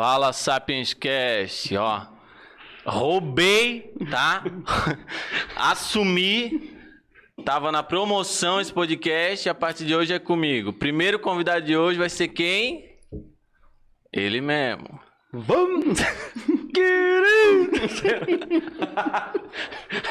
[0.00, 2.06] Fala Sapiens Cast, ó.
[2.86, 4.42] Roubei, tá?
[5.54, 6.74] Assumi.
[7.44, 10.72] Tava na promoção esse podcast e a partir de hoje é comigo.
[10.72, 12.96] Primeiro convidado de hoje vai ser quem?
[14.10, 14.98] Ele mesmo.
[15.32, 15.98] Vamos!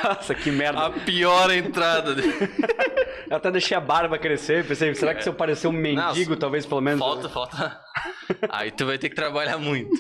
[0.04, 0.86] Nossa, que merda.
[0.86, 2.34] A pior entrada dele.
[3.30, 6.40] Eu até deixei a barba crescer, pensei, será que se eu parecer um mendigo, Nossa,
[6.40, 7.00] talvez pelo menos...
[7.00, 7.80] Falta, falta.
[8.50, 9.92] Aí tu vai ter que trabalhar muito.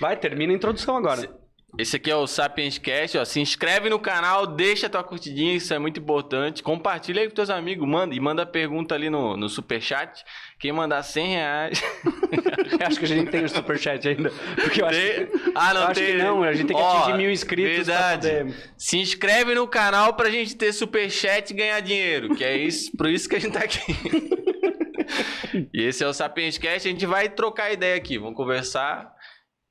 [0.00, 1.30] Vai, termina a introdução agora.
[1.78, 3.24] Esse aqui é o Sapiens Cast, ó.
[3.24, 6.62] Se inscreve no canal, deixa tua curtidinha, isso é muito importante.
[6.62, 10.24] Compartilha aí com teus amigos, manda e manda pergunta ali no, no superchat.
[10.58, 11.82] Quem mandar 100 reais.
[12.86, 14.30] Acho que a gente tem o superchat ainda.
[14.54, 16.06] Porque eu acho, Tem- que, Ah, não eu acho tem.
[16.06, 18.28] que não, a gente tem que Ó, atingir mil inscritos Verdade.
[18.28, 18.72] poder...
[18.78, 22.34] Se inscreve no canal pra gente ter superchat e ganhar dinheiro.
[22.34, 23.80] Que é isso, por isso que a gente tá aqui.
[25.72, 29.14] e esse é o Sapiens Cast, a gente vai trocar ideia aqui, vamos conversar.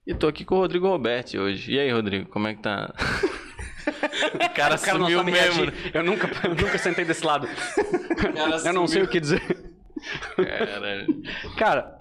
[0.08, 1.72] E tô aqui com o Rodrigo Roberti hoje.
[1.74, 2.94] E aí, Rodrigo, como é que tá?
[4.36, 5.64] o cara O cara sumiu mesmo.
[5.66, 5.74] reagir.
[5.94, 7.48] Eu nunca, eu nunca sentei desse lado.
[7.48, 9.42] cara Eu não sei o que dizer.
[10.36, 11.08] Caralho.
[11.58, 11.98] Cara,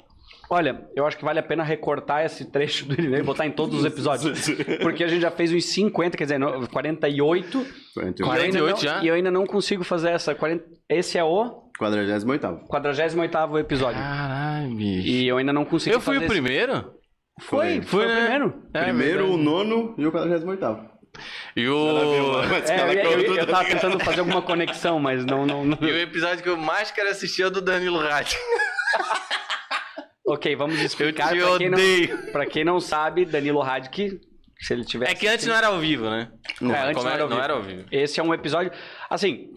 [0.50, 3.50] olha, eu acho que vale a pena recortar esse trecho do Irineu e botar em
[3.50, 4.48] todos os episódios.
[4.82, 7.66] Porque a gente já fez uns 50, quer dizer, no- 48.
[7.94, 8.26] 41.
[8.26, 9.02] e eu ainda 48 não- já?
[9.02, 10.34] E eu ainda não consigo fazer essa.
[10.34, 12.66] 40 esse é o 48.
[12.68, 13.98] 48 episódio.
[14.00, 15.08] Caralho, bicho.
[15.08, 16.92] E eu ainda não consegui Eu fui fazer o esse- primeiro?
[17.40, 18.20] Foi, Foi, foi, o né?
[18.20, 18.62] primeiro.
[18.72, 20.94] É, Primeiro, o nono e o 48.
[21.56, 22.40] E o...
[22.68, 26.00] É, eu, eu, eu, tava tentando fazer alguma conexão, mas não, não, não- E o
[26.00, 28.36] episódio que eu mais quero assistir é o do Danilo Ratti.
[30.26, 32.16] Ok, vamos explicar te pra quem, odeio.
[32.16, 34.18] não, pra quem não sabe, Danilo Radke,
[34.58, 36.30] se ele tiver É que antes não era ao vivo, né?
[36.62, 37.44] É, antes não era ao não vivo.
[37.44, 37.84] era ao vivo.
[37.92, 38.72] Esse é um episódio.
[39.10, 39.50] Assim.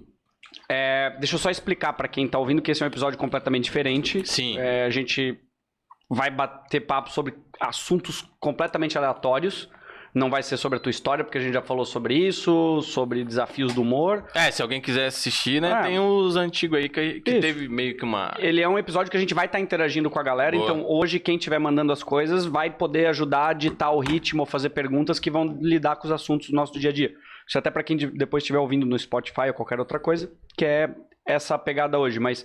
[0.70, 3.64] é, deixa eu só explicar pra quem tá ouvindo que esse é um episódio completamente
[3.64, 4.28] diferente.
[4.28, 4.58] Sim.
[4.60, 5.40] É, a gente
[6.10, 9.70] vai bater papo sobre assuntos completamente aleatórios.
[10.14, 13.24] Não vai ser sobre a tua história, porque a gente já falou sobre isso, sobre
[13.24, 14.26] desafios do humor.
[14.34, 15.72] É, se alguém quiser assistir, né?
[15.74, 15.84] Ah.
[15.84, 18.34] Tem os antigos aí que, que teve meio que uma.
[18.40, 20.64] Ele é um episódio que a gente vai estar interagindo com a galera, Boa.
[20.64, 24.70] então hoje quem estiver mandando as coisas vai poder ajudar a ditar o ritmo fazer
[24.70, 27.14] perguntas que vão lidar com os assuntos do nosso dia a dia.
[27.48, 30.66] Isso até pra quem de- depois estiver ouvindo no Spotify ou qualquer outra coisa, que
[30.66, 30.90] é
[31.28, 32.20] essa pegada hoje.
[32.20, 32.44] Mas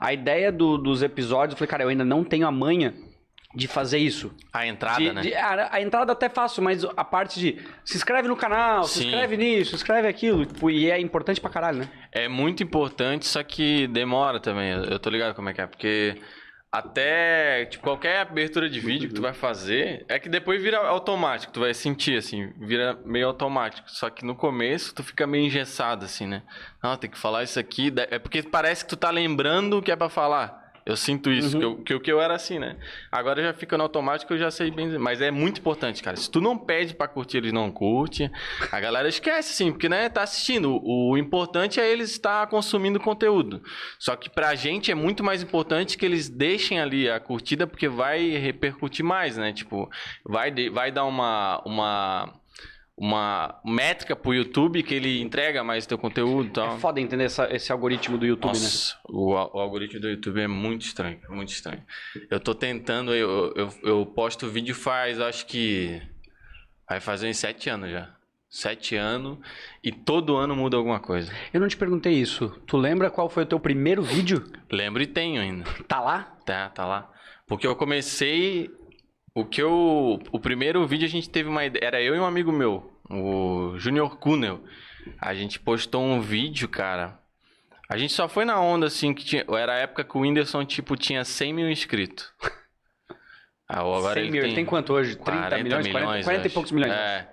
[0.00, 2.94] a ideia do- dos episódios, eu falei, cara, eu ainda não tenho a manha
[3.54, 4.32] de fazer isso.
[4.52, 5.20] A entrada, De- né?
[5.22, 9.00] de- a, a entrada até faço, mas a parte de se inscreve no canal, se
[9.00, 9.08] Sim.
[9.08, 11.90] inscreve nisso, se inscreve aquilo, tipo, e é importante pra caralho, né?
[12.12, 14.70] É muito importante, só que demora também.
[14.70, 16.16] Eu eu tô ligado como é que é, porque
[16.72, 21.52] até tipo, qualquer abertura de vídeo que tu vai fazer, é que depois vira automático,
[21.52, 23.90] tu vai sentir assim, vira meio automático.
[23.90, 26.42] Só que no começo tu fica meio engessado assim, né?
[26.82, 29.90] Não, tem que falar isso aqui, é porque parece que tu tá lembrando o que
[29.90, 30.59] é pra falar.
[30.90, 32.76] Eu sinto isso, que, eu, que, eu- que eu era assim, né?
[33.10, 34.98] Agora já fica no automático, eu já sei bem.
[34.98, 36.16] Mas é muito importante, cara.
[36.16, 38.30] Se tu não pede pra curtir, eles não curtem.
[38.72, 40.80] A galera esquece, assim, porque, né, tá assistindo.
[40.82, 43.62] O, o importante é eles estar consumindo conteúdo.
[43.98, 47.88] Só que pra gente é muito mais importante que eles deixem ali a curtida, porque
[47.88, 49.52] vai repercutir mais, né?
[49.52, 49.88] Tipo,
[50.24, 51.62] vai, vai dar uma.
[51.64, 52.39] uma
[53.02, 56.74] uma métrica pro YouTube que ele entrega mais teu conteúdo e tal.
[56.74, 58.60] É foda entender essa- esse algoritmo do YouTube, né?
[58.60, 61.82] Nossa, o, al- o algoritmo do YouTube é muito estranho, muito estranho.
[62.30, 66.02] Eu tô tentando, eu, eu, eu posto vídeo faz, acho que
[66.86, 68.14] vai fazer uns sete anos já.
[68.50, 69.38] Sete anos
[69.82, 71.32] e todo ano muda alguma coisa.
[71.54, 72.50] Eu não te perguntei isso.
[72.66, 74.44] Tu lembra qual foi o teu primeiro vídeo?
[74.70, 75.64] Lembro e tenho ainda.
[75.88, 76.36] Tá lá?
[76.44, 77.10] Tá, tá lá.
[77.46, 78.68] Porque eu comecei.
[79.34, 80.18] O que eu.
[80.32, 81.84] O primeiro vídeo a gente teve uma ideia.
[81.84, 84.62] Era eu e um amigo meu, o Junior Kunel.
[85.20, 87.18] A gente postou um vídeo, cara.
[87.88, 89.44] A gente só foi na onda, assim, que tinha.
[89.48, 92.32] Era a época que o Whindersson, tipo, tinha 100 mil inscritos.
[93.72, 94.40] Ah, agora 100 ele mil.
[94.40, 95.14] tem, Ele tem quanto hoje?
[95.14, 95.86] 30 40 milhões?
[95.86, 96.54] 40, 40 e acho.
[96.54, 96.92] poucos milhões.
[96.92, 97.28] É.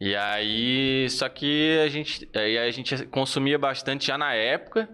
[0.00, 4.88] E aí, só que a gente, aí a gente consumia bastante já na época.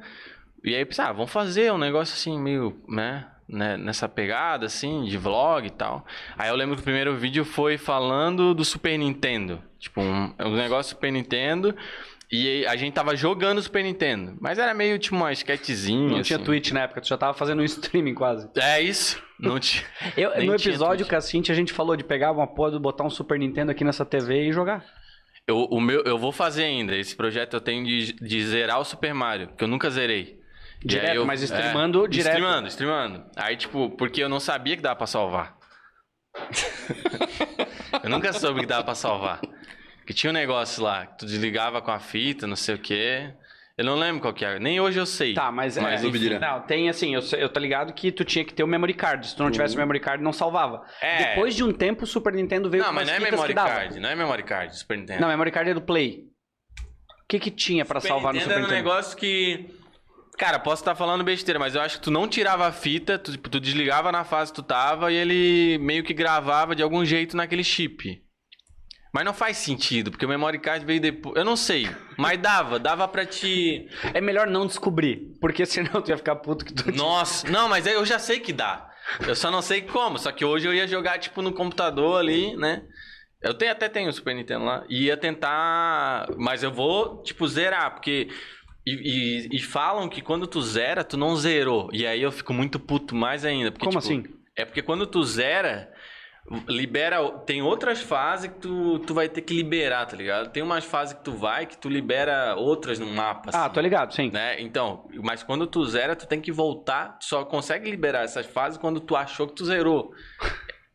[0.65, 5.05] E aí, pensava, ah, vamos fazer um negócio assim, meio, né, né, nessa pegada, assim,
[5.05, 6.07] de vlog e tal.
[6.39, 9.61] Aí eu lembro que o primeiro vídeo foi falando do Super Nintendo.
[9.79, 11.75] Tipo, um, um negócio Super Nintendo.
[12.33, 14.37] E a gente tava jogando o Super Nintendo.
[14.41, 16.17] Mas era meio tipo uma sketchzinha.
[16.17, 16.45] Não tinha assim.
[16.45, 18.49] Twitch na época, tu já tava fazendo um streaming quase.
[18.57, 19.21] É isso.
[19.39, 19.85] Não tinha.
[20.17, 23.05] Eu, no tinha episódio com a Cintia, a gente falou de pegar uma porra, botar
[23.05, 24.85] um Super Nintendo aqui nessa TV e jogar.
[25.45, 26.95] Eu, o meu, eu vou fazer ainda.
[26.97, 30.40] Esse projeto eu tenho de, de zerar o Super Mario, que eu nunca zerei.
[30.83, 32.33] Direto, aí eu- mas streamando é, direto.
[32.35, 33.25] Streamando, streamando.
[33.37, 35.57] Aí, tipo, porque eu não sabia que dava pra salvar.
[38.03, 39.41] eu nunca soube que dava pra salvar.
[40.07, 43.33] Que tinha um negócio lá, que tu desligava com a fita, não sei o quê.
[43.79, 44.59] Eu não lembro qual que é.
[44.59, 45.33] Nem hoje eu sei.
[45.33, 46.39] Tá, mas, Mas, é, enfim.
[46.39, 49.27] não, tem assim, eu, eu tô ligado que tu tinha que ter o memory card.
[49.27, 50.83] Se tu não tivesse o memory card, não salvava.
[51.01, 51.29] É.
[51.31, 53.55] Depois de um tempo, o Super Nintendo veio Não, com mas umas não é memory
[53.55, 54.01] card.
[54.01, 55.21] Não é memory card, Super Nintendo.
[55.23, 56.25] Não, memory card é do Play.
[57.23, 58.89] O que que tinha pra Super salvar no Nintendo Super era um Nintendo?
[58.97, 59.80] negócio que.
[60.39, 63.33] Cara, posso estar falando besteira, mas eu acho que tu não tirava a fita, tu,
[63.33, 67.05] tipo, tu desligava na fase que tu tava e ele meio que gravava de algum
[67.05, 68.23] jeito naquele chip.
[69.13, 71.37] Mas não faz sentido, porque o memory card veio depois.
[71.37, 73.89] Eu não sei, mas dava, dava pra te.
[74.15, 76.93] É melhor não descobrir, porque senão tu ia ficar puto que tu...
[76.93, 78.89] Nossa, não, mas eu já sei que dá.
[79.27, 80.19] Eu só não sei como.
[80.19, 82.83] Só que hoje eu ia jogar, tipo, no computador ali, né?
[83.43, 84.85] Eu tenho, até tenho o Super Nintendo lá.
[84.89, 86.27] E ia tentar.
[86.37, 88.29] Mas eu vou, tipo, zerar, porque.
[88.91, 91.89] E, e- e falam que quando tu zera, tu não zerou.
[91.93, 93.71] E aí eu fico muito puto mais ainda.
[93.71, 94.25] Porque, Como tipo, assim?
[94.57, 95.93] É porque quando tu zera,
[96.69, 97.31] libera.
[97.47, 100.51] Tem outras fases que tu, tu vai ter que liberar, tá ligado?
[100.51, 103.51] Tem umas fases que tu vai que tu libera outras no mapa.
[103.53, 104.31] Ah, assim tô ligado, sim.
[104.31, 104.61] né?
[104.61, 107.19] Então, mas quando tu zera, tu tem que voltar.
[107.19, 110.13] Tu só consegue liberar essas fases quando tu achou que tu zerou.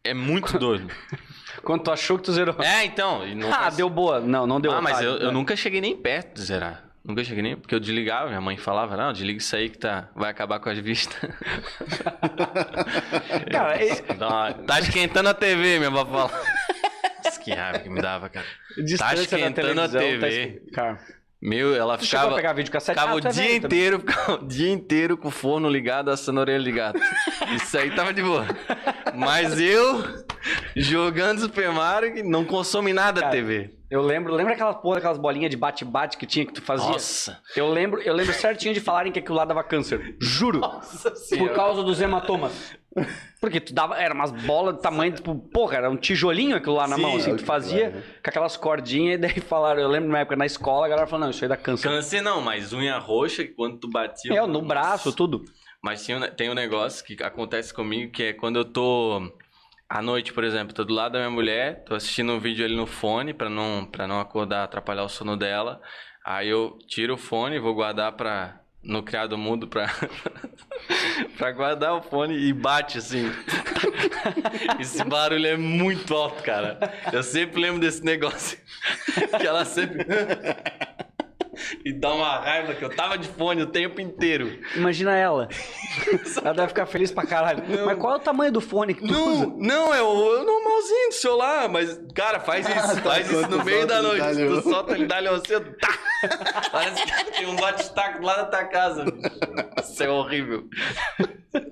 [0.03, 0.87] É muito doido.
[1.63, 2.55] Quando tu achou que tu zerou.
[2.59, 3.25] é, então.
[3.33, 4.19] não ah, deu boa.
[4.19, 4.71] Não, não deu.
[4.71, 6.84] Ah, mas eu, eu nunca cheguei nem perto de zerar.
[7.05, 7.55] Nunca cheguei nem.
[7.55, 10.69] Porque eu desligava, minha mãe falava, não, desliga isso aí que tá, vai acabar com
[10.69, 11.15] as vistas.
[13.51, 16.31] Cara, e- uma- tá esquentando a TV, minha avó fala.
[17.43, 18.45] Que raiva que me dava, cara.
[18.83, 20.61] distância da esquentando a televisão, tá TV.
[20.65, 20.99] es- Cara,
[21.39, 22.31] Meu, ela ficava.
[22.31, 22.97] a pegar vídeo cassete?
[22.97, 23.55] Ficava Ah, o é dia também.
[23.57, 26.99] inteiro, ficava o dia inteiro com o forno ligado, assando a orelha gato.
[27.55, 28.47] Isso aí tava de boa.
[29.13, 30.03] Mas eu,
[30.75, 33.75] jogando Super Mario, não consome nada a Cara, TV.
[33.95, 36.89] Eu lembro, lembra aquela porra, aquelas bolinhas de bate-bate que tinha que tu fazia?
[36.91, 37.41] Nossa.
[37.55, 40.17] Eu lembro, eu lembro certinho de falarem que aquilo lá dava câncer.
[40.19, 40.59] Juro.
[40.59, 42.75] Nossa Por causa dos hematomas.
[43.39, 46.87] Porque tu dava, era umas bolas de tamanho, tipo, porra, era um tijolinho aquilo lá
[46.89, 48.03] na Sim, mão, assim, é tu fazia vai, né?
[48.21, 51.23] com aquelas cordinhas, e daí falaram, eu lembro na época na escola, a galera falou,
[51.25, 51.87] não, isso aí dá câncer.
[51.87, 54.33] Câncer não, mas unha roxa, que quando tu batia...
[54.37, 55.45] É, no braço, tudo.
[55.81, 59.31] Mas um- tem um negócio que acontece comigo, que é quando eu tô
[59.89, 62.75] à noite, por exemplo, tô do lado da minha mulher, tô assistindo um vídeo ali
[62.75, 65.81] no fone pra não, pra não acordar, atrapalhar o sono dela.
[66.23, 69.87] Aí eu tiro o fone, vou guardar pra, no criado mudo pra,
[71.37, 73.31] pra guardar o fone e bate assim.
[74.79, 76.79] Esse barulho é muito alto, cara.
[77.13, 78.57] Eu sempre lembro desse negócio.
[79.39, 80.05] Que ela sempre.
[81.83, 84.59] E dá uma raiva que eu tava de fone o tempo inteiro.
[84.75, 85.47] Imagina ela.
[86.43, 87.63] ela deve ficar feliz pra caralho.
[87.85, 89.45] Mas qual é o tamanho do fone que tu usa?
[89.47, 93.49] Não, não, é o, é o normalzinho do celular, mas, cara, faz isso, faz isso
[93.49, 94.25] no meio da noite.
[94.35, 95.97] Tu solta, ele dá-lhe você, tá.
[96.71, 99.05] Parece que tem um bate-taco lá na tua casa.
[99.81, 100.67] Isso é horrível.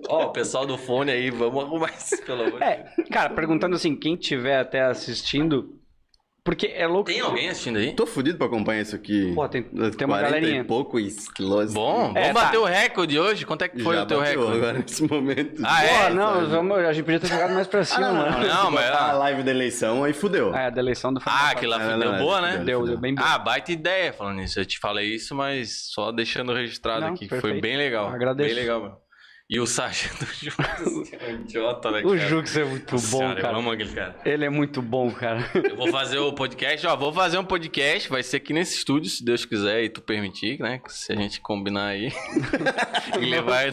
[0.07, 2.99] Ó, o pessoal do fone aí, vamos arrumar isso, pelo amor de Deus.
[2.99, 5.79] É, cara, perguntando assim, quem tiver até assistindo,
[6.43, 7.09] porque é louco.
[7.09, 7.93] Tem alguém assistindo aí?
[7.93, 9.31] Tô fudido pra acompanhar isso aqui.
[9.33, 10.61] Pô, tem- tem uma 40 galerinha.
[10.61, 11.73] e poucos quilos.
[11.73, 12.45] Bom, É, vamos tá.
[12.45, 13.45] bater o recorde hoje.
[13.45, 14.57] Quanto é que foi Já o teu bateu recorde?
[14.57, 15.61] agora nesse momento.
[15.65, 16.09] Ah, Pô, é?
[16.13, 18.45] não, vamos, a gente podia ter jogado mais pra cima, mano.
[18.47, 20.53] não, Se mas- a live da eleição, aí fudeu.
[20.53, 22.47] É, a da eleição do Ah, aquilo lá Não, foi- não, deu não, boa, não,
[22.49, 22.57] né?
[22.57, 22.65] não.
[22.65, 23.27] Deu, deu bem boa.
[23.27, 24.59] Ah, baita ideia falando nisso.
[24.59, 27.27] Eu te falei isso, mas só deixando registrado Não, aqui.
[27.27, 28.07] que Foi bem legal.
[28.09, 28.49] Agradeço.
[28.53, 29.02] Bem legal, mano.
[29.49, 30.57] E o sargento Jux
[31.13, 32.17] é um idiota, né, O?
[32.17, 33.53] Jux é muito Nossa bom, senhora, cara.
[33.53, 34.15] Eu amo aquele cara.
[34.25, 35.51] Ele é muito bom, cara.
[35.53, 39.09] Eu vou fazer o podcast, ó, vou fazer um podcast, vai ser aqui nesse estúdio,
[39.09, 40.81] se Deus quiser e tu permitir, né?
[40.87, 42.11] Se a gente combinar aí.
[43.19, 43.67] e levar.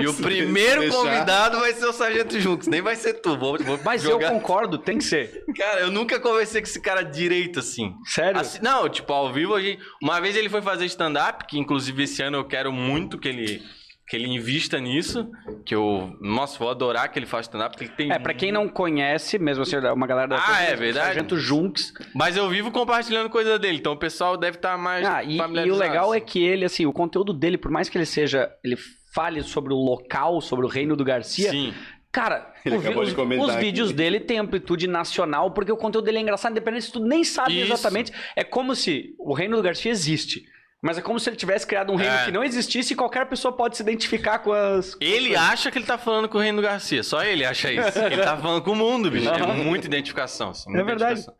[0.00, 0.96] E o primeiro deixar.
[0.96, 3.36] convidado vai ser o Sargento Jux, nem vai ser tu.
[3.36, 4.28] Vou, vou Mas jogar.
[4.28, 5.44] eu concordo, tem que ser.
[5.56, 7.92] Cara, eu nunca conversei com esse cara direito assim.
[8.04, 8.40] Sério?
[8.40, 9.82] Assim, não, tipo, ao vivo a gente.
[10.00, 13.62] Uma vez ele foi fazer stand-up, que inclusive esse ano eu quero muito que ele.
[14.08, 15.28] Que ele invista nisso.
[15.66, 16.16] Que eu.
[16.20, 18.10] Nossa, vou adorar que ele faça stand-up, porque ele tem.
[18.10, 21.06] É, pra quem não conhece, mesmo assim, uma galera da Ah, é verdade?
[21.08, 21.92] Sargento Junks.
[22.14, 25.06] Mas eu vivo compartilhando coisa dele, então o pessoal deve estar mais.
[25.06, 27.98] Ah, e, e o legal é que ele, assim, o conteúdo dele, por mais que
[27.98, 28.50] ele seja.
[28.64, 28.76] Ele
[29.14, 31.50] fale sobre o local, sobre o reino do Garcia.
[31.50, 31.74] Sim.
[32.10, 33.60] Cara, os, os aqui.
[33.60, 37.22] vídeos dele têm amplitude nacional, porque o conteúdo dele é engraçado, independente se tu nem
[37.24, 37.72] sabe Isso.
[37.72, 38.12] exatamente.
[38.34, 40.44] É como se o reino do Garcia existe.
[40.80, 42.24] Mas é como se ele tivesse criado um reino É.
[42.26, 44.94] que não existisse e qualquer pessoa pode se identificar com as.
[44.94, 45.42] com as Ele coisas.
[45.50, 47.98] acha que ele tá falando com o Reino Garcia, só ele acha isso.
[47.98, 49.28] Ele tá falando com o mundo, bicho.
[49.28, 50.50] É muita identificação.
[50.50, 51.20] Assim, muita É verdade.
[51.20, 51.34] identificação.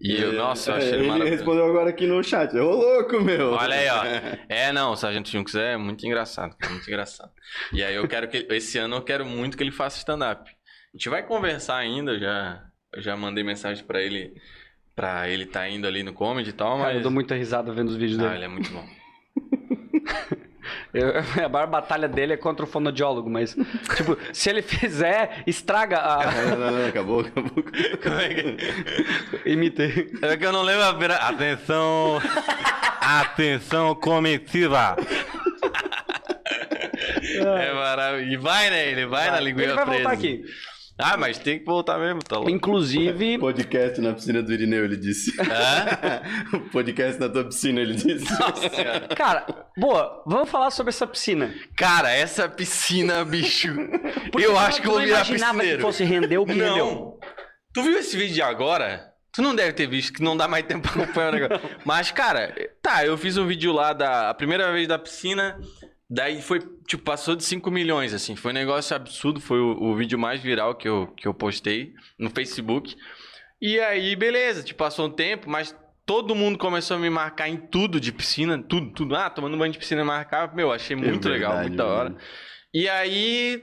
[0.00, 1.36] E eu, nossa, eu É, achei ele Ele maravilhoso.
[1.36, 2.56] respondeu agora aqui no chat.
[2.56, 3.52] Ô, louco, meu.
[3.52, 4.02] Olha aí, ó.
[4.48, 7.30] É, não, o Sargento Junks é muito engraçado, cara, muito engraçado.
[7.72, 10.48] E aí eu quero que esse ano eu quero muito que ele faça stand-up.
[10.50, 12.62] A gente vai conversar ainda, eu já,
[12.94, 14.32] eu já mandei mensagem pra ele,
[15.00, 17.72] pra ele tá indo ali no comedy e tal, Cara, eu mas dou muita risada
[17.72, 18.34] vendo os vídeos ah, dele.
[18.36, 18.84] ele é muito bom.
[20.92, 23.56] Eu- a maior batalha dele é contra o fonoaudiólogo, mas,
[23.96, 26.30] tipo, se ele fizer, estraga a.
[26.30, 27.64] Não, não, não, acabou, acabou.
[28.02, 29.48] Como é que...
[29.48, 30.12] Imitei.
[30.20, 31.14] É que eu não lembro a primeira...
[31.16, 32.20] Atenção!
[33.00, 34.96] Atenção comitiva!
[37.24, 38.32] é maravilhoso.
[38.32, 38.90] E vai, né?
[38.90, 40.02] Ele vai, na linguinha Ele vai presa.
[40.02, 40.44] voltar aqui.
[41.02, 42.50] Ah, mas tem que voltar mesmo, tá louco.
[42.50, 45.32] Inclusive, Podcast na piscina do Irineu, ele disse.
[45.40, 46.22] Hã?
[46.72, 48.30] Podcast na tua piscina, ele disse.
[48.38, 49.08] Nossa senhora.
[49.16, 51.54] cara, boa, vamos falar sobre essa piscina.
[51.76, 53.74] Cara, essa piscina, bicho.
[54.30, 55.78] Porque eu acho que eu vou virar imaginava piscineiro.
[55.78, 56.86] que fosse render o que rendeu.
[56.86, 57.18] Não.
[57.72, 59.10] Tu viu esse vídeo de agora?
[59.32, 61.70] Tu não deve ter visto, que não dá mais tempo pra acompanhar o negócio.
[61.84, 62.52] Mas, cara,
[62.82, 65.56] tá, eu fiz um vídeo lá da a primeira vez da piscina.
[66.12, 68.34] Daí foi, tipo, passou de 5 milhões, assim.
[68.34, 69.40] Foi um negócio absurdo.
[69.40, 72.96] Foi o, o vídeo mais viral que eu, que eu postei no Facebook.
[73.62, 77.56] E aí, beleza, tipo, passou um tempo, mas todo mundo começou a me marcar em
[77.56, 79.14] tudo de piscina, tudo, tudo.
[79.14, 80.52] Ah, tomando banho de piscina marcava.
[80.54, 82.16] Meu, achei muito É legal, verdade, muito da hora.
[82.74, 83.62] E aí,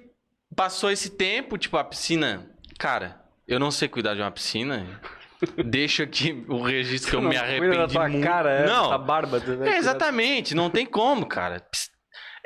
[0.56, 2.50] passou esse tempo, tipo, a piscina.
[2.80, 5.02] Cara, eu não sei cuidar de uma piscina.
[5.66, 8.24] Deixa aqui o registro que eu me arrependi da tua muito.
[8.24, 9.42] cara, é, não, essa barba.
[9.66, 11.60] é, exatamente, não tem como, cara.
[11.60, 11.92] Ps-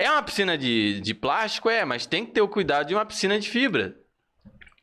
[0.03, 3.05] É uma piscina de, de plástico, é, mas tem que ter o cuidado de uma
[3.05, 3.95] piscina de fibra.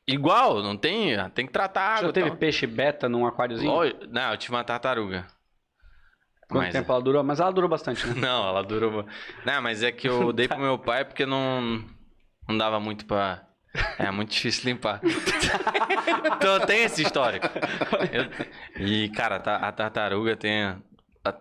[0.06, 1.16] Igual, não tem.
[1.34, 2.06] Tem que tratar a água.
[2.06, 2.38] Já teve tal.
[2.38, 3.72] peixe beta num aquáriozinho?
[4.10, 5.26] Não, eu tive uma tartaruga.
[6.48, 7.22] Quanto Mas- tempo ela durou?
[7.22, 8.14] Mas ela durou bastante, né?
[8.16, 9.04] Não, ela durou.
[9.44, 11.84] Não, mas é que eu dei pro meu pai porque não,
[12.48, 13.44] não dava muito pra.
[13.98, 14.98] É muito difícil limpar.
[16.36, 17.46] então tem esse histórico.
[18.10, 20.74] Eu- E, cara, a tartaruga tem.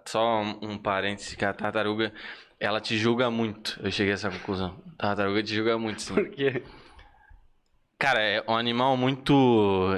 [0.05, 2.11] Só um um parênteses, que a tartaruga,
[2.59, 3.79] ela te julga muito.
[3.83, 4.75] Eu cheguei a essa conclusão.
[4.97, 6.13] A tartaruga te julga muito, sim.
[6.15, 6.63] Porque
[7.99, 9.95] Cara, é um animal muito.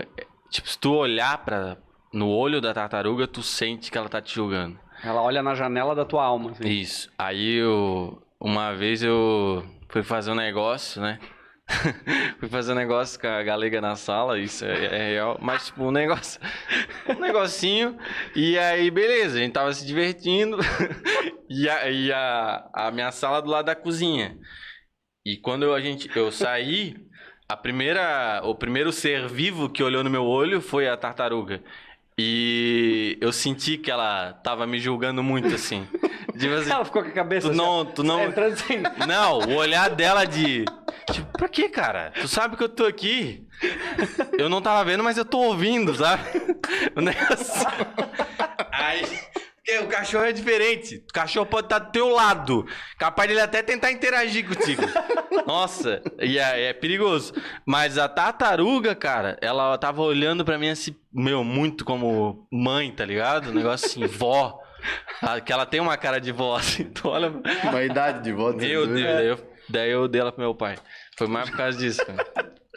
[0.49, 1.77] Tipo, se tu olhar pra,
[2.13, 4.79] no olho da tartaruga, tu sente que ela tá te julgando.
[5.03, 6.51] ela olha na janela da tua alma.
[6.51, 6.67] assim.
[6.67, 7.11] Isso.
[7.17, 8.21] Aí eu.
[8.39, 11.19] Uma vez eu fui fazer um negócio, né?
[12.39, 15.37] fui fazer um negócio com a galega na sala, isso é, é real.
[15.41, 16.41] Mas, tipo, um negócio.
[17.07, 17.97] Um negocinho.
[18.35, 20.57] E aí, beleza, a gente tava se divertindo.
[21.49, 24.37] e a, e a, a minha sala do lado da cozinha.
[25.25, 26.95] E quando eu, a gente, eu saí,
[27.47, 31.63] a primeira, o primeiro ser vivo que olhou no meu olho foi a tartaruga.
[32.21, 35.87] E eu senti que ela tava me julgando muito, assim.
[36.37, 38.83] Tipo assim, Ela ficou com a cabeça tu assim, não, tu não, entrando assim.
[39.07, 40.65] não, o olhar dela de.
[41.13, 42.11] Tipo, pra quê, cara?
[42.19, 43.47] Tu sabe que eu tô aqui?
[44.37, 46.23] Eu não tava vendo, mas eu tô ouvindo, sabe?
[46.95, 47.67] O negócio.
[48.71, 49.01] Aí.
[49.69, 51.03] Porque o cachorro é diferente.
[51.09, 52.65] O cachorro pode estar do teu lado.
[52.97, 54.81] Capaz dele até tentar interagir contigo.
[55.45, 57.33] Nossa, e é, é perigoso.
[57.65, 63.05] Mas a tartaruga, cara, ela tava olhando pra mim assim, meu, muito como mãe, tá
[63.05, 63.49] ligado?
[63.51, 64.59] Um negócio assim, vó.
[65.21, 66.85] Ah, Que ela tem uma cara de vó, assim.
[66.85, 67.31] Tu olha.
[67.63, 68.57] Uma idade de volta.
[68.65, 70.77] Meu Deus, daí eu, daí eu dei ela pro meu pai.
[71.17, 72.25] Foi mais por causa disso, cara.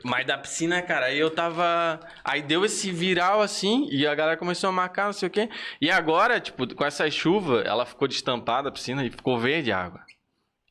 [0.05, 2.01] Mas da piscina, cara, aí eu tava.
[2.25, 5.49] Aí deu esse viral assim, e a galera começou a marcar, não sei o quê.
[5.81, 9.79] E agora, tipo, com essa chuva, ela ficou destampada a piscina e ficou verde a
[9.79, 10.01] água.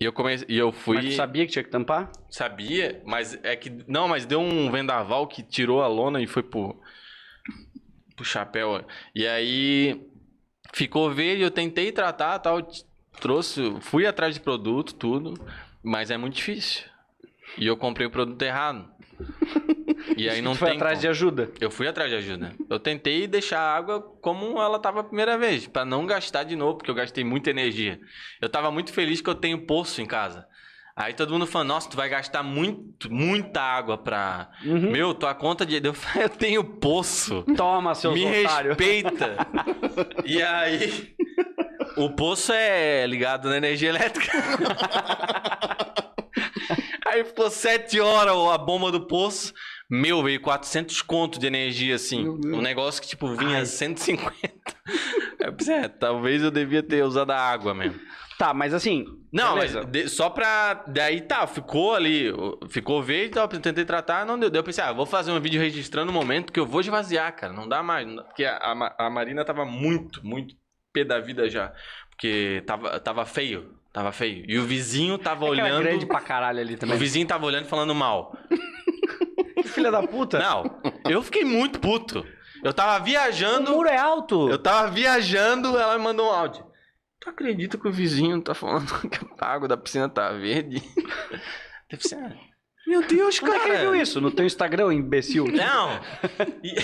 [0.01, 0.47] E eu comecei.
[0.50, 0.95] E eu fui.
[0.97, 2.11] Mas tu sabia que tinha que tampar?
[2.27, 3.69] Sabia, mas é que.
[3.88, 6.81] Não, mas deu um vendaval que tirou a lona e foi pro.
[8.15, 8.83] pro chapéu.
[9.13, 10.07] E aí.
[10.73, 12.67] Ficou verde, eu tentei tratar tal.
[13.19, 13.75] Trouxe.
[13.81, 15.35] Fui atrás de produto, tudo.
[15.83, 16.83] Mas é muito difícil.
[17.57, 18.90] E eu comprei o produto errado.
[20.17, 20.77] E aí não foi tem.
[20.77, 21.01] atrás como.
[21.01, 21.51] de ajuda.
[21.59, 22.53] Eu fui atrás de ajuda.
[22.69, 26.55] Eu tentei deixar a água como ela estava a primeira vez, pra não gastar de
[26.55, 27.99] novo, porque eu gastei muita energia.
[28.41, 30.45] Eu tava muito feliz que eu tenho poço em casa.
[30.95, 34.49] Aí todo mundo falando, nossa, tu vai gastar muito, muita água pra.
[34.63, 34.91] Uhum.
[34.91, 35.81] Meu, tua conta de.
[35.83, 37.43] Eu falei, eu tenho poço.
[37.55, 38.77] Toma, seus Me otários.
[38.77, 39.35] respeita.
[40.25, 41.15] e aí.
[41.97, 44.31] O poço é ligado na energia elétrica.
[47.11, 49.53] aí ficou sete horas a bomba do poço.
[49.89, 52.25] Meu, veio 400 conto de energia, assim.
[52.27, 54.31] Um negócio que, tipo, vinha 150.
[55.39, 57.99] Eu pensei, é, talvez eu devia ter usado a água mesmo.
[58.37, 59.05] Tá, mas assim.
[59.33, 59.81] Não, beleza.
[59.81, 60.83] mas de- só pra.
[60.87, 62.31] Daí tá, ficou ali,
[62.69, 64.51] ficou verde, tal, eu tentei tratar, não deu.
[64.51, 67.35] Daí eu pensei, ah, vou fazer um vídeo registrando o momento que eu vou esvaziar,
[67.35, 67.51] cara.
[67.51, 68.05] Não dá mais.
[68.07, 70.53] não dá- Porque a, a a Marina tava muito, muito
[70.93, 71.73] pé da vida já.
[72.11, 73.73] Porque tava, tava feio.
[73.93, 74.45] Tava feio.
[74.48, 75.83] E o vizinho tava É que era olhando.
[75.83, 76.98] grande pra caralho ali O também.
[76.98, 78.36] vizinho tava olhando e falando mal.
[79.65, 80.39] Filha da puta.
[80.39, 82.25] Não, eu fiquei muito puto.
[82.63, 83.71] Eu tava O viajando.
[83.71, 84.50] muro é alto.
[84.50, 86.65] Eu tava viajando, ela me mandou um áudio.
[87.19, 90.81] Tu acredita que o vizinho tá falando que a água da piscina tá verde?
[91.89, 92.15] Deve ser.
[92.15, 92.33] ah,
[92.88, 93.63] Meu Deus, Onde é cara.
[93.63, 94.19] que ele viu isso?
[94.19, 95.45] No teu Instagram, imbecil?
[95.45, 96.00] Não.
[96.63, 96.75] E-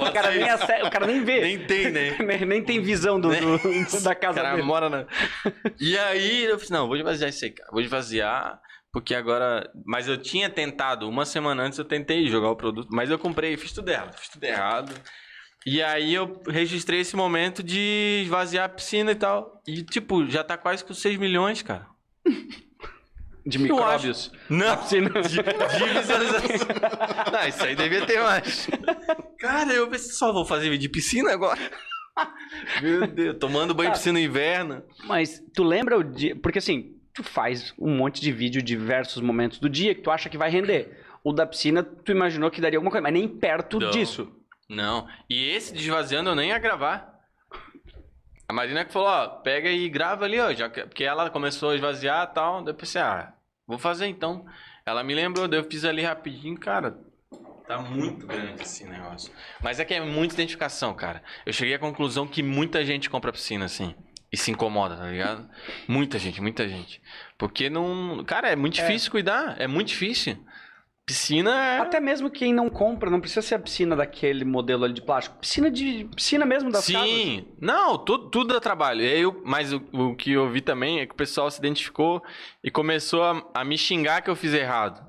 [0.00, 1.40] O cara nem, o cara nem vê.
[1.40, 2.16] Nem tem, né?
[2.24, 3.58] Nem, nem tem visão do, do-
[4.02, 4.62] da O casa cara dele.
[4.62, 5.06] mora na.
[5.80, 7.70] E aí eu falei, não, vou esvaziar isso aí, cara.
[7.70, 8.60] Vou esvaziar,
[8.92, 9.70] porque agora.
[9.86, 13.56] Mas eu tinha tentado, uma semana antes eu tentei jogar o produto, mas eu comprei,
[13.56, 14.92] fiz tudo errado, fiz tudo errado.
[15.66, 19.62] E aí eu registrei esse momento de esvaziar a piscina e tal.
[19.66, 21.86] E, tipo, já tá quase com 6 milhões, cara.
[23.48, 24.30] De micróbios.
[24.48, 25.10] Não, piscina.
[25.22, 26.66] de, de visualização.
[27.32, 28.68] Não, isso aí devia ter mais.
[29.38, 31.58] Cara, eu pensei, só vou fazer vídeo de piscina agora.
[32.82, 34.82] Meu Deus, tomando banho de piscina no inverno.
[35.04, 36.36] Mas tu lembra o dia.
[36.36, 40.10] Porque assim, tu faz um monte de vídeo de diversos momentos do dia que tu
[40.10, 41.04] acha que vai render.
[41.24, 43.90] O da piscina, tu imaginou que daria alguma coisa, mas nem perto Não.
[43.90, 44.30] disso.
[44.68, 47.16] Não, e esse de esvaziando eu nem ia gravar.
[48.48, 51.70] A Marina que falou, ó, pega e grava ali, ó, já que- porque ela começou
[51.70, 53.32] a esvaziar e tal, daí eu pensei, ah,
[53.68, 54.44] vou fazer então.
[54.84, 56.98] Ela me lembrou, eu fiz ali rapidinho, cara,
[57.66, 59.30] tá muito grande esse negócio.
[59.62, 61.22] Mas é que é muita identificação, cara.
[61.44, 63.94] Eu cheguei à conclusão que muita gente compra piscina, assim,
[64.32, 65.48] e se incomoda, tá ligado?
[65.86, 67.02] Muita gente, muita gente.
[67.36, 68.24] Porque não...
[68.24, 70.42] Cara, é muito difícil cuidar, é muito difícil.
[71.08, 71.78] Piscina é...
[71.78, 75.38] Até mesmo quem não compra, não precisa ser a piscina daquele modelo ali de plástico.
[75.38, 76.06] Piscina de.
[76.14, 77.08] Piscina mesmo das casas.
[77.08, 79.00] Sim, não, tudo, tudo dá trabalho.
[79.00, 81.58] E aí eu, mas o, o que eu vi também é que o pessoal se
[81.58, 82.22] identificou
[82.62, 85.02] e começou a, a me xingar que eu fiz errado.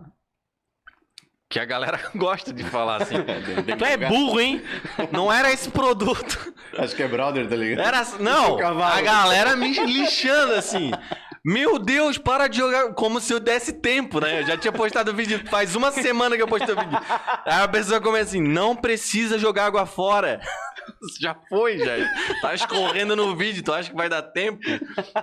[1.49, 3.15] Que a galera gosta de falar assim.
[3.77, 4.63] tu é burro, hein?
[5.11, 6.53] Não era esse produto.
[6.77, 7.85] Acho que é brother, tá ligado?
[7.85, 8.05] Era.
[8.21, 10.91] Não, a galera me lixando assim.
[11.43, 12.93] Meu Deus, para de jogar.
[12.93, 14.41] Como se eu desse tempo, né?
[14.41, 15.41] Eu já tinha postado o vídeo.
[15.49, 16.99] Faz uma semana que eu postei o vídeo.
[17.45, 20.39] Aí a pessoa começa assim: não precisa jogar água fora.
[21.21, 21.93] Já foi, já.
[22.41, 24.59] Tá escorrendo no vídeo, tu acha que vai dar tempo?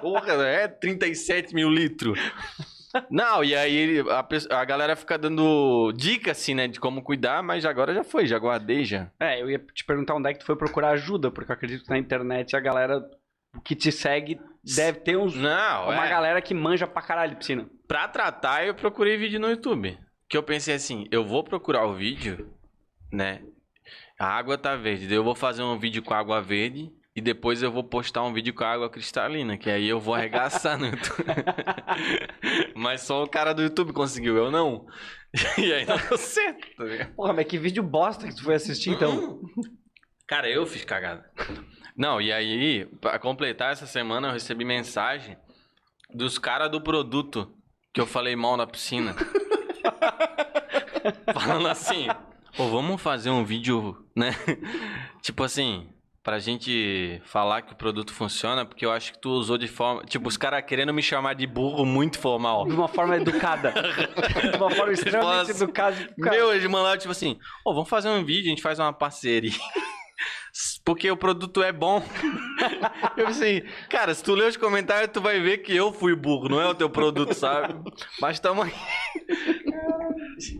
[0.00, 2.18] Porra, é 37 mil litros.
[3.10, 7.64] Não, e aí a, a galera fica dando dica, assim, né, de como cuidar, mas
[7.64, 9.10] agora já foi, já guardei já.
[9.20, 11.84] É, eu ia te perguntar onde é que tu foi procurar ajuda, porque eu acredito
[11.84, 13.04] que na internet a galera
[13.64, 14.40] que te segue
[14.74, 16.10] deve ter uns, Não, uma é.
[16.10, 17.68] galera que manja pra caralho de piscina.
[17.86, 19.98] Pra tratar, eu procurei vídeo no YouTube.
[20.28, 22.50] Que eu pensei assim, eu vou procurar o vídeo,
[23.12, 23.42] né?
[24.18, 27.62] A água tá verde, daí eu vou fazer um vídeo com água verde e depois
[27.62, 31.24] eu vou postar um vídeo com água cristalina, que aí eu vou arregaçar no YouTube.
[32.74, 34.86] Mas só o cara do YouTube conseguiu, eu não.
[35.58, 37.10] E aí não deu certo, tá?
[37.14, 39.38] Porra, mas que vídeo bosta que tu foi assistir então.
[40.26, 41.30] Cara, eu fiz cagada.
[41.96, 45.36] Não, e aí, pra completar essa semana, eu recebi mensagem
[46.12, 47.50] dos caras do produto
[47.92, 49.14] que eu falei mal na piscina.
[51.32, 52.06] Falando assim,
[52.56, 54.30] pô, vamos fazer um vídeo, né?
[55.22, 55.88] tipo assim,
[56.22, 60.04] pra gente falar que o produto funciona, porque eu acho que tu usou de forma.
[60.04, 62.66] Tipo, os caras querendo me chamar de burro muito formal.
[62.66, 63.72] De uma forma educada.
[64.50, 66.14] de uma forma extremamente Tipo, educada.
[66.18, 69.52] Meu, eles mandaram tipo assim: Ô, vamos fazer um vídeo, a gente faz uma parceria.
[70.86, 72.00] Porque o produto é bom.
[73.16, 76.48] Eu pensei, cara, se tu ler os comentários, tu vai ver que eu fui burro,
[76.48, 77.74] não é o teu produto, sabe?
[78.22, 78.72] Mas tamo aí.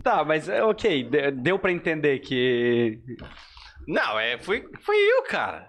[0.03, 2.99] Tá, mas é ok, de- deu pra entender que.
[3.87, 5.67] Não, é, fui, fui eu, cara.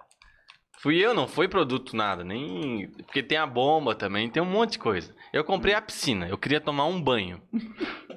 [0.81, 2.89] Fui eu, não foi produto nada, nem.
[3.05, 5.15] Porque tem a bomba também, tem um monte de coisa.
[5.31, 7.39] Eu comprei a piscina, eu queria tomar um banho.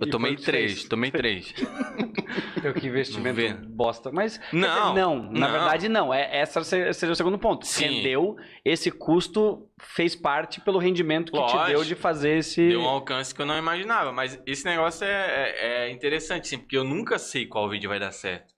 [0.03, 0.85] Eu E tomei três, fez.
[0.89, 1.53] tomei três.
[2.61, 3.53] Deu que investimento Vê.
[3.55, 4.11] bosta.
[4.13, 4.41] Mas.
[4.53, 4.61] Não,
[4.91, 5.51] dizer, não, na não.
[5.53, 6.13] verdade não.
[6.15, 7.67] É, essa se- seria o segundo ponto.
[7.67, 7.87] Sim.
[7.87, 11.65] Rendeu, esse custo fez parte pelo rendimento que te Lógico.
[11.67, 12.69] deu de fazer esse.
[12.69, 14.13] Deu um alcance que eu não imaginava.
[14.13, 17.99] Mas esse negócio é, é, é interessante, sim, porque eu nunca sei qual vídeo vai
[18.01, 18.53] dar certo.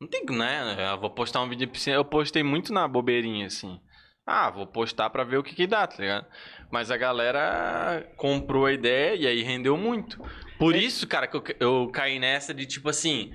[0.00, 0.76] Não tem, né?
[0.92, 1.96] Eu vou postar um vídeo de piscina.
[1.96, 3.80] Eu postei muito na bobeirinha, assim.
[4.26, 6.26] Ah, vou postar pra ver o que que dá, tá ligado?
[6.70, 10.20] Mas a galera comprou a ideia e aí rendeu muito.
[10.58, 10.78] Por É.
[10.78, 13.32] isso, cara, que eu, eu caí nessa de tipo assim: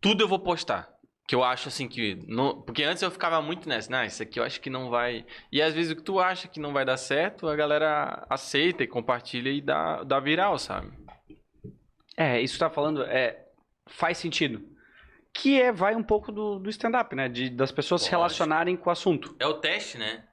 [0.00, 0.94] tudo eu vou postar.
[1.28, 2.14] Que eu acho assim que.
[2.28, 5.26] Não, porque antes eu ficava muito nessa, nah, isso aqui eu acho que não vai.
[5.50, 8.84] E às vezes o que tu acha que não vai dar certo, a galera aceita
[8.84, 10.92] e compartilha e dá, dá viral, sabe?
[12.16, 13.44] É, isso que tu tá falando é,
[13.88, 14.64] faz sentido.
[15.34, 17.28] Que é, vai um pouco do, do stand-up, né?
[17.28, 19.34] De, das pessoas se relacionarem com o assunto.
[19.40, 20.24] É o teste, né?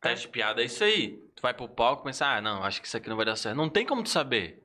[0.00, 1.18] Teste piada é isso aí.
[1.36, 3.36] Tu vai pro palco e pensa, ah, não, acho que isso aqui não vai dar
[3.36, 3.56] certo.
[3.56, 4.64] Não tem como tu saber.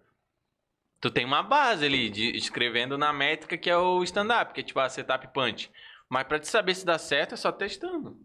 [1.03, 4.63] Tu tem uma base ali, de, escrevendo na métrica que é o stand-up, que é
[4.63, 5.69] tipo a setup punch.
[6.09, 8.15] Mas pra te saber se dá certo é só testando.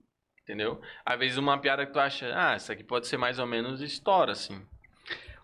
[0.44, 0.80] Entendeu?
[1.04, 3.80] Às vezes uma piada que tu acha, ah, isso aqui pode ser mais ou menos
[3.80, 4.62] estoura, assim.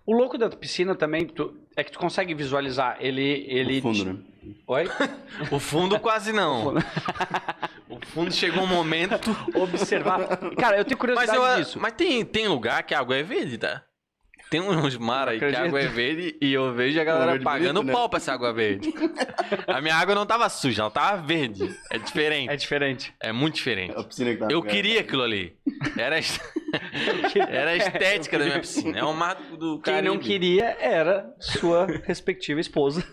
[0.07, 2.99] O louco da piscina também tu- é que tu consegue visualizar.
[3.01, 3.45] Ele.
[3.49, 4.19] ele No fundo, né?
[4.69, 4.85] Oi?
[5.51, 6.77] O fundo quase não.
[7.89, 9.29] O fundo chegou um momento.
[9.61, 10.39] Observar.
[10.57, 11.81] Cara, eu tenho Mas, curiosidade eu, disso.
[11.81, 13.83] mas tem, tem lugar que a água é verde, tá?
[14.55, 15.67] Tem uns mar aí que a Acredito.
[15.67, 17.93] água é verde e eu vejo a galera pagando bonito, né?
[17.93, 18.95] pau pra essa água verde.
[19.67, 21.77] a minha água não tava suja, ela tava verde.
[21.91, 22.51] É diferente.
[22.53, 23.15] É diferente.
[23.21, 23.99] É muito diferente.
[23.99, 25.57] A piscina que tá Eu queria aquilo ali.
[25.99, 26.41] Era, a est-
[27.49, 28.97] era a estética da minha piscina.
[28.97, 33.05] É o mar do- do Quem não queria era sua respectiva esposa.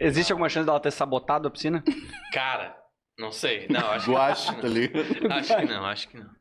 [0.00, 1.84] Existe alguma chance dela ter sabotado a piscina?
[2.32, 2.74] Cara,
[3.18, 3.66] Não sei.
[3.68, 5.32] Não, acho que Guache, tá ligado?
[5.32, 6.37] Acho que não, acho que não.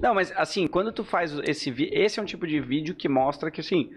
[0.00, 3.08] Não, mas assim, quando tu faz esse vídeo, esse é um tipo de vídeo que
[3.08, 3.90] mostra que assim,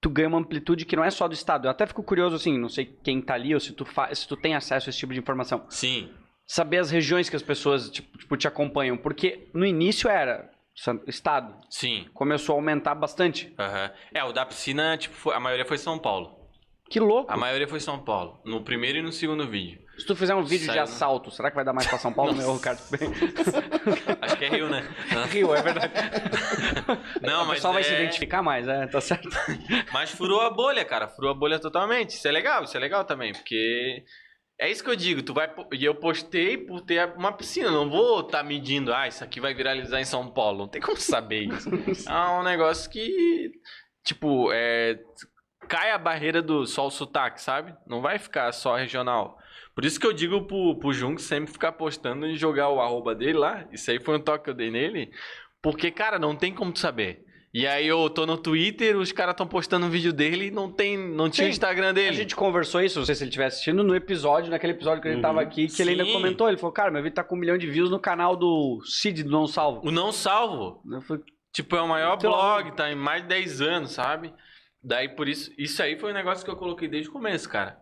[0.00, 1.66] tu ganha uma amplitude que não é só do estado.
[1.66, 4.14] Eu até fico curioso assim, não sei quem tá ali ou se tu fa...
[4.14, 5.64] se tu tem acesso a esse tipo de informação.
[5.68, 6.10] Sim.
[6.46, 10.50] Saber as regiões que as pessoas tipo, tipo, te acompanham, porque no início era
[11.06, 12.06] estado, Sim.
[12.14, 13.52] começou a aumentar bastante.
[13.58, 13.90] Aham.
[14.12, 16.40] É, o da piscina, tipo, a maioria foi São Paulo.
[16.88, 17.32] Que louco.
[17.32, 18.40] A maioria foi São Paulo.
[18.44, 19.80] No primeiro e no segundo vídeo.
[20.00, 20.82] Se tu fizer um vídeo de Saiu, né?
[20.82, 22.80] assalto, será que vai dar mais pra São Paulo, meu Ricardo?
[24.20, 24.82] Acho que é Rio, né?
[25.30, 25.92] Rio, é verdade.
[27.22, 29.28] Não, o mas pessoal vai se é- identificar mais, é, tá certo.
[29.92, 31.08] Mas furou a bolha, cara.
[31.08, 32.10] Furou a bolha totalmente.
[32.10, 34.04] Isso é legal, isso é legal também, porque
[34.58, 37.88] é isso que eu digo, tu vai e eu postei por ter uma piscina, não
[37.88, 40.58] vou estar medindo, ah, isso aqui vai viralizar em São Paulo.
[40.58, 41.68] Não tem como saber isso.
[42.08, 43.50] É um negócio que
[44.04, 44.98] tipo, é
[45.68, 47.74] cai a barreira do só o sotaque, sabe?
[47.86, 49.38] Não vai ficar só regional.
[49.74, 53.14] Por isso que eu digo pro, pro Jung sempre ficar postando e jogar o arroba
[53.14, 53.66] dele lá.
[53.72, 55.10] Isso aí foi um toque que eu dei nele.
[55.62, 57.24] Porque, cara, não tem como tu saber.
[57.52, 60.70] E aí eu tô no Twitter, os caras estão postando um vídeo dele e não
[60.70, 61.52] tem, não tinha o Sim.
[61.52, 62.14] Instagram A dele.
[62.16, 65.20] gente conversou isso, não sei se ele estiver assistindo, no episódio, naquele episódio que ele
[65.20, 66.12] tava aqui, que ele ainda Sim.
[66.12, 66.46] comentou.
[66.48, 69.24] Ele falou, cara, meu vídeo tá com um milhão de views no canal do Cid
[69.24, 69.80] do Não Salvo.
[69.88, 73.60] O Não Salvo, falei, tipo, é o maior Então- blog, tá em mais de 10
[73.60, 74.32] anos, sabe?
[74.80, 77.79] Daí por isso, isso aí foi um negócio que eu coloquei desde o começo, cara.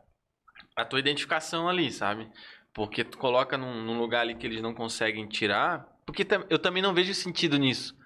[0.79, 2.29] A tua identificação ali, sabe?
[2.73, 5.87] Porque tu coloca num, num lugar ali que eles não conseguem tirar.
[6.07, 7.97] Porque eu também não vejo sentido nisso.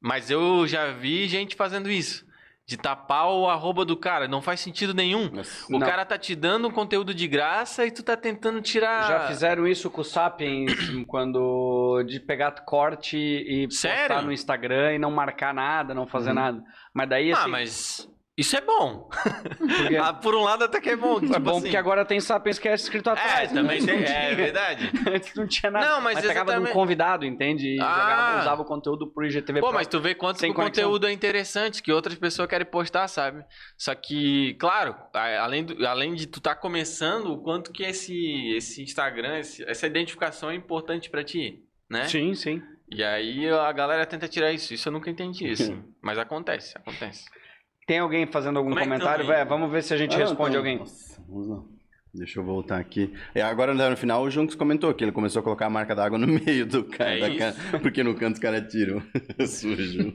[0.00, 2.24] Mas eu já vi gente fazendo isso.
[2.64, 4.26] De tapar o arroba do cara.
[4.28, 5.28] Não faz sentido nenhum.
[5.30, 5.66] Nossa.
[5.68, 5.86] O Não.
[5.86, 9.06] cara tá te dando um conteúdo de graça e tu tá tentando tirar.
[9.08, 10.72] Já fizeram isso com o Sapiens,
[11.06, 14.08] quando de pegar corte e Sério?
[14.08, 16.36] postar no Instagram e não marcar nada, não fazer Uhum.
[16.36, 16.64] nada.
[16.94, 19.08] Mas daí, Ah, assim, mas isso é bom.
[20.02, 21.18] Ah, por um lado até que é bom.
[21.18, 21.60] é tipo bom assim.
[21.62, 23.52] porque agora tem Sapiens que é escrito É, atrás.
[23.52, 24.04] também Antes tem.
[24.04, 24.90] É verdade.
[25.06, 25.86] Antes não tinha nada.
[25.88, 27.76] Não, mas pegava de um exatamente- convidado, entende?
[27.76, 27.84] E Ah.
[28.00, 29.74] jogava, usava o conteúdo pro IGTV Pô, Pro.
[29.76, 30.84] mas tu vê quanto que o conexão.
[30.84, 33.44] conteúdo é interessante, que outras pessoas querem postar, sabe?
[33.78, 38.82] Só que, claro, além, do- além de tu tá começando, o quanto que esse, esse
[38.82, 42.08] Instagram, esse- essa identificação é importante pra ti, né?
[42.08, 42.62] Sim, sim.
[42.90, 44.74] E aí a galera tenta tirar isso.
[44.74, 45.82] Isso eu nunca entendi, assim.
[46.02, 47.24] Mas acontece, acontece.
[47.86, 49.30] Tem alguém fazendo algum Como é que comentário?
[49.32, 49.44] aí?
[49.44, 50.78] Vamos ver se a gente Ah, responde então- alguém.
[50.78, 51.62] Nossa, vamos lá.
[52.14, 53.12] Deixa eu voltar aqui.
[53.34, 56.18] É, agora no final o Junks comentou que ele começou a colocar a marca d'água
[56.18, 56.26] no
[56.60, 57.18] meio do cara.
[57.18, 57.58] É da isso.
[57.82, 59.02] Porque no canto os caras tiram.
[59.46, 60.12] Sujo.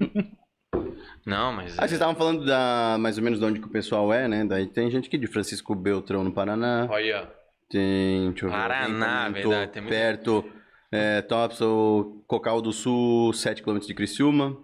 [1.25, 1.73] Não, mas.
[1.77, 4.45] Ah, vocês estavam falando da, mais ou menos de onde que o pessoal é, né?
[4.45, 6.87] Daí tem gente aqui de Francisco Beltrão no Paraná.
[6.89, 7.29] Olha,
[7.69, 8.29] Tem.
[8.31, 8.55] Deixa eu ver.
[8.55, 10.45] Paraná, alguém comentou verdade, tem muito- Perto.
[10.89, 14.55] É, Topso, Cocal do Sul, 7 km de Criciúma.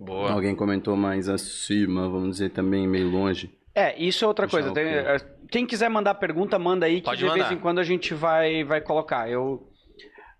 [0.00, 0.32] Boa.
[0.32, 3.50] Alguém comentou mais acima, vamos dizer também meio longe.
[3.74, 4.74] É, isso é outra Deixa coisa.
[4.74, 5.16] Tem- é,
[5.50, 7.52] quem quiser mandar pergunta, manda aí que Pode de vez mandar.
[7.52, 9.30] em quando a gente vai, vai colocar.
[9.30, 9.70] Eu,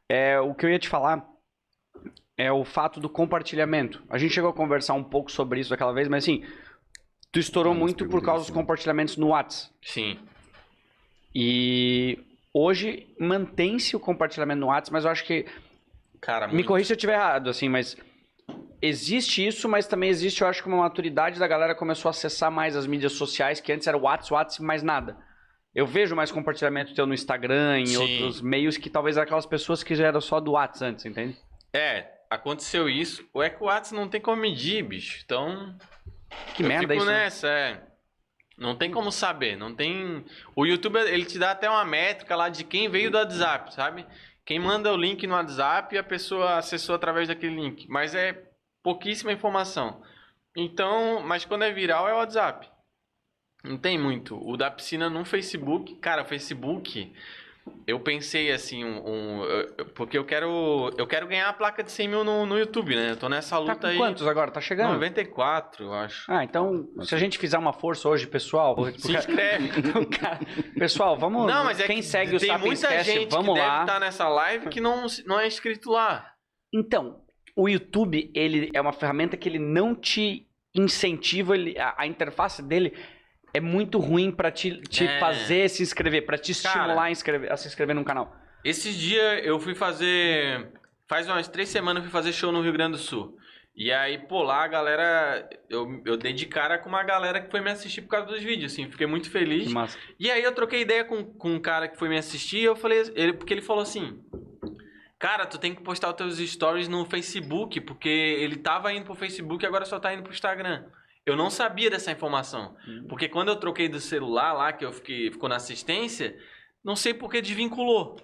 [0.09, 1.25] é, o que eu ia te falar
[2.37, 4.03] é o fato do compartilhamento.
[4.11, 6.43] A gente chegou a conversar um pouco sobre isso daquela vez, mas assim,
[7.31, 8.53] tu estourou muito por causa dos isso.
[8.55, 9.73] compartilhamentos no WhatsApp.
[9.83, 10.19] Sim.
[11.35, 12.19] E
[12.53, 15.47] hoje mantém-se o compartilhamento no WhatsApp, mas eu acho que
[16.21, 16.67] Cara, Me muito.
[16.67, 17.97] corrija se eu estiver errado, assim, mas
[18.81, 22.51] existe isso, mas também existe, eu acho que uma maturidade da galera começou a acessar
[22.51, 25.17] mais as mídias sociais, que antes era o WhatsApp, WhatsApp, mais nada.
[25.75, 27.97] Eu vejo mais compartilhamento teu no Instagram, em Sim.
[27.97, 31.37] outros meios, que talvez aquelas pessoas que já eram só do WhatsApp antes, entende?
[31.73, 33.25] É, aconteceu isso.
[33.33, 35.23] O Eco WhatsApp não tem como medir, bicho.
[35.25, 35.77] Então.
[36.55, 37.07] Que eu merda fico isso.
[37.07, 37.25] né?
[37.25, 37.83] nessa, é.
[38.59, 40.23] Não tem como saber, não tem...
[40.55, 44.05] O YouTube, ele te dá até uma métrica lá de quem veio do WhatsApp, sabe?
[44.45, 47.87] Quem manda o link no WhatsApp e a pessoa acessou através daquele link.
[47.89, 48.50] Mas é
[48.83, 50.03] pouquíssima informação.
[50.57, 52.69] Então, mas quando é viral é o WhatsApp.
[53.63, 54.37] Não tem muito.
[54.43, 57.13] O da piscina no Facebook, cara, o Facebook,
[57.87, 61.93] eu pensei assim, um, um- eu- porque eu quero, eu quero ganhar a placa de
[61.93, 63.11] 100 mil no, no YouTube, né?
[63.11, 63.97] Eu tô nessa Tá luta com aí.
[63.99, 64.51] quantos agora?
[64.51, 64.95] Tá chegando?
[64.95, 66.33] 94, eu acho.
[66.33, 68.75] Ah, então, se a gente fizer uma força hoje, pessoal...
[68.97, 69.69] Se inscreve.
[70.19, 70.41] Cara,
[70.79, 71.47] pessoal, vamos...
[71.47, 73.71] Não, mas é quem que segue o tem muita gente vamos que lá.
[73.73, 76.33] deve estar nessa live que não, não é inscrito lá.
[76.73, 77.21] Então,
[77.57, 82.63] o YouTube, ele é uma ferramenta que ele não te incentiva, ele, a, a interface
[82.63, 82.93] dele
[83.53, 85.19] é muito ruim pra te, te É.
[85.19, 86.77] fazer se inscrever, pra te Cara.
[86.79, 88.35] estimular a, inscrever- a se inscrever num canal.
[88.65, 90.69] Esses dias eu fui fazer.
[91.09, 93.37] Faz umas três semanas eu fui fazer show no Rio Grande do Sul.
[93.75, 95.49] E aí, pô, lá a galera.
[95.69, 98.43] Eu, eu dei de cara com uma galera que foi me assistir por causa dos
[98.43, 98.91] vídeos, assim.
[98.91, 99.73] Fiquei muito feliz.
[100.19, 102.77] E aí eu troquei ideia com, com um cara que foi me assistir e eu
[102.77, 104.21] falei, ele, porque ele falou assim,
[105.21, 109.15] cara, tu tem que postar os teus stories no Facebook, porque ele tava indo pro
[109.15, 110.85] Facebook e agora só tá indo pro Instagram.
[111.25, 112.75] Eu não sabia dessa informação.
[113.09, 116.37] Porque quando eu troquei do celular lá, que eu fiquei, ficou na assistência,
[116.83, 118.17] não sei por que desvinculou.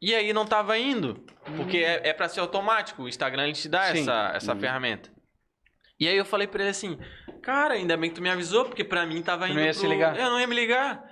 [0.00, 1.24] E aí não tava indo.
[1.56, 3.02] Porque é, é pra ser automático.
[3.02, 4.00] O Instagram ele te dá Sim.
[4.00, 5.12] essa, essa ferramenta.
[6.00, 6.98] E aí eu falei pra ele assim,
[7.42, 9.80] cara, ainda bem que tu me avisou, porque pra mim tava indo não ia pro-
[9.80, 10.18] se ligar.
[10.18, 11.04] Eu não ia me ligar.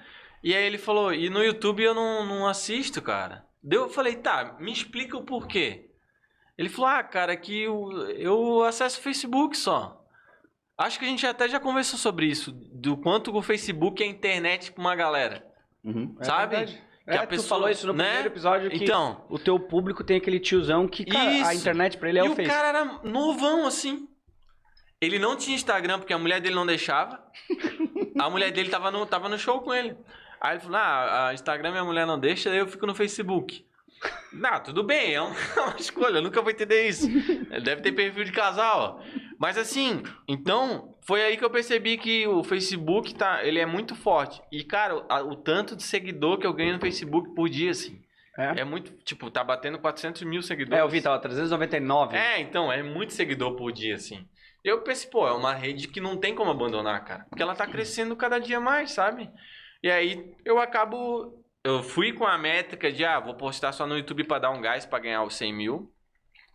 [0.42, 3.44] E aí ele falou, e no YouTube eu não, não assisto, cara.
[3.62, 5.90] Deu, eu falei, tá, me explica o porquê.
[6.56, 9.96] Ele falou, ah, cara, que eu, eu acesso o Facebook só.
[10.78, 14.72] Acho que a gente até já conversou sobre isso, do quanto o Facebook é internet
[14.72, 15.44] pra uma galera.
[15.84, 16.16] Uhum.
[16.20, 16.56] É sabe?
[16.56, 16.82] verdade.
[17.04, 18.04] Que é, a tu pessoa- falou isso no né?
[18.04, 22.08] primeiro episódio que Então, o teu público tem aquele tiozão que, cara, a internet pra
[22.08, 22.48] ele é e o o Face.
[22.48, 24.06] cara era novão, assim.
[25.00, 27.22] Ele não tinha Instagram porque a mulher dele não deixava.
[28.20, 29.96] A mulher dele tava no, tava no show com ele.
[30.40, 33.64] Aí ele falou: Ah, a Instagram minha mulher não deixa, daí eu fico no Facebook.
[34.32, 37.06] Não, tudo bem, é é uma escolha, eu nunca vou entender isso.
[37.62, 39.02] Deve ter perfil de casal.
[39.38, 43.94] Mas assim, então, foi aí que eu percebi que o Facebook tá, ele é muito
[43.94, 44.40] forte.
[44.50, 48.00] E, cara, a- o tanto de seguidor que eu ganho no Facebook por dia, assim.
[48.38, 50.78] É, É muito, tipo, tá batendo 400 mil seguidores.
[50.78, 52.16] é eu vi, tava 399.
[52.16, 54.26] É, então, é muito seguidor por dia, assim.
[54.64, 57.26] Eu pensei, pô, é uma rede que não tem como abandonar, cara.
[57.28, 59.28] Porque ela tá crescendo cada dia mais, sabe?
[59.82, 61.38] E aí eu acabo.
[61.64, 64.60] Eu fui com a métrica de, ah, vou postar só no YouTube pra dar um
[64.60, 65.92] gás pra ganhar os 100 mil.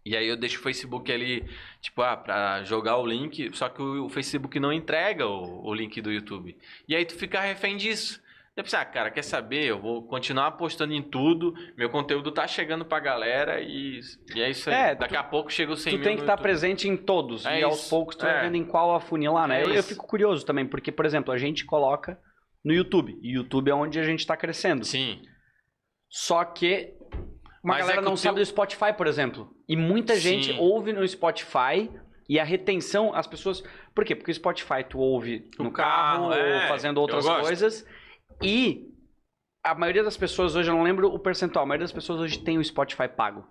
[0.03, 1.43] E aí eu deixo o Facebook ali,
[1.81, 5.99] tipo, ah, pra jogar o link, só que o, Facebook não entrega o, o link
[5.99, 6.55] do YouTube.
[6.87, 8.21] E aí tu fica refém disso.
[8.55, 9.65] Pensei, ah, cara, quer saber?
[9.65, 13.99] Eu vou continuar apostando em tudo, meu conteúdo tá chegando pra galera e,
[14.35, 14.75] e é isso aí.
[14.75, 16.43] É, Daqui tu- a pouco chega o 100 Tu tem que estar YouTube.
[16.43, 17.45] presente em todos.
[17.45, 17.89] É e aos isso.
[17.89, 18.41] poucos tu vai É.
[18.43, 19.61] vendo em qual afunilar, né?
[19.61, 22.17] É eu, eu fico curioso também, porque, por exemplo, a gente coloca
[22.65, 23.17] no YouTube.
[23.21, 24.83] E YouTube é onde a gente tá crescendo.
[24.83, 25.21] Sim.
[26.09, 26.93] Só que
[27.63, 29.55] uma Mas galera é que não o sabe teu- do Spotify, por exemplo.
[29.69, 30.59] E muita gente Sim.
[30.59, 31.89] ouve no Spotify
[32.27, 33.63] e a retenção, as pessoas.
[33.93, 34.15] Por quê?
[34.15, 36.63] Porque o Spotify tu ouve No no carro, carro, é.
[36.63, 37.85] ou fazendo outras coisas.
[38.41, 38.91] E
[39.63, 42.39] a maioria das pessoas hoje, eu não lembro o percentual, a maioria das pessoas hoje
[42.39, 43.47] tem o Spotify pago.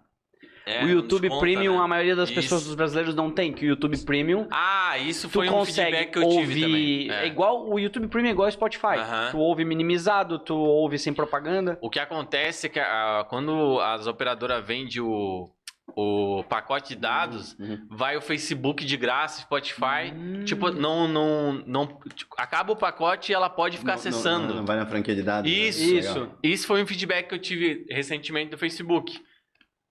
[0.66, 1.84] É, o YouTube Premium, né?
[1.84, 2.40] a maioria das Isso.
[2.40, 5.90] pessoas dos brasileiros não tem, que o YouTube Premium Ah, isso tu foi um consegue
[5.90, 6.46] feedback que eu ouvir.
[6.46, 7.10] tive também.
[7.10, 7.24] É.
[7.24, 7.26] É.
[7.26, 8.96] igual o YouTube Premium é igual ao Spotify.
[8.98, 9.28] Aham.
[9.30, 11.78] Tu ouve minimizado, tu ouve sem propaganda.
[11.82, 15.50] O que acontece é que ah, quando as operadoras vendem o,
[15.94, 17.86] o pacote de dados, Uhum.
[17.90, 20.12] vai o Facebook de graça, Spotify.
[20.16, 20.44] Hum.
[20.46, 21.86] Tipo, não, não, não.
[22.14, 24.48] tipo, acaba o pacote e ela pode ficar Não- acessando.
[24.48, 25.50] Não, não vai na franquia de dados.
[25.50, 25.56] né?
[25.58, 25.98] Isso, Legal.
[26.16, 26.30] Isso.
[26.42, 29.20] Isso foi um feedback que eu tive recentemente do Facebook.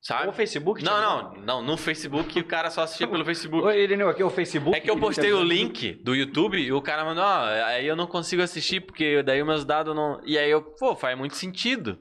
[0.05, 0.27] Sabe?
[0.27, 0.83] O Facebook?
[0.83, 1.61] Não, não, não.
[1.61, 3.65] No Facebook o cara só assistia pelo Facebook.
[3.65, 4.75] Oi, Irineu, aqui é o Facebook.
[4.77, 7.95] É que eu postei o link do YouTube e o cara mandou, ó, aí eu
[7.95, 10.19] não consigo assistir porque daí meus dados não.
[10.25, 11.97] E aí eu, pô, faz muito sentido,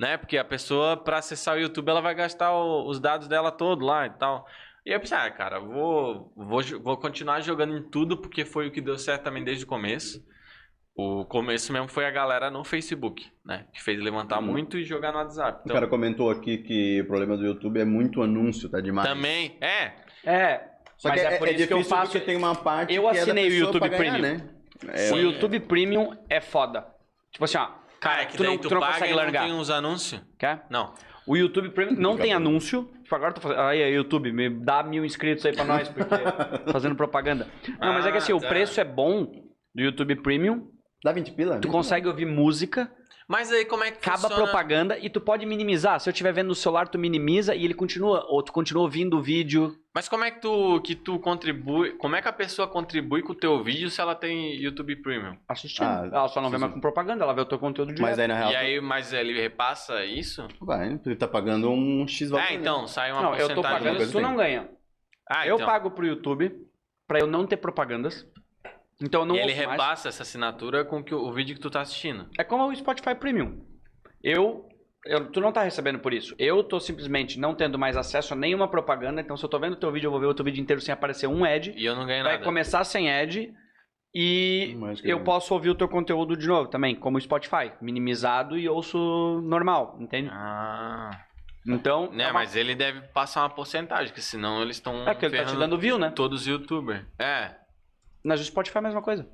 [0.00, 0.16] né?
[0.16, 3.84] Porque a pessoa, pra acessar o YouTube, ela vai gastar o- os dados dela todo
[3.84, 4.46] lá e tal.
[4.86, 8.72] E eu pensei, ah, cara, vou, vou, vou continuar jogando em tudo porque foi o
[8.72, 10.24] que deu certo também desde o começo.
[10.94, 13.64] O começo mesmo foi a galera no Facebook, né?
[13.72, 14.46] Que fez levantar Uhum.
[14.46, 15.58] muito e jogar no WhatsApp.
[15.58, 19.08] O Então, cara comentou aqui que o problema do YouTube é muito anúncio, tá demais.
[19.08, 19.92] também, é,
[20.24, 20.60] É,
[20.98, 22.12] Só mas que é, por isso que eu faço.
[22.12, 24.20] porque tem uma parte Eu que é assinei o pessoa YouTube ganhar, Premium.
[24.38, 24.48] né?
[24.88, 26.86] É, o YouTube Premium é foda.
[27.30, 27.68] Tipo assim, ó.
[27.98, 29.44] cara, é que tu daí não, tu, tu não consegue e não largar.
[29.44, 30.20] tem uns anúncios.
[30.38, 30.64] Quer?
[30.68, 30.92] Não.
[31.26, 32.88] O YouTube Premium não tem anúncio.
[33.02, 33.60] Tipo, agora eu tô fazendo.
[33.60, 36.04] Aí, YouTube, me dá mil inscritos aí pra nós, porque
[36.72, 37.48] fazendo propaganda.
[37.80, 38.48] Não, mas é que assim, Ah, o tá.
[38.48, 39.24] preço é bom
[39.74, 40.68] do YouTube Premium.
[41.04, 41.58] Dá 20 pila?
[41.58, 42.90] Tu 20 consegue ouvir música,
[43.28, 44.42] Mas aí como é que acaba a funciona?
[44.44, 45.98] propaganda e tu pode minimizar.
[46.00, 48.24] Se eu estiver vendo no celular, tu minimiza e ele continua.
[48.28, 49.76] Ou tu continua ouvindo o vídeo.
[49.94, 51.92] Mas como é que tu, que tu contribui?
[51.92, 55.36] Como é que a pessoa contribui com o teu vídeo se ela tem YouTube Premium?
[55.48, 55.84] assistindo.
[55.86, 58.02] Ah, ela só não vê mais com propaganda, ela vê o teu conteúdo direto.
[58.02, 58.50] Mas aí na real.
[58.52, 60.46] E aí, mas ele repassa isso?
[60.58, 62.44] tu Vai, tu tá pagando um X valor.
[62.44, 63.62] É, então, sai uma não, eu porcentagem.
[63.62, 64.68] tô pagando, tu não ganha.
[65.28, 65.66] Ah, eu então.
[65.66, 66.52] pago pro YouTube
[67.06, 68.26] pra eu não ter propagandas.
[69.02, 69.70] Então não e ele ouço mais.
[69.70, 72.28] repassa essa assinatura com que o, vídeo que tu tá assistindo.
[72.38, 73.64] É como o Spotify Premium.
[74.22, 74.68] Eu,
[75.04, 76.34] eu- Tu não tá recebendo por isso.
[76.38, 79.20] Eu tô simplesmente não tendo mais acesso a nenhuma propaganda.
[79.20, 80.80] Então, se eu tô vendo o teu vídeo, eu vou ver o teu vídeo inteiro
[80.80, 81.72] sem aparecer um ad.
[81.76, 82.44] E eu não ganho Vai nada.
[82.44, 83.52] começar sem ad.
[84.14, 87.72] E que eu posso ouvir o teu conteúdo de novo também, como o Spotify.
[87.80, 90.28] Minimizado e ouço normal, entende?
[90.30, 91.10] Ah.
[91.66, 92.10] Então.
[92.12, 95.08] Né, é uma- mas ele deve passar uma porcentagem, porque senão eles estão.
[95.08, 96.10] É que ele tá te dando view, né?
[96.10, 97.04] todos os youtubers.
[97.18, 97.54] É.
[98.24, 99.28] Mas o Spotify é a mesma coisa.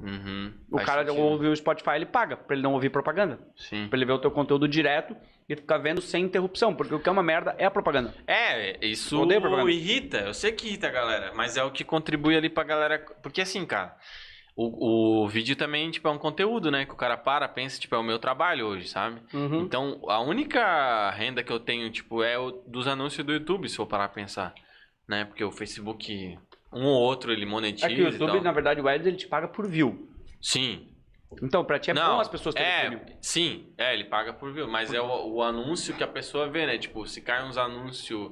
[0.00, 0.52] Uhum.
[0.70, 1.20] O cara sentido.
[1.20, 3.38] ouve o Spotify, ele paga pra ele não ouvir propaganda.
[3.56, 3.88] Sim.
[3.88, 5.16] Pra ele ver o teu conteúdo direto
[5.48, 6.74] e ficar vendo sem interrupção.
[6.74, 8.14] Porque o que é uma merda é a propaganda.
[8.26, 9.70] É, isso propaganda.
[9.70, 10.18] irrita.
[10.18, 13.04] Eu sei que irrita a galera, mas é o que contribui ali pra galera.
[13.22, 13.96] Porque assim, cara,
[14.60, 16.84] o, o vídeo também, tipo, é um conteúdo, né?
[16.84, 19.20] Que o cara para, pensa, tipo, é o meu trabalho hoje, sabe?
[19.32, 19.60] Uhum.
[19.60, 23.78] Então, a única renda que eu tenho, tipo, é o dos anúncios do YouTube, se
[23.78, 24.52] eu parar a pensar.
[25.08, 25.24] Né?
[25.24, 26.36] Porque o Facebook,
[26.72, 29.26] um ou outro, ele monetiza É que o YouTube, na verdade, o Ads, ele te
[29.26, 30.08] paga por view.
[30.40, 30.88] Sim.
[31.42, 33.18] Então, pra ti é bom as pessoas terem é, premium.
[33.20, 36.64] Sim, é, ele paga por view, mas é o, o anúncio que a pessoa vê,
[36.66, 36.78] né?
[36.78, 38.30] Tipo, se cai uns anúncios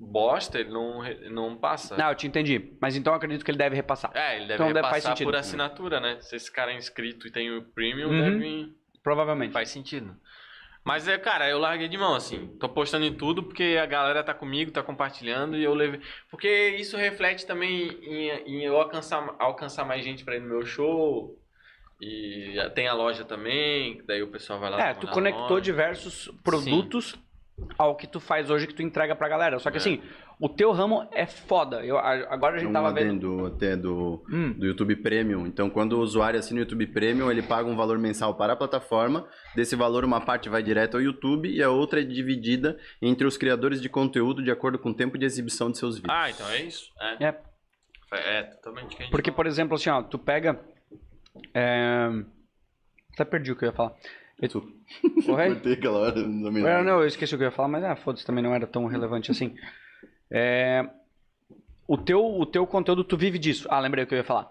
[0.00, 1.96] bosta, ele não, não passa.
[1.96, 2.76] Não, eu te entendi.
[2.80, 4.10] Mas então eu acredito que ele deve repassar.
[4.14, 5.26] É, ele deve Então deve- repassar sentido.
[5.26, 6.18] por assinatura, né?
[6.20, 8.38] Se esse cara é inscrito e tem o premium, Uhum.
[8.38, 8.74] deve...
[9.02, 9.52] Provavelmente.
[9.52, 10.16] Faz sentido.
[10.88, 12.46] Mas é, cara, eu larguei de mão, assim.
[12.58, 16.00] Tô postando em tudo porque a galera tá comigo, tá compartilhando e eu levei.
[16.30, 16.48] Porque
[16.80, 21.38] isso reflete também em, em eu alcançar, alcançar mais gente pra ir no meu show.
[22.00, 24.80] E tem a loja também, daí o pessoal vai lá.
[24.80, 25.60] É, tu conectou loja.
[25.60, 27.14] diversos produtos
[27.76, 29.58] ao que tu faz hoje que tu entrega pra galera.
[29.58, 29.80] Só que É.
[29.80, 30.02] assim,
[30.40, 31.84] o teu ramo é foda.
[31.84, 33.46] Eu, agora a gente um tava vendo.
[33.46, 34.52] até do, Hum.
[34.52, 35.46] do YouTube Premium.
[35.46, 38.56] Então, quando o usuário assina o YouTube Premium, ele paga um valor mensal para a
[38.56, 39.26] plataforma.
[39.56, 43.36] Desse valor, uma parte vai direto ao YouTube e a outra é dividida entre os
[43.36, 46.14] criadores de conteúdo de acordo com o tempo de exibição de seus vídeos.
[46.16, 46.90] Ah, então é isso?
[47.00, 47.24] É,
[48.12, 50.60] É, é totalmente o que a gente porque, por exemplo, assim, ó, tu pega.
[51.52, 52.08] É...
[53.14, 53.92] Até perdi o que eu ia falar.
[54.40, 54.68] Desculpa.
[55.28, 55.48] Oi?
[55.54, 56.22] Cortei aquela hora.
[56.22, 58.54] Não É, não, eu esqueci o que eu ia falar, mas ah, foda-se, também não
[58.54, 59.54] era tão relevante assim.
[60.30, 60.84] É,
[61.86, 63.66] o, teu, o teu conteúdo, tu vive disso.
[63.70, 64.50] Ah, lembrei o que eu ia falar.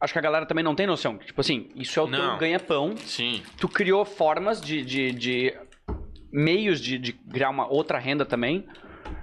[0.00, 1.18] Acho que a galera também não tem noção.
[1.18, 2.38] Tipo assim, isso é o teu Não.
[2.38, 2.96] ganha-pão.
[2.98, 3.42] Sim.
[3.58, 5.58] Tu criou formas de, de, de
[6.32, 8.66] meios de, de criar uma outra renda também.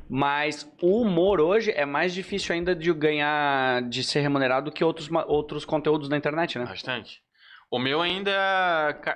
[0.09, 4.83] Mas o humor hoje é mais difícil ainda de ganhar, de ser remunerado do que
[4.83, 6.65] outros, outros conteúdos na internet, né?
[6.65, 7.21] Bastante.
[7.71, 8.31] O meu ainda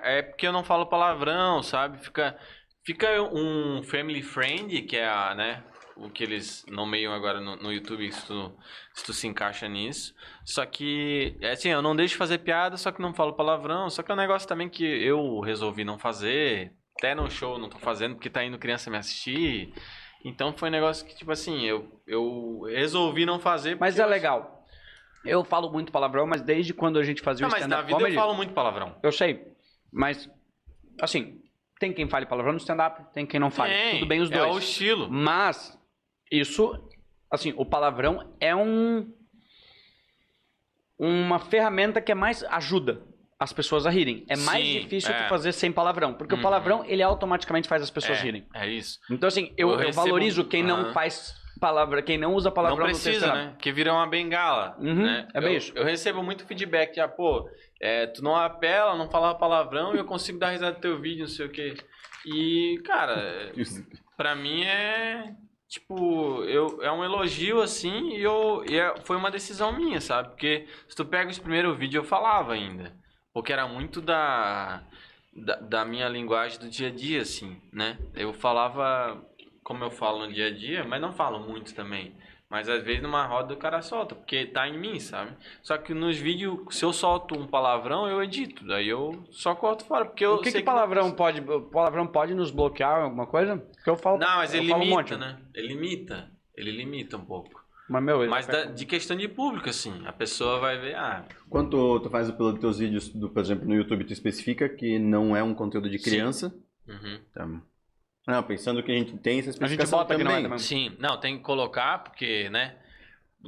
[0.04, 2.00] é porque eu não falo palavrão, sabe?
[2.00, 2.36] Fica,
[2.84, 5.64] fica um family friend, que é a, né?
[6.02, 8.52] O que eles nomeiam agora no, no YouTube, se tu,
[8.94, 10.14] se tu se encaixa nisso.
[10.46, 13.90] Só que, é assim, eu não deixo de fazer piada, só que não falo palavrão.
[13.90, 16.72] Só que é um negócio também que eu resolvi não fazer.
[16.98, 19.74] Até no show não tô fazendo, porque tá indo criança me assistir.
[20.26, 23.78] Então foi um negócio que, tipo assim, eu, eu resolvi não fazer.
[23.80, 24.66] Mas é eu- legal.
[25.26, 27.88] Eu falo muito palavrão, mas desde quando a gente fazia Não, o mas na stand-up
[27.88, 28.16] vida comedy...
[28.16, 28.96] eu falo muito palavrão.
[29.04, 29.48] Eu sei,
[29.92, 30.30] mas
[31.02, 31.42] assim,
[31.78, 33.74] tem quem fale palavrão no stand-up, tem quem não fale.
[33.74, 34.56] Tem, Tudo bem os É dois.
[34.56, 35.10] o estilo.
[35.12, 35.78] Mas
[36.32, 36.72] isso,
[37.32, 39.12] assim, o palavrão é um
[40.98, 43.02] uma ferramenta que é mais ajuda
[43.40, 44.26] as pessoas a rirem.
[44.28, 45.24] É mais Sim, difícil é.
[45.24, 46.40] tu fazer sem palavrão, porque Uhum.
[46.42, 48.46] o palavrão ele automaticamente faz as pessoas é, rirem.
[48.54, 49.00] É isso.
[49.10, 50.94] Então assim, eu, Eu eu recebo- valorizo quem não Aham.
[50.94, 53.50] faz palavra, quem não usa palavrão não no texto precisa, né?
[53.52, 55.28] Porque vira uma bengala, Uhum, né?
[55.34, 55.72] é bem eu, isso.
[55.74, 57.50] Eu recebo muito feedback, já, pô,
[57.82, 61.22] é, tu não apela, não fala palavrão e eu consigo dar risada do teu vídeo,
[61.22, 61.76] não sei o quê.
[62.26, 63.54] E, cara,
[64.18, 65.34] pra mim é,
[65.70, 70.30] tipo, eu, é um elogio, assim, e, eu, e é- foi uma decisão minha, sabe?
[70.30, 72.94] Porque se tu pega esse primeiro vídeo, eu falava ainda.
[73.34, 74.84] Porque era muito da,
[75.34, 77.98] da, da minha linguagem do dia a dia, assim, né?
[78.16, 79.24] Eu falava
[79.64, 82.14] como eu falo no dia a dia, mas não falo muito também.
[82.50, 85.32] Mas às vezes numa roda o cara solta, porque tá em mim, sabe?
[85.62, 88.66] Só que nos vídeos, se eu solto um palavrão, eu edito.
[88.66, 92.34] Daí eu só corto fora, porque eu O que, sei que palavrão pode, palavrão pode
[92.34, 93.64] nos bloquear alguma coisa?
[93.80, 95.16] Porque eu falo, Não, mas ele falo um limita, monte.
[95.18, 95.38] né?
[95.54, 96.32] Ele limita.
[96.56, 97.60] Ele limita um pouco.
[97.90, 100.96] Mas meu, ele Mas vai- da- de questão de público, assim, a pessoa vai ver,
[100.96, 105.00] ah, Quando tu faz pelos teus vídeos, do, por exemplo, no YouTube, tu especifica que
[105.00, 106.10] não é um conteúdo de Sim.
[106.12, 106.56] criança.
[106.88, 107.20] uhum.
[107.34, 107.48] Tá.
[108.28, 110.44] Não, pensando que a gente tem essa A gente especificação bota que não é também.
[110.44, 110.60] também.
[110.60, 112.76] Sim, não, tem que colocar, porque, né?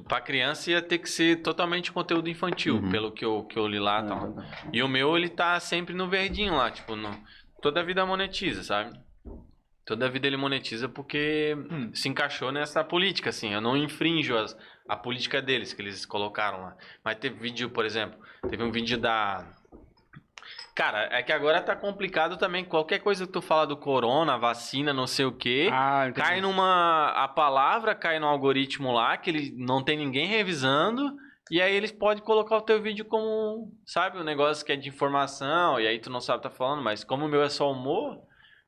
[0.07, 2.89] Pra criança ia ter que ser totalmente conteúdo infantil, Uhum.
[2.89, 4.31] pelo que eu, que eu li lá e Ah, tal.
[4.33, 4.45] tá.
[4.73, 7.11] E o meu, ele tá sempre no verdinho lá, tipo, no...
[7.61, 8.97] toda a vida monetiza, sabe?
[9.85, 11.91] Toda a vida ele monetiza porque Hum.
[11.93, 13.53] se encaixou nessa política, assim.
[13.53, 14.55] Eu não infrinjo as,
[14.87, 16.75] a política deles que eles colocaram lá.
[17.03, 19.45] Mas teve vídeo, por exemplo, teve um vídeo da.
[20.75, 22.63] Cara, é que agora tá complicado também.
[22.63, 25.69] Qualquer coisa que tu fala do corona, vacina, não sei o quê.
[25.71, 26.09] Ah.
[26.13, 27.09] Cai numa.
[27.15, 31.11] A palavra cai no algoritmo lá, que ele não tem ninguém revisando.
[31.49, 34.87] E aí eles podem colocar o teu vídeo como, sabe, um negócio que é de
[34.87, 37.49] informação, e aí tu não sabe o que tá falando, mas como o meu é
[37.49, 38.17] só humor,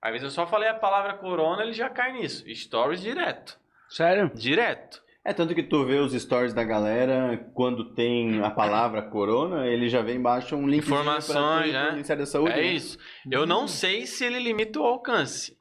[0.03, 2.43] às vezes eu só falei a palavra corona, ele já cai nisso.
[2.53, 3.57] Stories direto.
[3.89, 4.29] Sério?
[4.35, 5.01] Direto.
[5.25, 9.87] É tanto que tu vê os stories da galera, quando tem a palavra corona, ele
[9.87, 11.91] já vem embaixo um link Informações, né?
[11.91, 12.51] Ministério da Saúde.
[12.51, 12.61] é né?
[12.63, 12.97] isso.
[13.31, 15.57] Eu não sei se ele limita o alcance.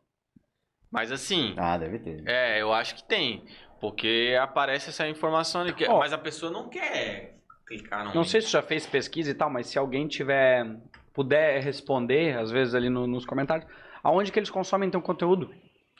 [0.90, 2.24] Mas assim, Ah, deve ter.
[2.26, 3.44] é, eu acho que tem.
[3.80, 5.72] Porque aparece essa informação ali.
[5.72, 5.98] que- Ó.
[6.00, 7.36] mas a pessoa não quer
[7.66, 8.30] clicar no Não link.
[8.30, 10.66] sei se já fez pesquisa e tal, mas se alguém tiver
[11.14, 13.66] puder responder, às vezes ali no- nos comentários,
[14.02, 15.52] aonde que eles consomem teu conteúdo?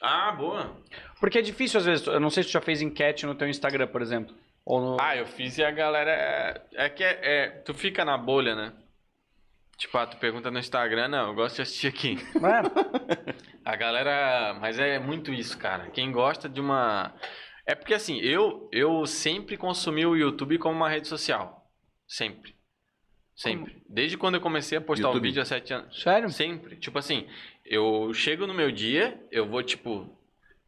[0.02, 0.76] Ah, boa.
[1.20, 3.48] Porque é difícil às vezes, eu não sei se tu já fez enquete no teu
[3.48, 4.34] Instagram, por exemplo.
[4.64, 4.96] Ou no...
[5.00, 6.10] Ah, eu fiz e a galera.
[6.10, 8.72] É, é que é, é- Tu fica na bolha, né?
[9.76, 12.16] Tipo, ah, tu pergunta no Instagram, não, eu gosto de assistir aqui.
[12.36, 14.56] É, A galera.
[14.60, 15.90] Mas é muito isso, cara.
[15.90, 17.14] Quem gosta de uma.
[17.66, 21.70] É porque assim, eu, eu sempre consumi o YouTube como uma rede social.
[22.06, 22.54] Sempre.
[23.34, 23.82] Sempre.
[23.88, 25.22] Desde quando eu comecei a postar o YouTube?
[25.26, 26.00] vídeo há sete anos.
[26.00, 26.30] Sério?
[26.30, 26.76] Sempre.
[26.76, 27.26] Tipo assim,
[27.64, 30.08] eu chego no meu dia, eu vou, tipo,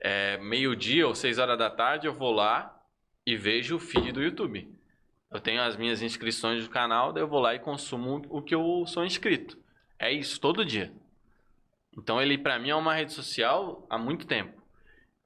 [0.01, 2.79] é, meio-dia ou seis horas da tarde, eu vou lá
[3.27, 4.73] e vejo o feed do YouTube.
[5.31, 8.55] Eu tenho as minhas inscrições do canal, daí eu vou lá e consumo o que
[8.55, 9.59] eu sou inscrito.
[9.99, 10.93] É isso, todo dia.
[11.97, 14.63] Então ele, pra mim, é uma rede social há muito tempo.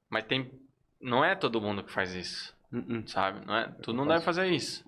[0.09, 0.51] Mas tem.
[0.99, 3.07] Não é todo mundo que faz isso, Uh-uh.
[3.07, 3.45] sabe?
[3.45, 4.83] Não é, tu não deve fazer isso.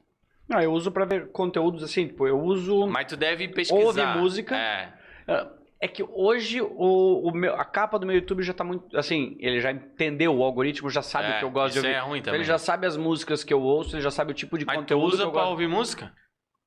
[0.47, 2.87] Não, eu uso pra ver conteúdos assim, tipo, eu uso.
[2.87, 3.79] Mas tu deve pesquisar.
[3.79, 4.57] Ouve música.
[4.57, 4.93] É.
[5.27, 8.95] É que hoje o, o meu, a capa do meu YouTube já tá muito.
[8.97, 11.87] Assim, ele já entendeu, o algoritmo já sabe é, o que eu gosto de isso
[11.87, 11.97] ouvir.
[11.97, 12.41] é ruim Então, também.
[12.41, 14.75] ele já sabe as músicas que eu ouço, ele já sabe o tipo de Mas
[14.75, 15.51] tu conteúdo que usa eu pra gosto.
[15.51, 16.13] ouvir música?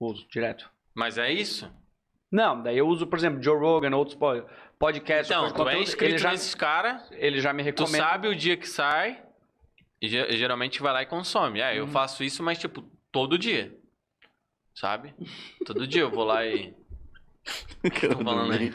[0.01, 0.69] Uso, direto.
[0.95, 1.73] Mas é isso?
[2.31, 4.45] Não, daí eu uso, por exemplo, Joe Rogan, outros po-
[4.79, 7.67] podcasts, Então, de tu é conteúdo, inscrito ele já, nesses caras, ele já me tu
[7.85, 8.05] recomenda.
[8.05, 9.23] sabe o dia que sai,
[10.03, 11.61] e ge- geralmente vai lá e consome.
[11.61, 11.77] É, Uhum.
[11.79, 13.77] eu faço isso, mas tipo, todo dia.
[14.75, 15.15] Sabe?
[15.65, 16.75] Todo dia eu vou lá e.
[18.01, 18.73] Cara, Tô falando aí.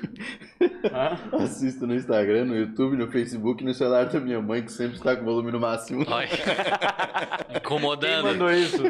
[1.43, 4.97] Assisto no Instagram, no YouTube, no Facebook e no celular da minha mãe, que sempre
[4.97, 6.05] está com o volume no máximo.
[6.07, 6.27] Olha.
[7.47, 8.25] Quem Incomodando.
[8.25, 8.83] mandou isso?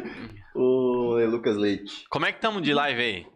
[0.53, 2.05] O é Lucas Leite.
[2.09, 3.27] Como é que estamos de live aí?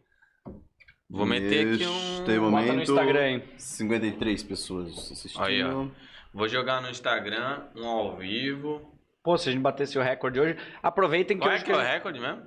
[1.09, 2.41] Vou meter aqui um.
[2.41, 3.43] momento, Bota no Instagram, hein?
[3.57, 5.43] 53 pessoas assistindo.
[5.43, 5.87] Aí, ó.
[6.33, 8.81] Vou jogar no Instagram um ao vivo.
[9.23, 11.63] Pô, se a gente batesse o recorde hoje, aproveitem que Qual é hoje...
[11.63, 12.41] que é o recorde mesmo?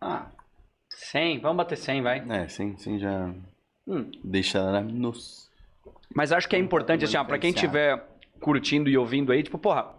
[0.00, 0.30] Ah,
[0.96, 2.24] 100, vamos bater 100, vai.
[2.28, 3.32] É, sim, sim, já
[3.86, 4.10] Hum.
[4.22, 5.50] deixa nos...
[6.14, 8.02] Mas acho que é importante, assim, ó, pra quem estiver
[8.40, 9.92] curtindo e ouvindo aí, tipo, porra,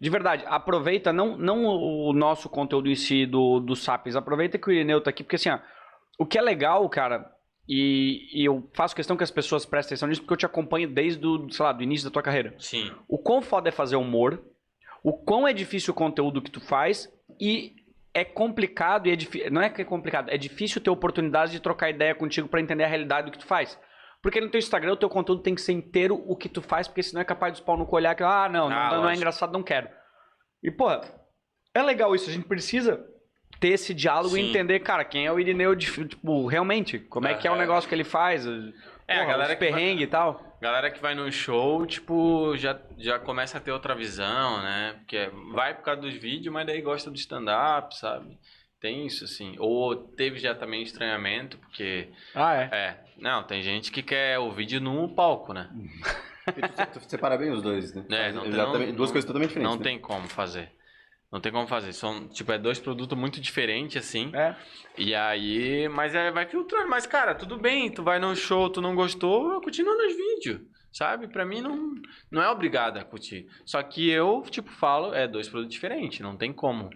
[0.00, 4.68] de verdade, aproveita não, não o nosso conteúdo em si do, do Sapiens, aproveita que
[4.68, 5.58] o Irineu tá aqui, porque assim, ó,
[6.18, 7.30] o que é legal, cara,
[7.68, 10.88] e, e eu faço questão que as pessoas prestem atenção nisso, porque eu te acompanho
[10.88, 12.54] desde o, sei lá, do início da tua carreira.
[12.58, 12.90] Sim.
[13.06, 14.42] O quão foda é fazer humor,
[15.02, 17.74] o quão é difícil o conteúdo que tu faz e
[18.14, 19.50] é complicado e é difícil.
[19.50, 22.84] Não é que é complicado, é difícil ter oportunidade de trocar ideia contigo pra entender
[22.84, 23.78] a realidade do que tu faz.
[24.22, 26.88] Porque no teu Instagram o teu conteúdo tem que ser inteiro o que tu faz,
[26.88, 28.98] porque senão é capaz dos pau no olhar que, ah, não, não, Ah, não é
[28.98, 29.16] lógico.
[29.18, 29.88] engraçado, não quero.
[30.62, 31.02] E, porra,
[31.72, 33.00] é legal isso, a gente precisa
[33.60, 34.50] ter esse diálogo e Sim.
[34.50, 37.88] entender, cara, quem é o Irineu, de, tipo, realmente, como é que é o negócio
[37.88, 38.44] que ele faz,
[39.08, 40.58] É, a porra, galera os que vai- perrengue e tal.
[40.60, 44.94] Galera que vai no show, tipo, já, já começa a ter outra visão, né?
[44.98, 48.38] Porque vai por causa dos vídeos, mas daí gosta do stand-up, sabe?
[48.80, 49.56] Tem isso, assim.
[49.58, 52.08] Ou teve já também estranhamento, porque.
[52.34, 52.68] Ah, é.
[52.72, 55.68] É, não, tem gente que quer o vídeo no palco, né?
[56.48, 58.06] Tu, tu separa bem os dois, né?
[58.08, 59.84] É, não tem- não- duas não- coisas totalmente diferentes, Não né?
[59.84, 60.72] tem como fazer.
[61.30, 61.92] Não tem como fazer.
[61.92, 64.34] São, tipo, é dois produtos muito diferentes, assim.
[64.34, 64.56] É.
[64.96, 66.88] E aí, mas é, vai filtrando.
[66.88, 70.60] Mas, cara, tudo bem, tu vai no show, tu não gostou, continua nos vídeos.
[70.90, 71.28] Sabe?
[71.28, 71.94] Pra mim não,
[72.30, 73.46] não é obrigado a curtir.
[73.64, 76.88] Só que eu, tipo, falo, é dois produtos diferentes, não tem como.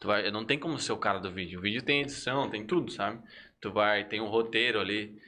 [0.00, 1.58] Tu vai, não tem como ser o cara do vídeo.
[1.58, 3.20] O vídeo tem edição, tem tudo, sabe?
[3.60, 5.18] Tu vai, tem um roteiro ali.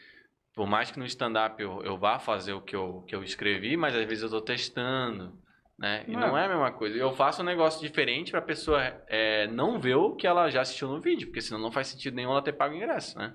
[0.54, 3.76] Por mais que no stand-up eu, eu vá fazer o que eu, que eu escrevi,
[3.76, 5.32] mas às vezes eu tô testando,
[5.80, 6.04] né?
[6.06, 6.16] E É.
[6.16, 6.96] não é a mesma coisa.
[6.96, 10.86] Eu faço um negócio diferente pra pessoa é, não ver o que ela já assistiu
[10.88, 13.32] no vídeo, porque senão não faz sentido nenhum ela ter pago o ingresso, né?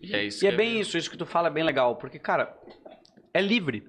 [0.00, 2.20] E é isso E é bem isso, isso que tu fala é bem legal, porque,
[2.20, 2.56] cara,
[3.34, 3.86] é livre.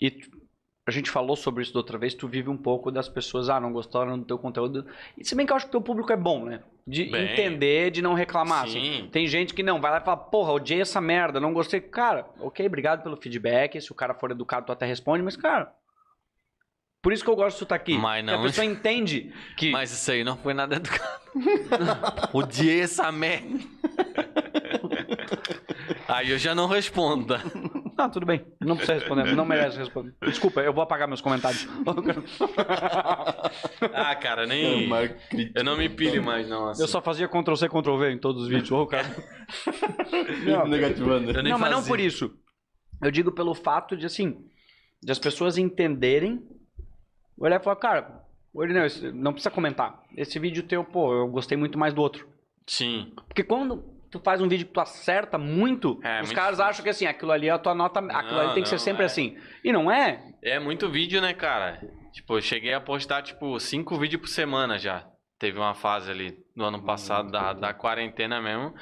[0.00, 0.42] E tu-
[0.86, 3.60] a gente falou sobre isso da outra vez, tu vive um pouco das pessoas, ah,
[3.60, 4.86] não gostaram do teu conteúdo.
[5.16, 6.62] E se bem que eu acho que o teu público é bom, né?
[6.86, 7.32] De Bem.
[7.32, 8.64] entender, de não reclamar.
[8.64, 8.80] assim.
[9.02, 9.08] Sim.
[9.10, 11.80] Tem gente que não, vai lá e fala, porra, odiei essa merda, não gostei.
[11.80, 15.72] Cara, ok, obrigado pelo feedback, se o cara for educado, tu até responde, mas, cara...
[17.04, 17.96] Por isso que eu gosto de tu estar aqui.
[17.96, 19.70] Mas não- a pessoa entende que...
[19.70, 21.20] Mas isso aí não foi nada educado.
[22.32, 23.60] Odiei essa merda.
[26.08, 27.26] Aí eu já não respondo.
[27.26, 27.40] tá?
[27.96, 28.44] Não, tudo bem.
[28.60, 29.34] Não precisa responder.
[29.36, 30.14] Não merece responder.
[30.24, 31.68] Desculpa, eu vou apagar meus comentários.
[33.92, 34.88] Ah, cara, É, nem.
[35.30, 35.58] Crítico.
[35.58, 36.68] Eu não me pilho mais, não.
[36.70, 36.82] Assim.
[36.82, 38.70] Eu só fazia Ctrl C, Ctrl V em todos os vídeos.
[38.72, 39.06] Ô, cara.
[40.44, 41.32] Não, negativando.
[41.42, 41.88] Não, mas não fazia.
[41.88, 42.34] por isso.
[43.02, 44.38] Eu digo pelo fato de, assim,
[45.02, 46.42] de as pessoas entenderem,
[47.38, 48.22] olhar e falar, cara,
[48.54, 50.02] olha, não, não precisa comentar.
[50.16, 52.28] Esse vídeo teu, pô, eu gostei muito mais do outro.
[52.66, 53.12] Sim.
[53.28, 56.64] Porque quando tu faz um vídeo que tu acerta muito, É, os muito caras difícil.
[56.70, 58.80] acham que assim, aquilo ali é a tua nota, aquilo ali tem que ser não,
[58.82, 59.06] sempre é.
[59.06, 59.36] assim.
[59.62, 60.32] E não é.
[60.42, 61.80] É muito vídeo, né, cara?
[62.12, 65.04] Tipo, eu cheguei a postar, tipo, cinco vídeos por semana já.
[65.36, 68.72] Teve uma fase ali no ano passado, da, da quarentena mesmo.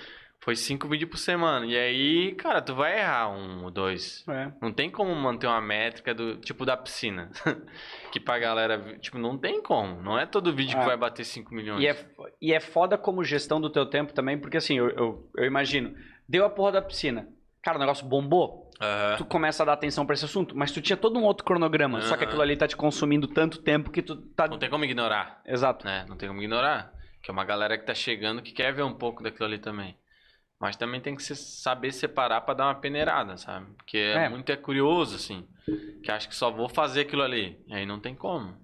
[0.45, 1.65] Foi cinco vídeos por semana.
[1.67, 4.25] E aí, cara, tu vai errar um ou dois.
[4.29, 4.51] É.
[4.61, 7.31] Não tem como manter uma métrica do tipo da piscina.
[8.11, 8.99] que pra galera.
[8.99, 10.03] Tipo, não tem como.
[10.03, 10.81] Não é todo vídeo É.
[10.81, 11.81] que vai bater 5 milhões.
[11.81, 12.07] E é,
[12.41, 15.95] e é foda como gestão do teu tempo também, porque assim, eu, eu, eu imagino,
[16.29, 17.29] deu a porra da piscina.
[17.63, 19.17] Cara, o negócio bombou, Aham.
[19.19, 22.01] tu começa a dar atenção pra esse assunto, mas tu tinha todo um outro cronograma,
[22.03, 24.49] só que aquilo ali tá te consumindo tanto tempo que tu tá.
[24.49, 25.87] Não tem como ignorar, Exato.
[25.87, 26.05] né?
[26.09, 26.93] Não tem como ignorar.
[27.23, 29.97] Que é uma galera que tá chegando que quer ver um pouco daquilo ali também.
[30.63, 33.67] Mas também tem que saber separar pra dar uma peneirada, sabe?
[33.77, 34.29] Porque é, É.
[34.29, 35.45] muito é curioso, assim.
[36.05, 37.61] Que acho que só vou fazer aquilo ali.
[37.67, 38.55] E aí não tem como.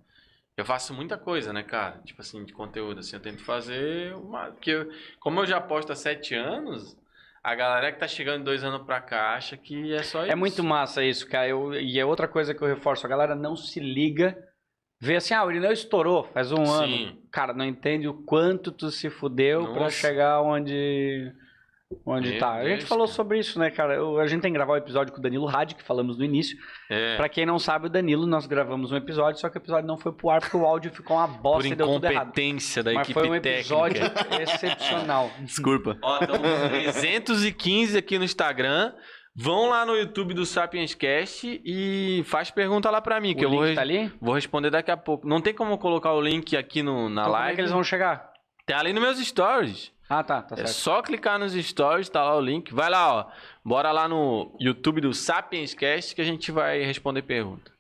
[0.57, 2.01] Eu faço muita coisa, né, cara?
[2.05, 3.17] Tipo assim, de conteúdo, assim.
[3.17, 4.47] Eu tento fazer uma...
[4.53, 4.89] Porque eu-
[5.19, 6.97] como eu já posto há sete anos,
[7.43, 10.31] a galera que tá chegando dois anos pra cá acha que é só isso.
[10.33, 11.49] É muito massa isso, cara.
[11.49, 13.05] Eu- e é outra coisa que eu reforço.
[13.07, 14.39] A galera não se liga.
[15.01, 16.87] Vê assim, ah, o Irineu estourou faz um ano.
[16.97, 17.19] Sim.
[17.33, 19.97] Cara, não entende o quanto tu se fudeu pra Nossa.
[19.97, 21.33] chegar onde...
[22.05, 22.53] Onde Meu tá.
[22.53, 23.17] A gente falou cara.
[23.17, 23.95] sobre isso, né, cara?
[23.95, 26.25] Eu- a gente tem que gravar o episódio com o Danilo Hadi, que falamos no
[26.25, 26.57] início.
[26.91, 27.17] É.
[27.17, 29.97] Pra quem não sabe, o Danilo, nós gravamos um episódio, só que o episódio não
[29.97, 32.25] foi pro ar porque o áudio ficou uma Por bosta e deu tudo errado.
[32.27, 34.43] incompetência da Mas equipe foi um episódio técnica.
[34.43, 35.31] excepcional.
[35.41, 35.97] Desculpa.
[36.03, 38.93] Ó, estamos com 315 aqui no Instagram.
[39.35, 43.49] Vão lá no YouTube do Sapiens Cast e faz pergunta lá pra mim, que o
[43.49, 44.13] eu vou, tá ali?
[44.21, 45.27] vou responder daqui a pouco.
[45.29, 47.53] Não tem como colocar o link aqui no, na Então, como live.
[47.53, 48.29] é que eles vão chegar?
[48.69, 49.91] Tá ali nos meus stories.
[50.09, 50.71] Ah, tá, tá É certo.
[50.73, 52.73] só clicar nos stories, tá lá o link.
[52.73, 53.27] Vai lá, ó.
[53.65, 57.71] Bora lá no YouTube do Sapiens Cast que a gente vai responder pergunta.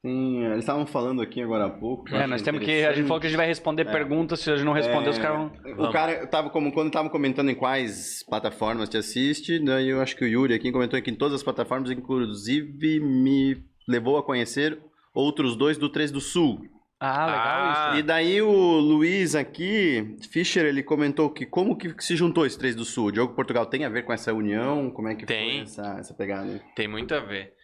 [0.00, 2.14] Sim, eles estavam falando aqui agora há pouco.
[2.14, 2.84] É, nós temos que.
[2.84, 5.10] A gente falou que a gente vai responder perguntas, se a gente não responder, É,
[5.10, 5.46] os caras vão.
[5.72, 5.92] O Vamos.
[5.92, 10.24] cara tava como quando tava comentando em quais plataformas te assiste, daí eu acho que
[10.24, 14.78] o Yuri aqui comentou que em todas as plataformas, inclusive me levou a conhecer
[15.12, 16.64] outros dois do 3 do Sul.
[17.00, 17.98] Ah, legal Ah.
[17.98, 22.74] E daí o Luiz aqui, Fischer, ele comentou que como que se juntou esse 3
[22.74, 23.06] do Sul?
[23.06, 24.90] O Diogo Portugal tem a ver com essa união?
[24.90, 25.50] Como é que Tem.
[25.50, 26.60] foi essa, essa pegada?
[26.74, 27.54] Tem muito a ver.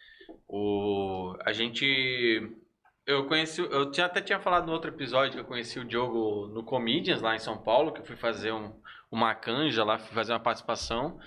[0.47, 1.35] O...
[1.45, 2.49] A gente.
[3.05, 3.61] Eu conheci.
[3.61, 7.21] Eu tinha, até tinha falado no outro episódio que eu conheci o Diogo no Comedians
[7.21, 8.71] lá em São Paulo, que eu fui fazer um,
[9.11, 11.19] uma canja lá, fui fazer uma participação.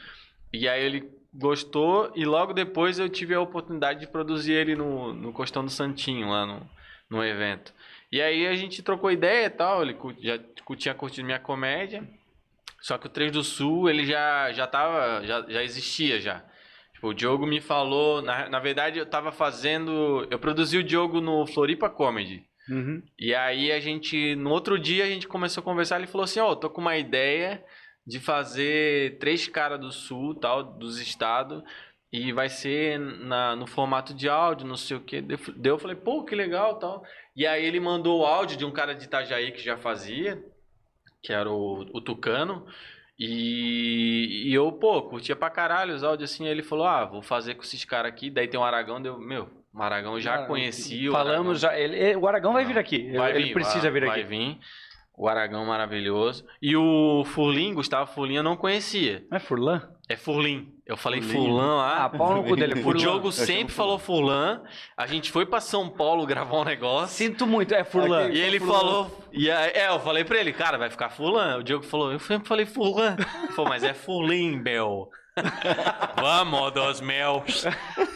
[0.52, 5.12] E aí ele gostou, e logo depois eu tive a oportunidade de produzir ele no,
[5.12, 6.68] no Costão do Santinho, lá no,
[7.10, 7.72] no evento.
[8.10, 10.38] E aí a gente trocou ideia e tal, ele já
[10.76, 12.08] tinha curtido minha comédia.
[12.80, 16.44] Só que o 3 do Sul, ele já, já tava, já, já existia já.
[16.94, 21.20] Tipo, o Diogo me falou, na, na verdade eu tava fazendo, eu produzi o Diogo
[21.20, 22.44] no Floripa Comedy.
[22.68, 23.02] Uhum.
[23.18, 26.40] E aí a gente, no outro dia a gente começou a conversar, ele falou assim,
[26.40, 27.64] ó, tô com uma ideia
[28.06, 31.62] de fazer três caras do sul, tal, dos estados,
[32.12, 35.20] e vai ser na, no formato de áudio, não sei o que.
[35.20, 37.04] Daí eu falei, pô, que legal, tal.
[37.36, 40.42] E aí ele mandou o áudio de um cara de Itajaí que já fazia,
[41.22, 42.66] que era o, o Tucano,
[43.18, 47.20] e, e eu, pô, curtia pra caralho os áudios assim, aí ele falou, ah, vou
[47.20, 51.10] fazer com esses caras aqui, daí tem o Aragão, deu, meu, o Aragão já conhecia.
[51.10, 51.88] o Falamos Aragão.
[51.90, 51.96] já.
[51.96, 53.12] Ele, o Aragão vai vir aqui.
[53.12, 54.28] Vai ele vir, precisa vai, vir vai aqui.
[54.28, 54.58] vir.
[55.18, 56.44] O Aragão maravilhoso.
[56.62, 59.24] E o Furlim, Gustavo Furlim, eu não conhecia.
[59.28, 59.82] Não é Furlan?
[60.08, 60.72] É Furlim.
[60.86, 61.20] Eu falei.
[61.20, 62.08] Furlan Ah, lá.
[62.08, 62.74] pau no cu dele.
[62.74, 62.98] o Furlan.
[63.00, 63.98] Diogo chamo sempre Furlan.
[63.98, 64.62] falou Furlan.
[64.96, 67.08] A gente foi pra São Paulo gravar um negócio.
[67.16, 68.26] Sinto muito, é Furlan.
[68.26, 68.36] Aqui.
[68.36, 68.74] E ele Furlan.
[68.78, 69.24] falou.
[69.32, 71.58] E aí, é, eu falei pra ele, cara, vai ficar Furlan.
[71.58, 73.16] O Diogo falou, eu sempre falei Furlan.
[73.42, 75.10] Ele falou, mas é Furlim, Bel.
[76.16, 77.64] Vamos, dos meus.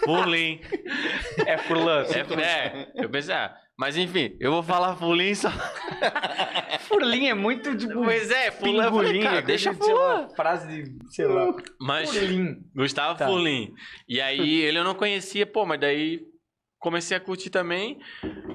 [0.05, 0.61] Furlim.
[1.47, 2.05] É Furlan.
[2.05, 5.51] É, é, eu pensei, ah, mas enfim, eu vou falar Furlim só.
[6.89, 7.95] Furlim é muito tipo.
[8.05, 10.35] Pois é, pingolim, cara, é deixa coisa de, sei lá, Furlan.
[10.37, 11.15] Frase de.
[11.15, 11.55] sei lá.
[11.81, 12.11] Mas.
[12.11, 12.57] Furlim.
[12.75, 13.27] Gustavo Tá.
[13.27, 13.73] Furlim.
[14.09, 16.21] E aí ele eu não conhecia, pô, mas daí
[16.79, 17.99] comecei a curtir também.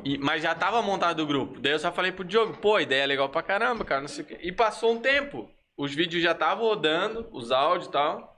[0.04, 1.60] e- mas já tava montado o grupo.
[1.60, 4.28] Daí eu só falei pro Diogo, pô, ideia legal pra caramba, cara, não sei o
[4.28, 4.38] quê.
[4.42, 5.50] E passou um tempo.
[5.78, 8.36] Os vídeos já estavam rodando, os áudios e tal.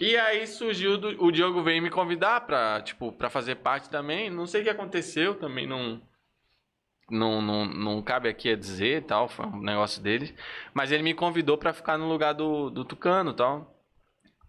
[0.00, 4.28] E aí surgiu, do- o Diogo veio me convidar pra, tipo, pra fazer parte também.
[4.28, 6.02] Não sei o que aconteceu, também não...
[7.10, 10.34] Não, não, não cabe aqui a dizer tal, foi um negócio dele.
[10.72, 13.70] Mas ele me convidou pra ficar no lugar do, do Tucano e tal.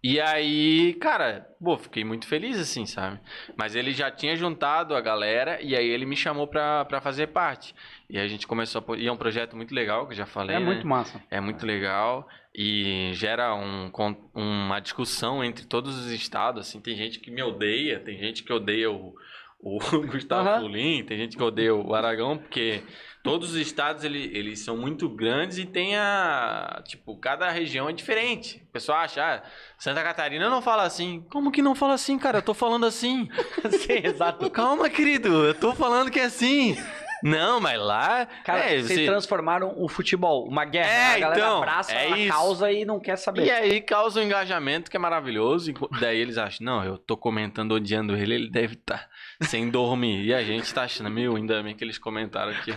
[0.04, 3.18] E aí, cara, pô, fiquei muito feliz assim, sabe?
[3.56, 7.28] Mas ele já tinha juntado a galera e aí ele me chamou pra, pra fazer
[7.28, 7.74] parte.
[8.08, 8.96] E a gente começou a...
[8.96, 10.64] E é um projeto muito legal, que eu já falei, É né?
[10.64, 11.20] muito massa.
[11.28, 13.90] É muito legal e gera um,
[14.32, 18.52] uma discussão entre todos os estados, assim, tem gente que me odeia, tem gente que
[18.52, 19.12] odeia o,
[19.74, 20.60] o Gustavo.
[20.60, 22.82] Pulim, tem gente que odeia o Aragão, porque
[23.22, 27.92] todos os estados, ele, eles são muito grandes e tem a, tipo, cada região é
[27.92, 28.62] diferente.
[28.68, 29.42] O pessoal acha, ah,
[29.78, 31.24] Santa Catarina não fala assim.
[31.30, 32.38] Como que não fala assim, cara?
[32.38, 33.28] Eu tô falando assim.
[33.70, 34.48] Sim, exato.
[34.50, 36.76] Calma, querido, eu tô falando que é assim.
[37.22, 38.26] Não, mas lá...
[38.44, 40.90] Cara, é, vocês você- transformaram o futebol, uma guerra.
[40.90, 42.32] É, a galera então, abraça é a isso.
[42.32, 43.46] causa e não quer saber.
[43.46, 45.70] E aí causa um engajamento que é maravilhoso.
[45.70, 49.08] e Daí eles acham, não, eu tô comentando odiando ele, ele deve estar
[49.42, 50.24] sem dormir.
[50.24, 52.72] E a gente tá achando, meu, ainda bem que eles comentaram que,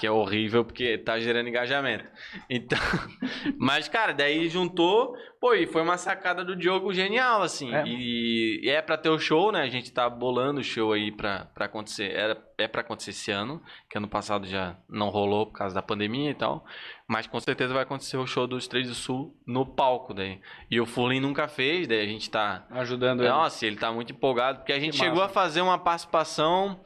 [0.00, 2.04] que é horrível, porque tá gerando engajamento.
[2.48, 2.78] Então,
[3.58, 5.16] mas, cara, daí juntou.
[5.44, 7.70] Pô, e foi uma sacada do Diogo genial, assim.
[7.74, 7.84] É.
[7.86, 9.60] E, e é pra ter o show, né?
[9.60, 12.10] A gente tá bolando o show aí pra, pra acontecer.
[12.12, 15.82] Era, é pra acontecer esse ano, que ano passado já não rolou por causa da
[15.82, 16.64] pandemia e tal.
[17.06, 20.40] Mas com certeza vai acontecer o show dos Três do Sul no palco daí.
[20.70, 22.66] E o Fulin nunca fez, daí a gente tá.
[22.70, 23.28] Ajudando ele.
[23.28, 25.30] Nossa, ele tá muito empolgado, porque a gente Que chegou massa.
[25.30, 26.80] a fazer uma participação.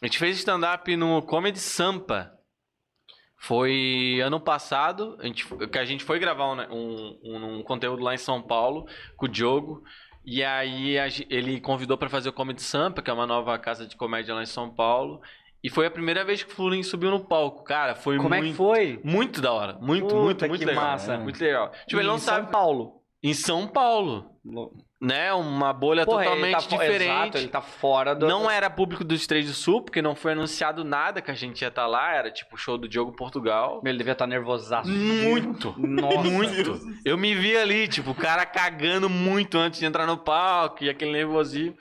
[0.00, 2.33] A gente fez stand-up no Comedy Sampa.
[3.46, 8.02] Foi ano passado, a gente, que a gente foi gravar um, um, um- um conteúdo
[8.02, 8.86] lá em São Paulo
[9.16, 9.82] com o Diogo.
[10.24, 13.86] E aí a ele convidou pra fazer o Comedy Sampa, que é uma nova casa
[13.86, 15.20] de comédia lá em São Paulo.
[15.62, 17.62] E foi a primeira vez que o Flurin subiu no palco.
[17.64, 19.00] Cara, foi Como muito, é que foi?
[19.04, 19.74] muito da hora.
[19.80, 20.82] Muito, Puta, muito, muito que legal.
[20.84, 21.18] massa.
[21.18, 21.70] Muito legal.
[21.86, 22.44] Tipo, ele não em sabe.
[22.44, 23.02] São Paulo.
[23.22, 24.30] Em São Paulo,
[25.04, 25.32] né?
[25.34, 27.02] Uma bolha Porra, totalmente ele tá diferente.
[27.02, 28.26] Exato, ele tá fora do...
[28.26, 31.60] Não era público dos Três do Sul, porque não foi anunciado nada que a gente
[31.62, 32.14] ia estar lá.
[32.14, 33.82] Era tipo o show do Diogo Portugal.
[33.84, 34.88] Ele devia estar nervosaço.
[34.90, 35.74] Muito!
[35.78, 36.28] Nossa.
[36.28, 36.80] Muito!
[37.04, 40.88] Eu me vi ali, tipo, o cara cagando muito antes de entrar no palco e
[40.88, 41.76] aquele nervosismo.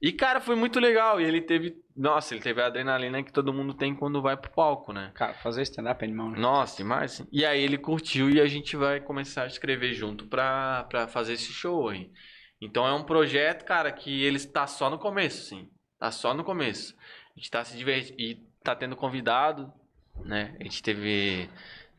[0.00, 1.20] E, cara, foi muito legal.
[1.20, 1.74] E ele teve.
[1.96, 5.10] Nossa, ele teve a adrenalina que todo mundo tem quando vai pro palco, né?
[5.14, 6.38] Cara, fazer stand-up é animal, né?
[6.38, 7.26] Nossa, demais.
[7.32, 11.32] E aí ele curtiu e a gente vai começar a escrever junto pra, pra fazer
[11.32, 12.10] esse show aí.
[12.60, 15.68] Então é um projeto, cara, que ele está só no começo, sim.
[15.98, 16.94] Tá só no começo.
[17.34, 19.72] A gente tá se divertindo e tá tendo convidado,
[20.24, 20.56] né?
[20.60, 21.48] A gente teve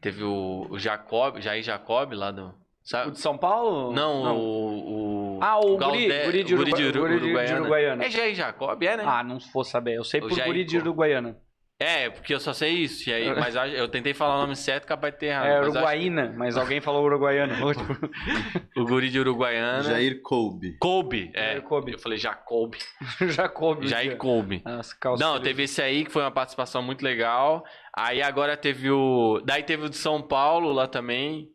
[0.02, 2.54] teve o, o Jacob, Jair Jacob lá do, O
[2.84, 3.12] sabe?
[3.12, 3.92] de São Paulo?
[3.94, 8.04] Não, o, o Ah, o Galdé- guri, guri de, o Uruguaiana.
[8.04, 9.04] É Jair Jacob, é, né?
[9.06, 9.96] Ah, não vou saber.
[9.96, 11.38] Eu sei O por Jair guri de Uruguaiana.
[11.80, 13.08] É, porque eu só sei isso.
[13.08, 15.46] E aí, mas eu- eu tentei falar o nome certo, capaz de ter errado.
[15.46, 17.56] É mas Uruguaína, mas alguém falou Uruguaiana.
[18.74, 19.84] que O guri de Uruguaiana.
[19.84, 20.76] Jair Kobe.
[20.80, 21.50] Kobe, é.
[21.52, 21.92] Jair Kobe.
[21.94, 22.74] Eu falei Jacob.
[23.30, 23.84] Jacob.
[23.86, 24.64] Jair Kobe.
[24.66, 27.64] Nossa, Não, teve esse aí que foi uma participação muito legal.
[27.96, 29.40] Aí agora teve o.
[29.46, 31.48] Daí teve o de São Paulo lá também.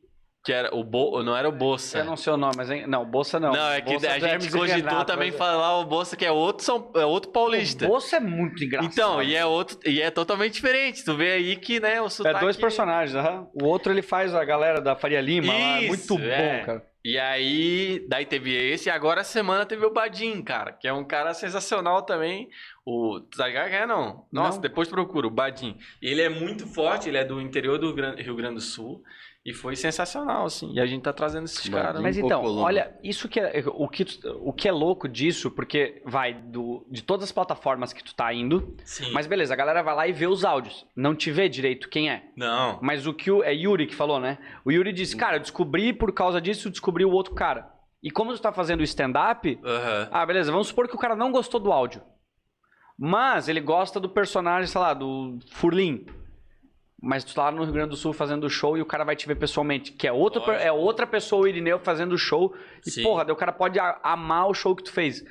[0.44, 1.22] Que era o Bo...
[1.22, 1.98] Não era o Bolsa.
[1.98, 2.68] Eu não sei o nome, mas...
[2.68, 2.84] hein?
[2.88, 3.52] Não, Bolsa não.
[3.52, 6.64] Não, é que Bolsa a gente cogitou também mas- falar o Bolsa, que é outro,
[6.64, 6.90] São...
[6.96, 7.84] é outro paulista.
[7.84, 8.92] O Bolsa é muito engraçado.
[8.92, 9.78] Então, e é outro.
[9.86, 11.04] E é totalmente diferente.
[11.04, 12.40] Tu vê aí que, né, o É sotaque...
[12.40, 13.46] dois personagens, aham.
[13.54, 15.58] O outro ele faz a galera da Faria Lima lá.
[15.78, 16.58] É Isso, muito é.
[16.58, 16.92] bom, cara.
[17.04, 20.92] E aí, daí teve esse, e agora a semana teve o Badim, cara, que é
[20.92, 22.48] um cara sensacional também.
[22.84, 23.18] O.
[23.36, 24.24] Tá ligado que é, não?
[24.32, 24.60] Nossa, Não.
[24.60, 25.76] depois procura, o Badim.
[26.00, 29.02] Ele é muito forte, ele é do interior do Rio Grande do Sul.
[29.44, 30.72] E foi sensacional, assim.
[30.72, 32.00] E a gente tá trazendo esses caras.
[32.00, 34.06] Mas então, olha, isso que é o que,
[34.40, 38.32] o que é louco disso, porque vai do, de todas as plataformas que tu tá
[38.32, 39.10] indo, Sim.
[39.12, 40.86] mas beleza, a galera vai lá e vê os áudios.
[40.94, 42.22] Não te vê direito quem é.
[42.36, 42.78] Não.
[42.80, 44.38] Mas o que o, é Yuri que falou, né?
[44.64, 47.68] O Yuri disse, cara, eu descobri por causa disso, descobri o outro cara.
[48.00, 50.08] E como tu tá fazendo o stand-up, Aham.
[50.12, 52.00] ah, beleza, vamos supor que o cara não gostou do áudio.
[52.96, 56.06] Mas ele gosta do personagem, sei lá, do Furlim.
[57.04, 59.16] Mas tu tá lá no Rio Grande do Sul fazendo show e o cara vai
[59.16, 59.90] te ver pessoalmente.
[59.90, 60.64] Que é, outro, Lógico.
[60.64, 62.54] é outra pessoa, o Irineu, fazendo show.
[62.86, 63.02] E Sim.
[63.02, 65.24] porra, daí o cara pode amar o show que tu fez.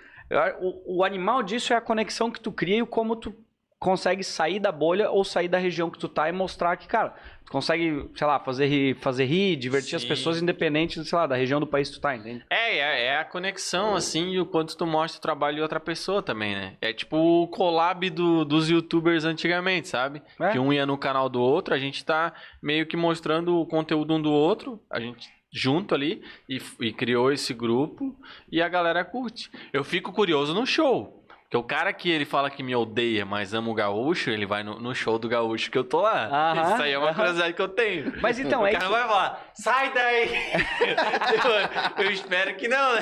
[0.59, 3.33] O, o animal disso é a conexão que tu cria e como tu
[3.81, 7.15] consegue sair da bolha ou sair da região que tu tá e mostrar que, cara,
[7.43, 10.07] tu consegue, sei lá, fazer rir, fazer rir divertir as Sim.
[10.07, 12.45] pessoas independente, sei lá, da região do país que tu tá, entende?
[12.47, 15.79] É, é, é a conexão, assim, e o quanto tu mostra o trabalho de outra
[15.79, 16.77] pessoa também, né?
[16.79, 20.21] É tipo o collab do- dos youtubers antigamente, sabe?
[20.39, 20.51] É.
[20.51, 24.13] Que um ia no canal do outro, a gente tá meio que mostrando o conteúdo
[24.13, 28.15] um do outro, a gente junto ali, e, e criou esse grupo,
[28.49, 29.51] e a galera curte.
[29.73, 31.20] Eu fico curioso no show.
[31.51, 34.63] Porque o cara que ele fala que me odeia, mas ama o gaúcho, ele vai
[34.63, 36.27] no, no show do gaúcho que eu tô lá.
[36.53, 37.15] Aham, Isso aí é uma aham.
[37.15, 38.13] curiosidade que eu tenho.
[38.21, 38.93] Mas então, o é cara isso.
[38.93, 40.29] vai falar, sai daí!
[41.99, 43.01] eu, eu espero que não, né?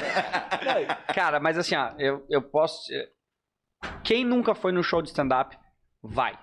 [1.13, 2.81] Cara, mas assim, ó, eu, eu posso.
[4.03, 5.55] Quem nunca foi no show de stand-up,
[6.01, 6.35] vai.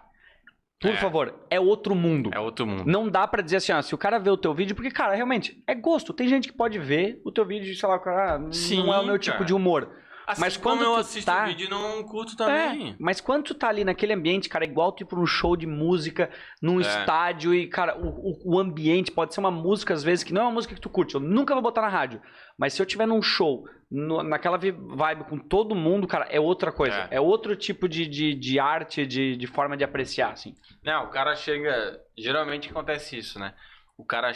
[0.80, 0.96] Por É.
[0.98, 2.30] favor, é outro mundo.
[2.32, 2.84] É outro mundo.
[2.86, 5.12] Não dá pra dizer assim, ó, se o cara vê o teu vídeo, porque, cara,
[5.16, 6.12] realmente, é gosto.
[6.12, 9.04] Tem gente que pode ver o teu vídeo, sei lá, cara, não Sim, é o
[9.04, 9.44] meu tipo cara.
[9.44, 9.90] de humor.
[10.26, 12.96] Assim Mas como quando eu assisto tá- vídeo e não curto É, também.
[12.98, 15.56] mas quando tu tá ali naquele ambiente, cara, é igual tu ir pra um show
[15.56, 16.28] de música,
[16.60, 16.82] num É.
[16.82, 20.44] estádio e, cara, o, o- ambiente pode ser uma música, às vezes, que não é
[20.46, 21.14] uma música que tu curte.
[21.14, 22.20] Eu nunca vou botar na rádio.
[22.58, 26.40] Mas se eu tiver num show, no- naquela vi- vibe com todo mundo, cara, é
[26.40, 27.06] outra coisa.
[27.10, 30.54] É, outro tipo de, de, de arte, de, de forma de apreciar, assim.
[30.84, 32.00] Não, o cara chega.
[32.18, 33.54] Geralmente acontece isso, né?
[33.96, 34.32] O cara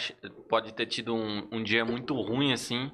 [0.49, 2.91] pode ter tido um, um dia muito ruim, assim.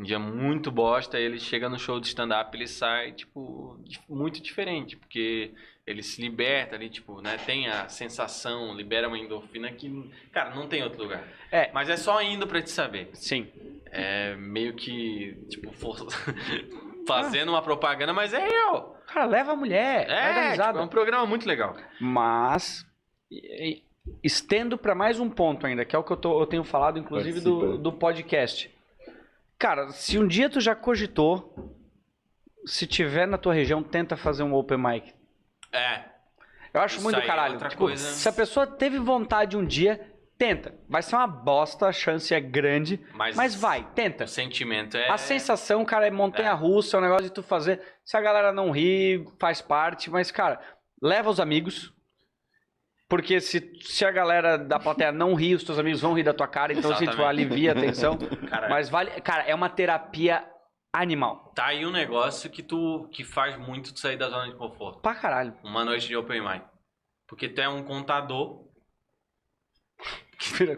[0.00, 3.78] Um dia muito bosta, ele chega no show de stand-up, ele sai, tipo,
[4.08, 5.52] muito diferente, porque
[5.86, 7.36] ele se liberta ali, tipo, né?
[7.44, 11.22] Tem a sensação, libera uma endorfina que, cara, não tem outro lugar.
[11.52, 11.70] É.
[11.74, 13.10] Mas é só indo pra te saber.
[13.12, 13.46] Sim.
[13.92, 16.06] É meio que, tipo, for-
[17.06, 18.96] fazendo uma propaganda, mas é real.
[19.06, 21.76] Cara, leva a mulher, É, tipo, é um programa muito legal.
[22.00, 22.86] Mas,
[24.22, 26.98] estendo para mais um ponto ainda, que é o que eu, tô- eu tenho falado,
[26.98, 28.70] inclusive, do, do podcast.
[29.60, 31.54] Cara, se um dia tu já cogitou,
[32.64, 35.14] se tiver na tua região, tenta fazer um open mic.
[35.70, 36.02] É.
[36.72, 37.52] Eu acho Isso muito aí é caralho.
[37.54, 38.02] outra Tipo, coisa.
[38.02, 40.00] Se a pessoa teve vontade um dia,
[40.38, 40.74] tenta.
[40.88, 44.24] Vai ser uma bosta, a chance é grande, Mas, mas vai, tenta.
[44.24, 45.10] O sentimento é.
[45.10, 47.82] A sensação, cara, é montanha-russa, é um negócio de tu fazer.
[48.02, 50.58] Se a galera não ri, faz parte, mas, cara,
[51.02, 51.92] leva os amigos.
[53.10, 56.32] Porque se, se a galera da plateia não ri, os teus amigos vão rir da
[56.32, 57.42] tua cara, então assim, tipo, Exatamente.
[57.42, 58.16] alivia a tensão.
[58.48, 59.10] Cara, Mas vale.
[59.20, 60.44] Cara, é uma terapia
[60.92, 61.52] animal.
[61.54, 65.00] tá aí um negócio que tu que faz muito tu sair da zona de conforto.
[65.00, 65.54] Pra caralho.
[65.64, 66.62] Uma noite de open mic.
[67.28, 68.69] Porque tu é um contador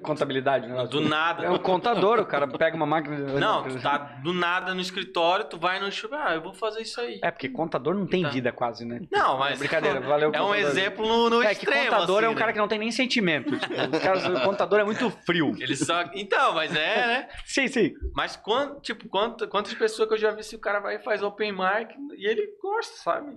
[0.02, 0.86] Contabilidade, né?
[0.86, 1.44] do nada.
[1.44, 3.16] É um contador, o cara pega uma máquina.
[3.38, 6.82] Não, tu tá do nada no escritório, tu vai no show, ah, eu vou fazer
[6.82, 7.20] isso aí.
[7.22, 8.28] É, porque contador não tem Tá.
[8.30, 9.00] vida quase, né?
[9.10, 9.58] Não, mas.
[9.58, 11.84] Brincadeira, valeu, É um exemplo no, no É que extremo.
[11.90, 12.52] contador é um assim, cara né?
[12.54, 13.52] que não tem nem sentimento.
[13.58, 15.54] Tipo, o contador é muito frio.
[15.60, 16.02] Ele só.
[16.14, 17.28] Então, mas é, né?
[17.44, 17.94] Sim, sim.
[18.14, 20.98] Mas quant, tipo, quant, quantas pessoas que eu já vi se o cara vai e
[21.02, 23.36] faz open mic e ele gosta, sabe?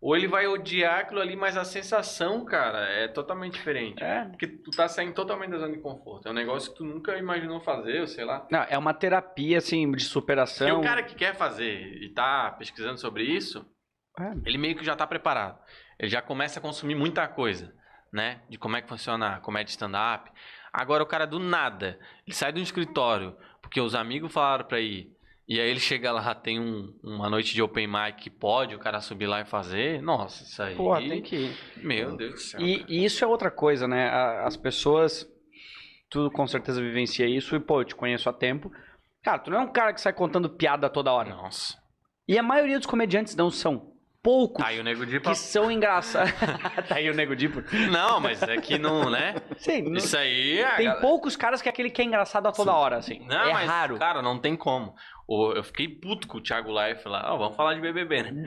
[0.00, 4.02] Ou ele vai odiar aquilo ali, mas a sensação, cara, é totalmente diferente.
[4.02, 4.24] É.
[4.26, 6.28] Porque tu tá saindo totalmente da zona de conforto.
[6.28, 8.46] É um negócio que tu nunca imaginou fazer, ou sei lá.
[8.50, 10.68] Não, é uma terapia, assim, de superação.
[10.68, 13.66] E o cara que quer fazer e tá pesquisando sobre isso,
[14.20, 14.32] É.
[14.44, 15.58] ele meio que já tá preparado.
[15.98, 17.72] Ele já começa a consumir muita coisa,
[18.12, 18.42] né?
[18.50, 20.30] De como é que funciona a comédia stand-up.
[20.70, 25.15] Agora o cara do nada, ele sai do escritório, porque os amigos falaram pra ir.
[25.48, 28.78] E aí ele chega lá, tem um- uma noite de open mic que pode o
[28.80, 30.02] cara subir lá e fazer.
[30.02, 30.74] Nossa, isso aí.
[30.74, 31.56] Porra, tem que ir.
[31.84, 32.60] Meu Deus do céu.
[32.60, 34.08] E, e isso é outra coisa, né?
[34.44, 35.24] As pessoas,
[36.10, 38.72] tu com certeza vivencia isso e, pô, eu te conheço há tempo.
[39.22, 41.30] Cara, tu não é um cara que sai contando piada toda hora.
[41.30, 41.76] Nossa.
[42.28, 43.92] E a maioria dos comediantes não são.
[44.22, 45.30] Poucos Tá aí o nego de pra...
[45.30, 46.32] que são engraçados.
[46.88, 47.62] tá aí o Nego Dipo.
[47.92, 49.36] Não, mas é que não, né?
[49.56, 50.64] Sim, não- Isso aí.
[50.64, 53.24] a tem galera- poucos caras que é aquele que é engraçado a toda hora, assim.
[53.24, 53.96] Não, é mas, raro.
[54.00, 54.96] cara, não tem como.
[55.28, 57.34] Eu fiquei puto com o Thiago Life lá.
[57.34, 58.46] Ó, vamos falar de BBB, né?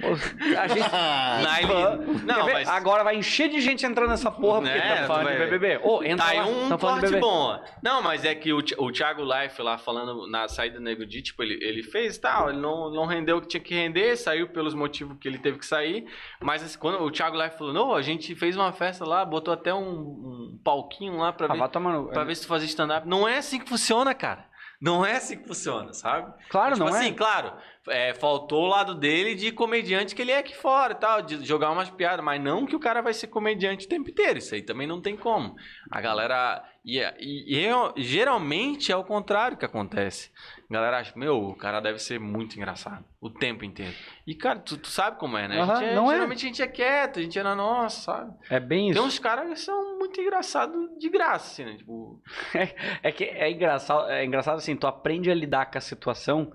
[0.57, 0.79] A gente...
[1.43, 2.23] Na ele...
[2.25, 2.69] Não, mas...
[2.69, 5.43] Agora vai encher de gente entrando nessa porra porque É, tá falando vai de.
[5.45, 5.79] BBB.
[5.83, 7.27] Ô, entra Tá aí lá, um tá corte bom.
[7.27, 7.59] ó.
[7.83, 11.21] Não, mas é que o, o Thiago Life lá falando na saída do Nego Di,
[11.21, 14.47] tipo, ele, ele fez tal, ele não, não rendeu o que tinha que render, saiu
[14.47, 16.05] pelos motivos que ele teve que sair.
[16.41, 19.53] Mas assim, quando o Thiago Life falou, não, a gente fez uma festa lá, botou
[19.53, 23.05] até um, um palquinho lá pra Ah, ver, tomar pra ver se tu fazia stand-up.
[23.07, 24.47] Não é assim que funciona, cara.
[24.81, 26.33] Não é assim que funciona, sabe?
[26.49, 27.13] Claro, tipo não assim, é.
[27.13, 27.53] claro,
[27.87, 31.43] é, faltou o lado dele de comediante que ele é aqui fora e tal, de
[31.45, 34.53] jogar umas piadas, mas não que o cara vai ser comediante o tempo inteiro, isso
[34.53, 35.55] aí também não tem como.
[35.89, 36.63] A galera.
[36.85, 40.31] E, e- e eu- geralmente é o contrário que acontece.
[40.69, 43.93] A galera acha, meu, o cara deve ser muito engraçado o tempo inteiro.
[44.25, 45.55] E, cara, tu, tu sabe como é, né?
[45.65, 46.15] Gente é- não é.
[46.15, 48.33] geralmente a gente é quieto, a gente é na nossa, sabe?
[48.49, 49.03] É bem Tem isso.
[49.03, 51.77] uns caras que são muito engraçados de graça, assim, né?
[51.77, 52.21] Tipo,
[53.03, 56.51] É que é engraçado, é engraçado assim, tu aprende a lidar com a situação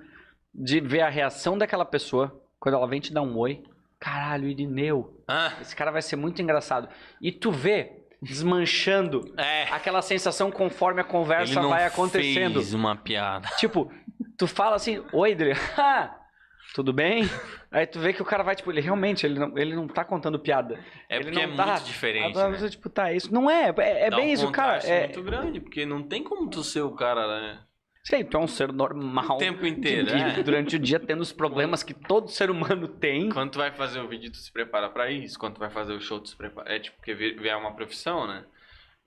[0.54, 3.62] de ver a reação daquela pessoa quando ela vem te dar um oi.
[3.98, 6.88] Caralho, Irineu, ah, esse cara vai ser muito engraçado.
[7.20, 9.64] E tu vê desmanchando é.
[9.64, 12.54] aquela sensação conforme a conversa vai acontecendo.
[12.54, 13.48] fez uma piada.
[13.58, 13.90] Tipo,
[14.38, 15.36] tu fala assim, oi,
[15.76, 16.14] ah,
[16.74, 17.28] tudo bem?
[17.70, 20.04] Aí tu vê que o cara vai, tipo, ele realmente, ele não, ele não tá
[20.04, 20.78] contando piada.
[21.08, 22.26] É Ele porque é não tá- muito diferente.
[22.26, 22.58] Agora né?
[22.58, 24.78] você, tipo, tá, isso não é, é, é bem um isso, cara.
[24.86, 27.58] É, muito grande, porque não tem como tu ser o cara, né?
[28.04, 29.36] Sei, tu é um ser normal.
[29.36, 30.42] O tempo inteiro, que é.
[30.42, 33.30] Durante o dia tendo os problemas que todo ser humano tem.
[33.30, 35.38] Quando tu vai fazer o vídeo, tu se prepara pra isso.
[35.38, 36.74] Quando tu vai fazer o show, tu se prepara.
[36.74, 37.12] É tipo, porque
[37.48, 38.44] é uma profissão, né?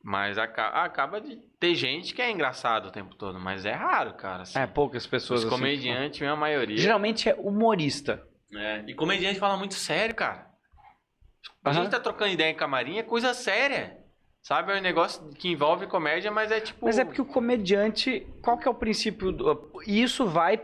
[0.04, 4.14] Mas aca- acaba de ter gente que é engraçado o tempo todo, mas é raro,
[4.14, 4.43] cara.
[4.43, 4.58] assim.
[4.58, 5.41] É, poucas pessoas.
[5.41, 6.78] Os assim, comediantes, a maioria.
[6.78, 8.24] Geralmente é humorista.
[8.54, 8.84] É.
[8.88, 10.48] E comediante fala muito sério, cara.
[11.64, 13.98] A gente tá trocando ideia em camarim, é coisa séria.
[14.48, 14.72] Sabe?
[14.72, 16.86] É um negócio que envolve comédia, mas é tipo.
[16.86, 19.34] Mas é porque o comediante, qual que é o princípio?
[19.34, 20.58] Do, e isso vai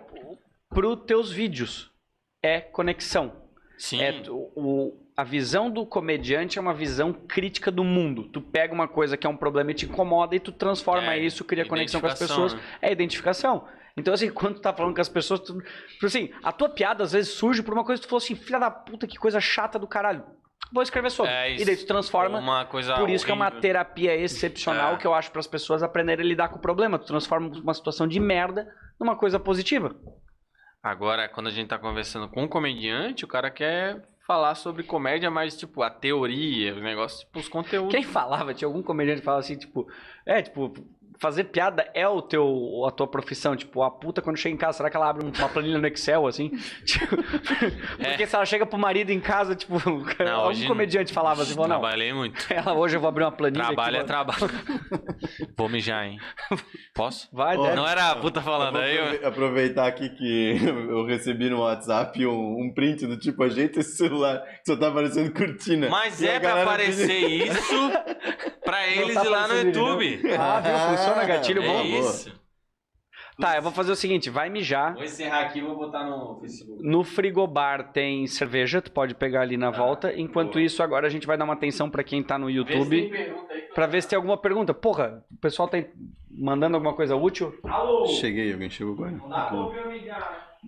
[0.70, 1.92] pro teus vídeos.
[2.42, 3.34] É conexão.
[3.78, 4.02] Sim.
[4.02, 8.30] É o, a visão do comediante é uma visão crítica do mundo.
[8.30, 11.20] Tu pega uma coisa que é um problema e te incomoda e tu transforma É,
[11.20, 12.54] isso, cria conexão com as pessoas.
[12.54, 12.62] né?
[12.82, 13.68] É identificação.
[13.98, 17.04] Então, assim, quando tu tá falando com as pessoas, tu, tipo assim, a tua piada
[17.04, 19.42] às vezes surge por uma coisa que tu falou assim, filha da puta, que coisa
[19.42, 20.24] chata do caralho.
[20.74, 21.32] Vou escrever sobre.
[21.32, 22.40] É e daí tu transforma.
[22.40, 23.62] Uma coisa Por isso que é uma horrível.
[23.62, 24.98] terapia excepcional É.
[24.98, 26.98] que eu acho para as pessoas aprenderem a lidar com o problema.
[26.98, 28.68] Tu transforma uma situação de merda
[29.00, 29.96] numa coisa positiva.
[30.82, 35.30] Agora, quando a gente tá conversando com um comediante, o cara quer falar sobre comédia,
[35.30, 37.92] mas, tipo, a teoria, os negócios, tipo, os conteúdos.
[37.94, 39.88] Quem falava, tinha algum comediante que falava assim, tipo,
[40.26, 40.74] é, tipo,
[41.20, 43.56] fazer piada é o teu, a tua profissão?
[43.56, 46.28] Tipo, a puta quando chega em casa, será que ela abre uma planilha no Excel,
[46.28, 46.52] assim?
[46.86, 47.18] Tipo,
[47.98, 51.66] porque se ela chega pro marido em casa, tipo, algum hoje comediante falava assim, não,
[51.66, 52.46] Trabalhei muito.
[52.52, 54.40] ela, hoje eu vou abrir uma planilha Trabalho é aqui, trabalho.
[55.58, 56.20] Vou mijar, hein?
[56.94, 57.28] Posso?
[57.32, 57.76] Vai, deve.
[57.76, 58.96] Não era a puta falando aí.
[58.98, 60.58] eu- aprove- aproveitar aqui que
[60.90, 64.88] eu recebi no WhatsApp um, um print do tipo, ajeita esse celular, que só tá
[64.90, 65.90] aparecendo cortina.
[65.90, 67.92] Mas E é pra aparecer isso
[68.64, 70.22] pra eles tá ir lá no YouTube.
[70.38, 70.74] Ah, viu?
[71.06, 71.84] Funciona gatilho É bom.
[71.84, 72.44] isso.
[73.40, 74.94] Tá, eu vou fazer o seguinte, vai mijar.
[74.94, 76.84] Vou encerrar aqui e vou botar no Facebook.
[76.88, 80.14] No frigobar tem cerveja, tu pode pegar ali na volta.
[80.16, 80.62] Enquanto boa.
[80.64, 83.12] isso, agora a gente vai dar uma atenção pra quem tá no YouTube.
[83.74, 84.72] Pra ver se tem alguma pergunta.
[84.72, 85.84] Porra, o pessoal tá
[86.30, 87.58] mandando alguma coisa útil?
[87.64, 88.06] Alô!
[88.06, 89.12] Cheguei, alguém chegou agora.
[89.12, 89.50] Não dá.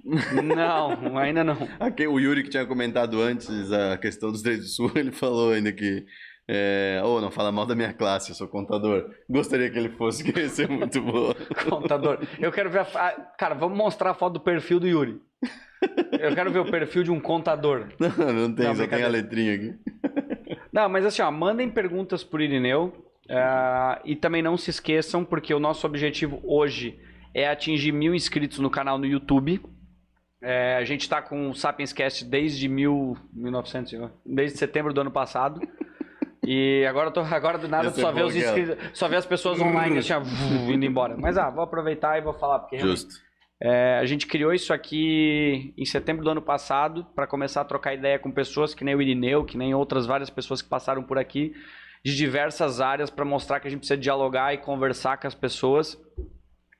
[0.03, 1.57] Não, ainda não.
[1.79, 5.51] Aqui, o Yuri que tinha comentado antes a questão dos três do Sul, ele falou
[5.51, 6.05] ainda que.
[6.47, 9.09] É, oh, não fala mal da minha classe, eu sou contador.
[9.29, 11.35] Gostaria que ele fosse, que ia ser muito boa.
[11.67, 12.19] Contador.
[12.39, 12.87] Eu quero ver a.
[12.95, 15.19] ah, Cara, vamos mostrar a foto do perfil do Yuri.
[16.19, 17.87] Eu quero ver o perfil de um contador.
[17.99, 19.75] Não, não tem, Não, só tem a letrinha aqui.
[20.71, 22.93] Não, mas assim, ó, mandem perguntas pro Irineu.
[23.29, 26.99] ah, e também não se esqueçam, porque o nosso objetivo hoje
[27.33, 29.61] é atingir mil inscritos no canal no YouTube.
[30.41, 35.01] É, a gente tá com o Sapiens Cast desde mil, 1900, ó, desde setembro do
[35.01, 35.59] ano passado.
[36.45, 39.15] E agora, eu tô, agora do nada tu só é vê os inscritos, só vê
[39.15, 40.13] as pessoas online assim,
[40.71, 41.15] indo embora.
[41.17, 43.15] Mas ah, vou aproveitar e vou falar, porque Justo.
[43.61, 47.93] é, a gente criou isso aqui em setembro do ano passado para começar a trocar
[47.93, 51.17] ideia com pessoas que nem o Irineu, que nem outras várias pessoas que passaram por
[51.17, 51.53] aqui
[52.03, 55.99] de diversas áreas para mostrar que a gente precisa dialogar e conversar com as pessoas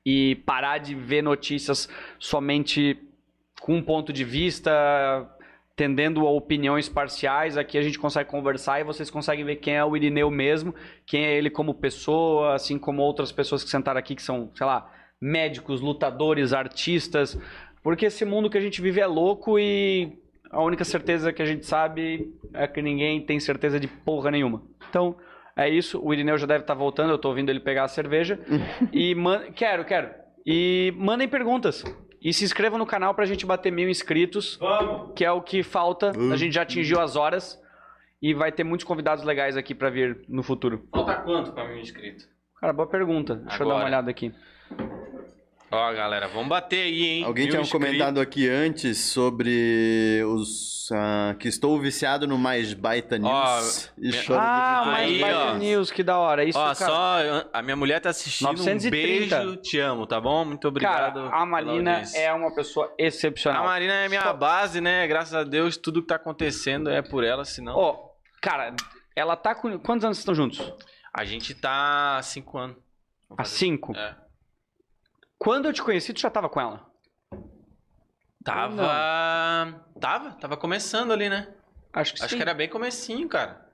[0.04, 2.96] e parar de ver notícias somente
[3.60, 4.70] com um ponto de vista,
[5.76, 7.58] tendendo a opiniões parciais.
[7.58, 10.74] Aqui a gente consegue conversar e vocês conseguem ver quem é o Irineu mesmo,
[11.04, 14.66] quem é ele como pessoa, assim como outras pessoas que sentaram aqui que são, sei
[14.66, 17.38] lá, médicos, lutadores, artistas,
[17.82, 20.18] porque esse mundo que a gente vive é louco e
[20.50, 24.62] a única certeza que a gente sabe é que ninguém tem certeza de porra nenhuma.
[24.88, 25.16] Então,
[25.56, 26.00] é isso.
[26.02, 28.40] O Irineu já deve estar voltando, eu tô ouvindo ele pegar a cerveja.
[28.92, 29.52] e man...
[29.54, 30.10] quero, quero.
[30.44, 31.84] E mandem perguntas.
[32.20, 35.12] E se inscrevam no canal pra gente bater mil inscritos, Vamos!
[35.14, 36.10] que é o que falta.
[36.32, 37.60] A gente já atingiu as horas.
[38.20, 40.86] E vai ter muitos convidados legais aqui pra vir no futuro.
[40.90, 42.26] Falta quanto pra mil inscritos?
[42.58, 43.36] Cara, boa pergunta.
[43.36, 43.88] Deixa eu dar uma Agora.
[43.88, 44.32] olhada aqui.
[45.70, 47.24] Ó, galera, vamos bater aí, hein?
[47.24, 47.86] Alguém Mil tinha inscritos.
[47.88, 50.88] comentado aqui antes sobre os.
[50.92, 53.90] ah, que estou viciado no Mais Baita News.
[53.98, 54.90] e minha- choro de Ah, vontade.
[54.92, 55.54] mais Aí, Baita ó.
[55.54, 56.44] News, que da hora.
[56.44, 56.74] Isso, Ó, cara.
[56.76, 58.46] só a minha mulher tá assistindo.
[58.52, 59.36] 930.
[59.40, 60.44] Um beijo, te amo, tá bom?
[60.44, 61.24] Muito obrigado.
[61.24, 62.18] Cara, a Marina audiência.
[62.20, 63.64] é uma pessoa excepcional.
[63.64, 65.04] A Marina é minha Só- base, né?
[65.08, 67.74] Graças a Deus, tudo que tá acontecendo é por ela, senão.
[67.76, 68.10] Ó,
[68.40, 68.72] cara,
[69.16, 69.76] ela tá com.
[69.80, 70.72] Quantos anos vocês estão juntos?
[71.12, 72.76] A gente tá há cinco anos.
[73.36, 73.92] Há cinco.
[73.96, 74.14] É.
[75.38, 76.86] Quando eu te conheci, tu já tava com ela?
[78.44, 79.84] Tava.
[80.00, 80.30] Tava?
[80.32, 81.52] Tava começando ali, né?
[81.92, 82.36] Acho que Acho sim.
[82.36, 83.66] que era bem comecinho, cara.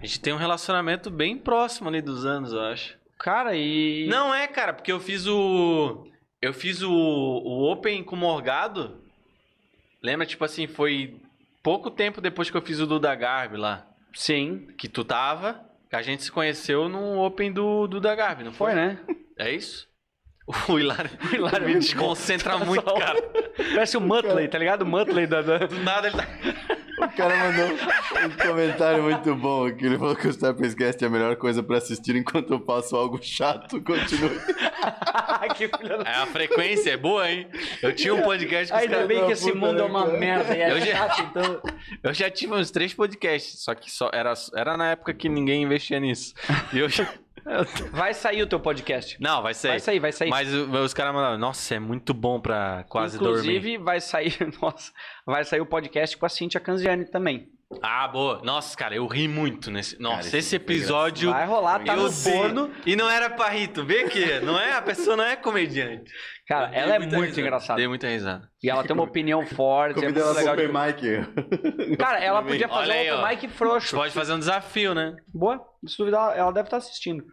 [0.00, 2.98] A gente tem um relacionamento bem próximo ali dos anos, eu acho.
[3.18, 4.06] Cara, e.
[4.08, 6.06] Não é, cara, porque eu fiz o.
[6.40, 9.02] Eu fiz o, o Open com o Morgado.
[10.02, 11.20] Lembra, tipo assim, foi
[11.62, 13.86] pouco tempo depois que eu fiz o Duda Garbi lá.
[14.12, 14.66] Sim.
[14.76, 15.64] Que tu tava.
[15.88, 18.72] Que a gente se conheceu no Open do Duda Garbi, não foi?
[18.72, 18.98] Foi, né?
[19.38, 19.88] É isso?
[20.68, 23.20] O Hilário, O Hilário me desconcentra muito, cara.
[23.56, 24.82] Parece o Muttley, tá ligado?
[24.82, 25.42] O Muttley da.
[25.42, 25.58] da...
[25.66, 26.26] Do nada ele tá.
[26.98, 27.66] O cara mandou
[28.24, 29.84] um comentário muito bom aqui.
[29.84, 33.18] Ele falou que o Starpacecast é a melhor coisa pra assistir enquanto eu faço algo
[33.20, 33.82] chato.
[33.82, 34.40] Continue.
[35.56, 36.04] que filha da...
[36.10, 37.48] É, a frequência é boa, hein?
[37.82, 40.18] Eu tinha um podcast que Ainda bem que esse mundo é né, uma cara?
[40.18, 41.62] merda e é Eu já- chato, então.
[42.02, 45.64] Eu já tive uns três podcasts, só que só era, era na época que ninguém
[45.64, 46.34] investia nisso.
[46.72, 47.06] E eu já...
[47.92, 49.16] Vai sair o teu podcast.
[49.20, 49.70] Não, vai sair.
[49.72, 50.30] Vai sair, vai sair.
[50.30, 53.78] Mas os caras mandaram, nossa, é muito bom pra quase Inclusive, dormir.
[53.78, 54.36] vai sair.
[54.60, 54.92] Nossa,
[55.24, 57.48] vai sair o podcast com a Cintia Canziani também.
[57.82, 58.40] Ah, boa.
[58.44, 60.00] Nossa, cara, eu ri muito nesse.
[60.00, 61.30] Nossa, Cara, esse foi episódio.
[61.32, 62.70] Vai rolar, tá no forno.
[62.86, 64.72] E não era pra rir, tu vê que não é?
[64.74, 66.08] A pessoa não é comediante.
[66.46, 67.40] Cara, ela é muito risada.
[67.40, 67.76] engraçada.
[67.78, 68.48] Dei muita risada.
[68.62, 70.94] E ela tem uma opinião forte, é Convidei muito ela legal.
[70.94, 71.96] de- Mic.
[71.98, 73.18] Cara, ela podia fazer aí, um ó.
[73.24, 73.96] open mic Você frouxo.
[73.96, 75.16] pode fazer um desafio, né?
[75.34, 77.24] Boa, se duvidar, ela deve estar assistindo.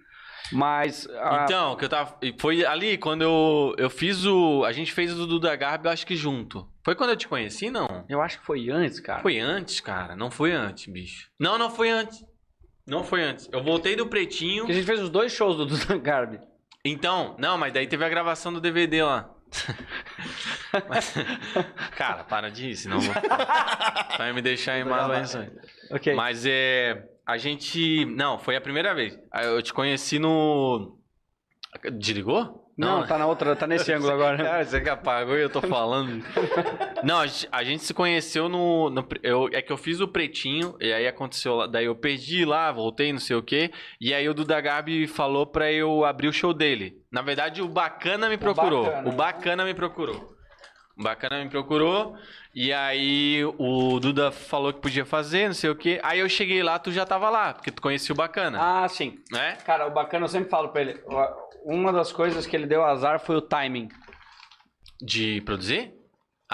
[0.54, 1.08] Mas.
[1.20, 2.18] ah, Então, que eu tava.
[2.40, 4.64] Foi ali quando eu, eu fiz o.
[4.66, 6.68] A gente fez o Duda Garbi, eu acho que junto.
[6.84, 8.06] Foi quando eu te conheci, não?
[8.10, 9.22] Eu acho que foi antes, cara.
[9.22, 10.16] Foi antes, cara.
[10.16, 11.30] Não foi antes, bicho.
[11.40, 12.24] Não, não foi antes.
[12.86, 13.48] Não foi antes.
[13.52, 14.64] Eu voltei do Pretinho.
[14.64, 16.40] Porque a gente fez os dois shows do Dudan Garbi.
[16.84, 19.30] Então, não, mas daí teve a gravação do DVD lá.
[20.90, 21.14] Mas-
[21.96, 23.14] cara, para disso, senão vou...
[24.18, 25.50] vai me deixar em lençóis.
[25.92, 26.14] Ok.
[26.14, 27.08] Mas é.
[27.26, 28.06] A gente.
[28.06, 29.18] Não, foi a primeira vez.
[29.32, 30.98] Aí Eu te conheci no.
[31.94, 32.62] Desligou?
[32.76, 34.36] Não, tá na outra, tá nesse ângulo agora.
[34.44, 36.24] Cara, você que apagou e eu tô falando.
[37.04, 38.90] Não, a gente, a gente se conheceu no.
[38.90, 41.68] no- eu, é que eu fiz o pretinho, e aí aconteceu.
[41.68, 43.72] Daí eu perdi lá, voltei, não sei o quê.
[44.02, 46.98] E aí o Duda Gabi falou pra eu abrir o show dele.
[47.12, 48.86] Na verdade, o Bacana me procurou.
[48.86, 49.10] Bacana.
[49.10, 50.33] O Bacana me procurou.
[50.98, 52.16] O Bacana me procurou.
[52.54, 56.00] E aí o Duda falou que podia fazer, não sei o quê.
[56.04, 58.60] Aí eu cheguei lá, tu já tava lá, porque tu conhecia o Bacana.
[58.62, 59.20] Ah, sim.
[59.32, 59.58] Né?
[59.66, 61.02] Cara, o bacana, eu sempre falo pra ele,
[61.66, 63.90] uma das coisas que ele deu azar foi o timing.
[65.02, 65.92] De produzir?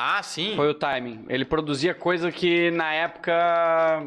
[0.01, 0.55] Ah, sim.
[0.55, 1.25] Foi o timing.
[1.27, 3.33] Ele produzia coisa que na época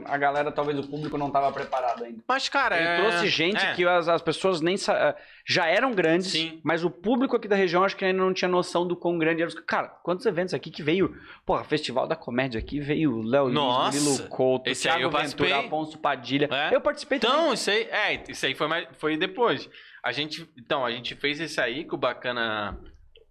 [0.07, 2.23] a galera, talvez o público não tava preparado ainda.
[2.27, 2.97] Mas, cara, Ele é...
[2.97, 3.75] trouxe gente é.
[3.75, 5.15] que as, as pessoas nem sa-
[5.47, 6.61] já eram grandes, Sim.
[6.65, 9.43] mas o público aqui da região acho que ainda não tinha noção do quão grande
[9.43, 9.51] era.
[9.67, 11.15] Cara, quantos eventos aqui que veio?
[11.45, 15.59] Porra, Festival da Comédia aqui veio Léo Lins, Murilo Couto, esse aí Thiago eu Ventura.
[15.59, 16.49] Afonso Padilha.
[16.51, 16.75] É?
[16.75, 17.37] Eu participei também.
[17.37, 19.69] Então, isso aí, é, isso aí foi, mais, foi depois.
[20.03, 22.79] A gente, então, a gente fez esse aí que o Bacana,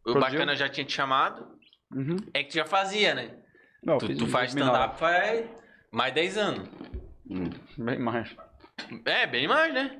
[0.06, 0.40] o Produziu?
[0.40, 1.60] Bacana já tinha te chamado.
[1.94, 2.16] Uhum.
[2.34, 3.32] É que tu já fazia, né?
[3.84, 4.58] Não, Tu, tu faz 2009.
[4.78, 5.46] stand-up faz
[5.92, 6.70] mais 10 anos.
[7.30, 7.50] Hum.
[7.78, 8.36] Bem mais.
[9.06, 9.98] É, bem mais, né?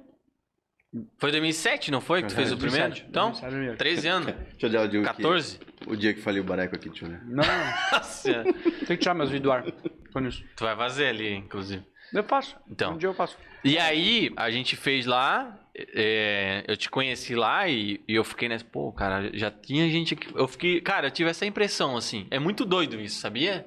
[1.18, 2.22] Foi 2007, não foi?
[2.22, 2.90] Que tu fez o primeiro?
[2.90, 3.78] 2007, Então, 2007 mesmo.
[3.78, 4.26] 13 anos.
[4.60, 5.58] Deixa eu olhar o dia, 14?
[5.60, 7.24] Que, o dia que falei o bareco aqui, deixa eu ver.
[7.26, 7.44] Não,
[7.92, 9.64] Nossa, tem que tirar meus vídeos do ar.
[10.12, 10.44] Foi nisso.
[10.56, 11.84] tu vai fazer ali, inclusive.
[12.14, 12.56] Eu faço.
[12.70, 12.94] Então.
[12.94, 13.38] Um dia eu faço.
[13.64, 18.50] E aí, a gente fez lá, é, eu te conheci lá e, e eu fiquei
[18.50, 20.28] nessa, pô, cara, já tinha gente aqui.
[20.36, 22.28] Eu fiquei, cara, eu tive essa impressão, assim.
[22.32, 23.66] É muito doido isso, sabia?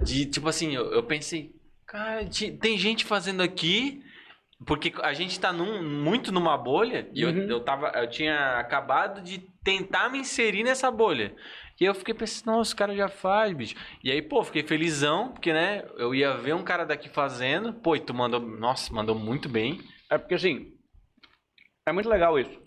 [0.00, 1.52] De, tipo assim, eu, eu pensei,
[1.86, 2.24] cara,
[2.60, 4.02] tem gente fazendo aqui,
[4.66, 7.36] porque a gente tá num- muito numa bolha, e Uhum.
[7.42, 11.34] eu, eu, tava, eu tinha acabado de tentar me inserir nessa bolha.
[11.80, 13.74] E eu fiquei pensando, nossa, o cara já faz, bicho.
[14.02, 17.96] E aí, pô, fiquei felizão, porque, né, eu ia ver um cara daqui fazendo, pô,
[17.96, 19.80] e tu mandou, nossa, mandou muito bem.
[20.10, 20.72] É porque assim,
[21.88, 22.62] é muito legal isso.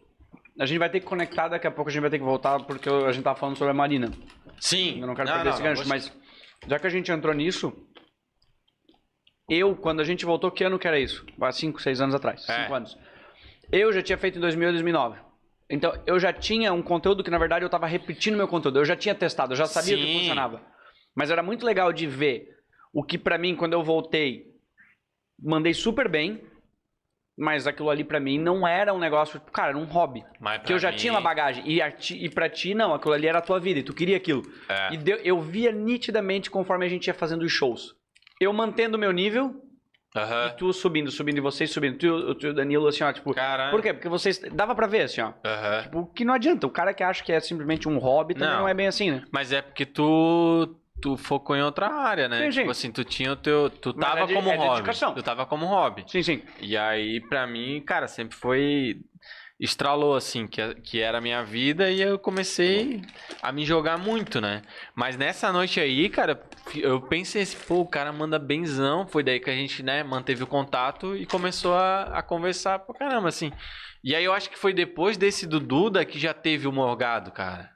[0.60, 2.60] A gente vai ter que conectar, daqui a pouco a gente vai ter que voltar,
[2.64, 4.12] porque a gente tava falando sobre a Marina.
[4.60, 5.00] Sim.
[5.00, 6.12] Eu não quero perder esse gancho, vou- mas
[6.68, 7.72] já que a gente entrou nisso,
[9.50, 11.26] eu, quando a gente voltou, que ano que era isso?
[11.40, 12.48] Há 5, 6 anos atrás.
[12.50, 12.64] É.
[12.64, 12.98] 5 anos.
[13.72, 15.20] Eu já tinha feito em 2000 e 2009.
[15.70, 18.80] Então, eu já tinha um conteúdo que, na verdade, eu tava repetindo meu conteúdo.
[18.80, 20.20] Eu já tinha testado, eu já sabia o que Sim.
[20.20, 20.62] funcionava.
[21.16, 22.48] Mas era muito legal de ver
[22.94, 24.46] o que, pra mim, quando eu voltei,
[25.42, 26.42] mandei super bem.
[27.40, 29.40] Mas aquilo ali, pra mim, não era um negócio...
[29.54, 30.24] Cara, era um hobby.
[30.66, 31.64] Que eu já pra tinha mim- uma bagagem.
[31.70, 32.96] E, a ti, e pra ti, não.
[32.96, 33.80] Aquilo ali era a tua vida.
[33.80, 34.42] E tu queria aquilo.
[34.68, 34.94] É.
[34.94, 37.94] E deu- eu via nitidamente conforme a gente ia fazendo os shows.
[38.42, 39.54] Eu mantendo o meu nível
[40.18, 40.48] Aham.
[40.48, 41.98] e tu subindo, subindo, e vocês subindo.
[41.98, 43.34] Tu, o- tu Danilo, assim, ó, tipo...
[43.34, 43.72] Caralho.
[43.72, 43.94] Por quê?
[43.94, 44.40] Porque vocês...
[44.52, 45.34] Dava pra ver, assim, ó.
[45.46, 45.82] Aham.
[45.84, 46.66] Tipo, que não adianta.
[46.68, 48.68] O cara que acha que é simplesmente um hobby também não, Não.
[48.70, 49.24] é bem assim, né?
[49.32, 52.38] Mas é porque tu, tu focou em outra área, né?
[52.46, 52.60] Sim, sim.
[52.60, 53.70] Tipo assim, tu tinha o teu.
[53.70, 54.90] Tu Mas tava é de- como é hobby.
[55.16, 56.04] Tu tava como hobby.
[56.08, 56.42] Sim, sim.
[56.60, 58.98] E aí, pra mim, cara, sempre foi.
[59.60, 63.02] Estralou assim, que, que era a minha vida, e eu comecei
[63.42, 64.62] a me jogar muito, né?
[64.94, 66.40] Mas nessa noite aí, cara,
[66.76, 69.08] eu pensei assim, pô, o cara manda benzão.
[69.08, 72.94] Foi daí que a gente, né, manteve o contato e começou a, a conversar pra
[72.94, 73.52] caramba, assim.
[74.04, 77.32] E aí eu acho que foi depois desse do Duda que já teve o Morgado,
[77.32, 77.72] cara.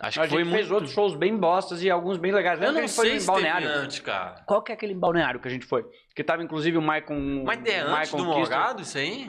[0.00, 0.74] Acho a que gente foi fez muito.
[0.74, 2.60] outros shows bem bostas e alguns bem legais.
[2.60, 3.68] Eu não que a gente foi sei em se balneário?
[3.68, 4.42] antes, cara.
[4.46, 5.82] Qual que é aquele balneário que a gente foi?
[6.14, 7.42] Que tava inclusive o Maicon.
[7.44, 8.24] Mas é antes Maicon do.
[8.24, 9.26] Morgado isso aí?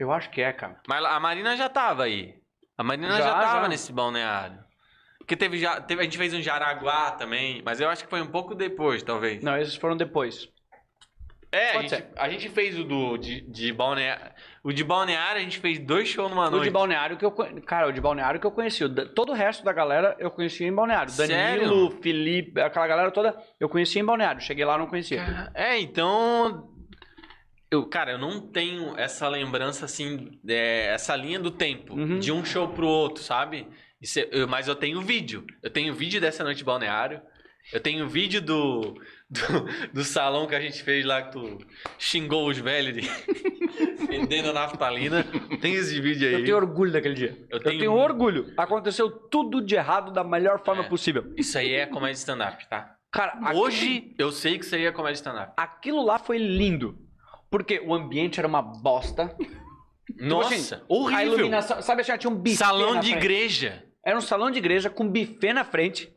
[0.00, 0.80] Eu acho que é, cara.
[0.88, 2.34] Mas a Marina já tava aí.
[2.76, 3.68] A Marina já, Já, tava já.
[3.68, 4.58] nesse balneário.
[5.18, 8.22] Porque teve, já, teve, a gente fez um Jaraguá também, mas eu acho que foi
[8.22, 9.44] um pouco depois, talvez.
[9.44, 10.48] Não, esses foram depois.
[11.52, 14.32] É, a gente, a gente fez o do de, de balneário.
[14.62, 16.64] O de balneário a gente fez dois shows numa O noite.
[16.64, 17.32] de balneário que eu
[17.66, 18.84] Cara, o de balneário que eu conheci.
[18.84, 21.10] O Todo o resto da galera eu conhecia em balneário.
[21.12, 21.68] Sério?
[21.68, 24.40] Danilo, Felipe, aquela galera toda eu conhecia em balneário.
[24.40, 25.50] Cheguei lá e não conhecia.
[25.52, 26.70] É, então.
[27.70, 32.18] Eu, cara, eu não tenho essa lembrança assim, é, essa linha do tempo, Uhum.
[32.18, 33.66] de um show pro outro, sabe?
[34.16, 35.46] É- eu- mas eu tenho vídeo.
[35.62, 37.20] Eu tenho vídeo dessa noite de balneário.
[37.72, 38.94] Eu tenho vídeo do,
[39.30, 41.58] do, do salão que a gente fez lá que tu
[41.98, 43.00] xingou os velhos de
[44.08, 45.24] vendendo naftalina.
[45.60, 46.34] Tem esse vídeo aí.
[46.34, 47.36] Eu tenho orgulho daquele dia.
[47.50, 48.52] Eu Eu tenho- tenho, orgulho.
[48.56, 50.88] Aconteceu tudo de errado da melhor forma É.
[50.88, 51.32] possível.
[51.36, 52.96] Isso aí é comédia stand-up, tá?
[53.12, 55.52] Cara, aquele- Hoje eu sei que isso aí é comédia stand-up.
[55.56, 56.98] aquilo lá foi lindo.
[57.50, 59.36] Porque o ambiente era uma bosta.
[60.16, 61.18] Nossa, Tipo assim, horrível.
[61.18, 63.16] A iluminação, sabe assim, tinha um buffet Salão de frente.
[63.24, 63.84] igreja.
[64.04, 66.12] Era um salão de igreja com buffet na frente.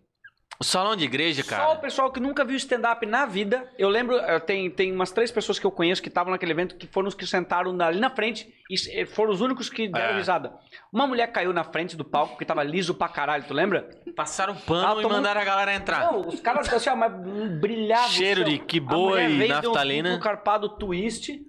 [0.60, 1.66] O salão de igreja, cara.
[1.66, 3.68] Só o pessoal que nunca viu stand-up na vida.
[3.78, 6.76] Eu lembro, eh, tem, tem umas três pessoas que eu conheço que estavam naquele evento
[6.78, 9.88] que foram os que sentaram na- ali na frente e eh, foram os únicos que
[9.88, 10.18] deram É.
[10.18, 10.54] risada.
[10.92, 13.90] Uma mulher caiu na frente do palco que tava liso pra caralho, tu lembra?
[14.16, 16.12] Passaram pano e tomou- mandaram a galera entrar.
[16.12, 17.12] Não, os caras assim, ó, mas
[17.60, 18.10] brilhavam.
[18.10, 18.54] Cheiro assim, ó.
[18.58, 20.10] de que e um naftalina.
[20.12, 21.42] duplo carpado twist.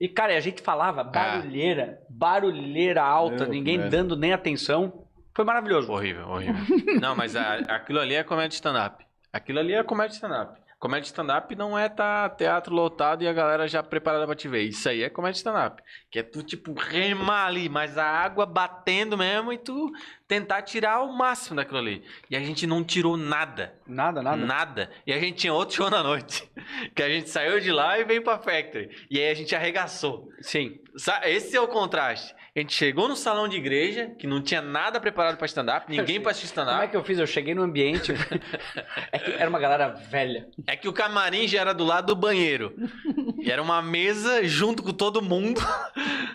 [0.00, 3.88] E, cara, a gente falava barulheira, barulheira alta, Meu, ninguém é.
[3.88, 5.04] dando nem atenção.
[5.38, 5.92] Foi maravilhoso.
[5.92, 6.56] Horrível, horrível.
[7.00, 9.06] Não, mas a- aquilo ali é comédia stand-up.
[9.32, 10.58] Aquilo ali é comédia stand-up.
[10.80, 14.62] Comédia stand-up não é tá teatro lotado e a galera já preparada pra te ver.
[14.62, 15.80] Isso aí é comédia stand-up.
[16.10, 19.92] Que é tu, tipo, remar ali, mas a água batendo mesmo e tu
[20.28, 22.04] tentar tirar o máximo daquilo ali.
[22.30, 23.74] E a gente não tirou nada.
[23.86, 24.36] Nada, nada.
[24.36, 24.90] Nada.
[25.06, 26.48] E a gente tinha outro show na noite.
[26.94, 28.90] Que a gente saiu de lá e veio pra Factory.
[29.10, 30.28] E aí a gente arregaçou.
[30.42, 30.78] Sim.
[31.24, 32.34] Esse é o contraste.
[32.54, 36.20] A gente chegou no salão de igreja, que não tinha nada preparado pra stand-up, ninguém
[36.20, 36.90] pra assistir Como é stand-up.
[36.90, 37.18] que eu fiz?
[37.18, 38.12] Eu cheguei no ambiente.
[39.12, 40.48] é que era uma galera velha.
[40.66, 42.74] É que o camarim já era do lado do banheiro.
[43.40, 45.60] E era uma mesa junto com todo mundo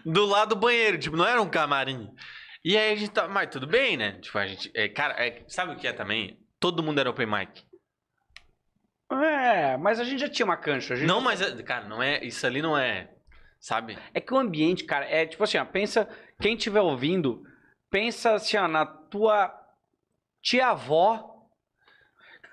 [0.05, 0.97] do lado do banheiro.
[0.97, 2.09] Tipo, não era um camarim.
[2.63, 3.27] E aí a gente tá.
[3.27, 4.13] Mas tudo bem, né?
[4.21, 4.71] Tipo, a gente.
[4.73, 6.39] é, cara, é, sabe o que é também?
[6.59, 7.63] Todo mundo era open mic.
[9.11, 10.93] É, mas a gente já tinha uma cancha.
[10.93, 11.41] a gente- Não, mas.
[11.41, 12.23] é- Cara, não é.
[12.23, 13.09] Isso ali não é.
[13.59, 13.97] Sabe?
[14.13, 16.07] É que o ambiente, cara, é tipo assim, ó, pensa,
[16.41, 17.43] quem estiver ouvindo,
[17.89, 19.53] pensa assim, ó, na tua
[20.41, 21.32] tia-avó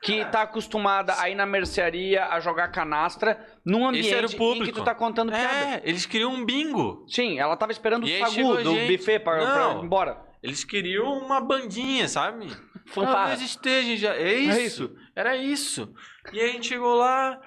[0.02, 4.26] que tá acostumada a ir na mercearia a jogar canastra num Esse era o ambiente
[4.26, 4.78] em que público.
[4.78, 5.76] tu tá contando piada.
[5.76, 7.04] É, eles queriam um bingo.
[7.08, 8.96] Sim, ela tava esperando E o aí chegou sagu a do gente.
[8.96, 9.80] buffet pra, pra Não.
[9.80, 10.20] ir embora.
[10.42, 12.48] Eles queriam uma bandinha, sabe?
[12.86, 13.14] Fanfarra.
[13.28, 14.14] Talvez esteja já.
[14.16, 14.58] É isso.
[14.58, 14.96] É isso.
[15.14, 15.94] Era isso.
[16.32, 17.38] E aí a gente chegou lá,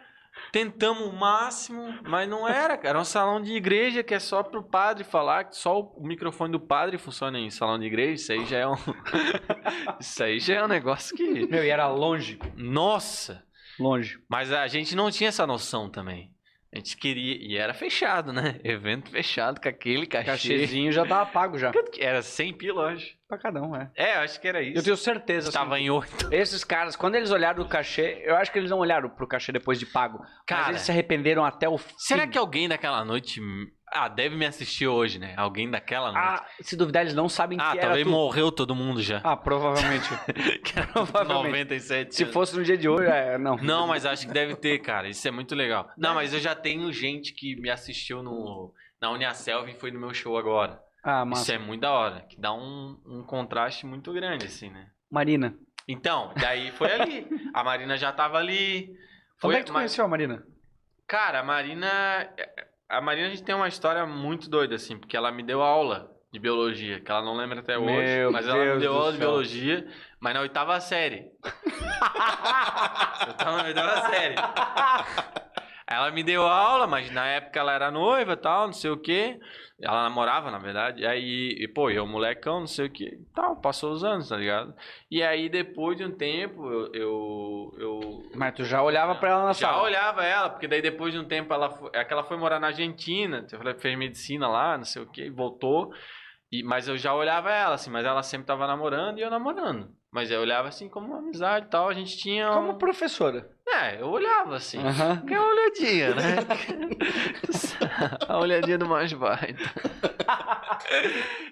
[0.54, 2.90] tentamos o máximo, mas não era, cara.
[2.90, 6.52] Era um salão de igreja que é só pro padre falar, que só o microfone
[6.52, 8.14] do padre funciona em salão de igreja.
[8.14, 8.76] Isso aí já é um.
[10.00, 11.48] isso aí já é um negócio que.
[11.48, 12.38] Meu, e era longe.
[12.56, 13.44] Nossa!
[13.80, 14.20] Longe.
[14.30, 16.32] Mas a gente não tinha essa noção também.
[16.74, 17.36] A gente queria.
[17.40, 18.60] E era fechado, né?
[18.66, 20.26] Evento fechado com aquele cachê.
[20.26, 21.72] Cachezinho já tava pago já.
[22.00, 23.16] Era 100 pila, acho.
[23.28, 23.92] Pra cada um, é.
[23.96, 24.80] É, eu acho que era isso.
[24.80, 25.50] Eu tenho certeza.
[25.50, 26.30] assim, Tava em 8.
[26.34, 29.52] Esses caras, quando eles olharam o cachê, eu acho que eles não olharam pro cachê
[29.52, 30.20] depois de pago.
[30.48, 31.94] Cara, mas eles se arrependeram até o fim.
[31.98, 33.40] Será que alguém daquela noite.
[33.96, 35.34] Ah, deve me assistir hoje, né?
[35.38, 36.42] Alguém daquela noite.
[36.42, 38.10] Ah, se duvidar, eles não sabem Ah, que era talvez tu.
[38.12, 39.22] morreu todo mundo já.
[39.24, 40.10] Ah, provavelmente.
[40.64, 41.46] Que era provavelmente.
[41.70, 42.16] 97.
[42.16, 43.56] se fosse no dia de hoje, é, não.
[43.58, 45.08] Não, mas acho que deve ter, cara.
[45.08, 45.90] Isso é muito legal.
[45.96, 50.00] Não, mas eu já tenho gente que me assistiu no, na Uniaselv e foi no
[50.00, 50.82] meu show agora.
[51.04, 52.22] Ah, mas Isso é muito da hora.
[52.22, 54.88] Que dá um, um contraste muito grande, assim, né?
[55.12, 55.54] Marina.
[55.88, 57.28] Então, daí foi ali.
[57.54, 58.96] A Marina já tava ali.
[59.38, 60.44] Foi, Onde é que tu mas- conheceu a Marina?
[61.06, 61.88] Cara, a Marina.
[62.94, 66.12] A Marina a gente tem uma história muito doida, assim, porque ela me deu aula
[66.32, 67.92] de biologia, que ela não lembra até hoje.
[67.92, 69.88] Meu mas ela me Deus deu aula de biologia,
[70.20, 71.32] mas na oitava série.
[73.28, 74.36] Eu tava na oitava série.
[75.88, 79.40] Ela me deu aula, mas na época ela era noiva tal, não sei o quê.
[79.82, 81.06] Ela namorava, na verdade.
[81.06, 83.20] Aí, e, pô, eu molecão, não sei o quê.
[83.36, 84.74] Tal, passou os anos, tá ligado?
[85.12, 86.92] E aí, depois de um tempo, eu.
[86.94, 88.00] eu, eu
[88.36, 89.84] Mas tu já olhava pra ela na já sala.
[89.84, 92.60] olhava ela, porque daí depois de um tempo ela foi, é que ela foi morar
[92.62, 95.94] na Argentina, eu falei, fez medicina lá, não sei o que, voltou.
[96.50, 99.90] E, mas eu já olhava ela, assim, mas ela sempre tava namorando e eu namorando.
[100.14, 102.50] Mas eu olhava assim como uma amizade e tal, a gente tinha.
[102.52, 103.50] um- Como professora.
[103.68, 104.78] É, eu olhava assim.
[104.78, 105.24] Aham.
[105.26, 106.36] Que é uma olhadinha, né?
[108.30, 109.64] a olhadinha do mais baita.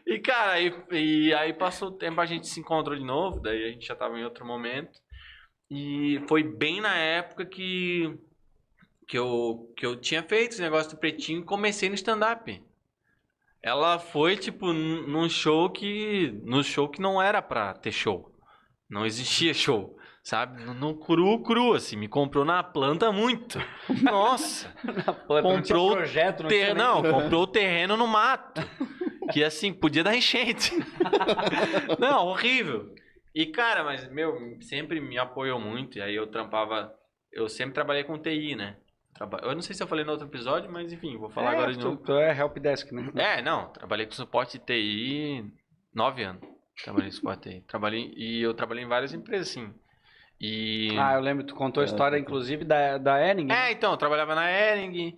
[0.05, 3.63] e, cara, aí, e aí passou o tempo, a gente se encontrou de novo, daí
[3.65, 4.91] a gente já tava em outro momento.
[5.69, 8.13] E foi bem na época que,
[9.07, 12.61] que, eu, que eu tinha feito esse negócio do pretinho e comecei no stand-up.
[13.63, 16.39] Ela foi, tipo, num num show que.
[16.43, 18.29] No show que não era pra ter show.
[18.91, 19.97] Não existia show.
[20.23, 20.63] Sabe?
[20.63, 21.95] No, no cru, cru, assim.
[21.95, 23.57] Me comprou na planta muito.
[24.03, 24.71] Nossa!
[24.83, 28.61] Não tinha Comprou projeto, não Ter- Não, comprou o terreno no mato.
[29.31, 30.71] Que assim, podia dar enchente.
[31.99, 32.93] Não, horrível.
[33.33, 35.97] E, cara, mas, meu, sempre me apoiou muito.
[35.97, 36.93] E aí eu trampava.
[37.31, 38.75] Eu sempre trabalhei com TI, né?
[39.43, 41.71] Eu não sei se eu falei no outro episódio, mas enfim, vou falar É, agora
[41.73, 41.97] de tu, novo.
[42.03, 43.11] tu é helpdesk, né?
[43.15, 45.45] É, não, trabalhei com suporte de TI
[45.93, 46.41] nove anos.
[46.83, 47.61] Trabalhei de TI.
[47.67, 49.73] Trabalhei, e eu trabalhei em várias empresas, sim.
[50.39, 50.89] E.
[50.97, 53.45] Ah, eu lembro, tu contou a história, inclusive, da, da Ering.
[53.45, 53.67] né?
[53.67, 55.15] É, então, eu trabalhava na Ering.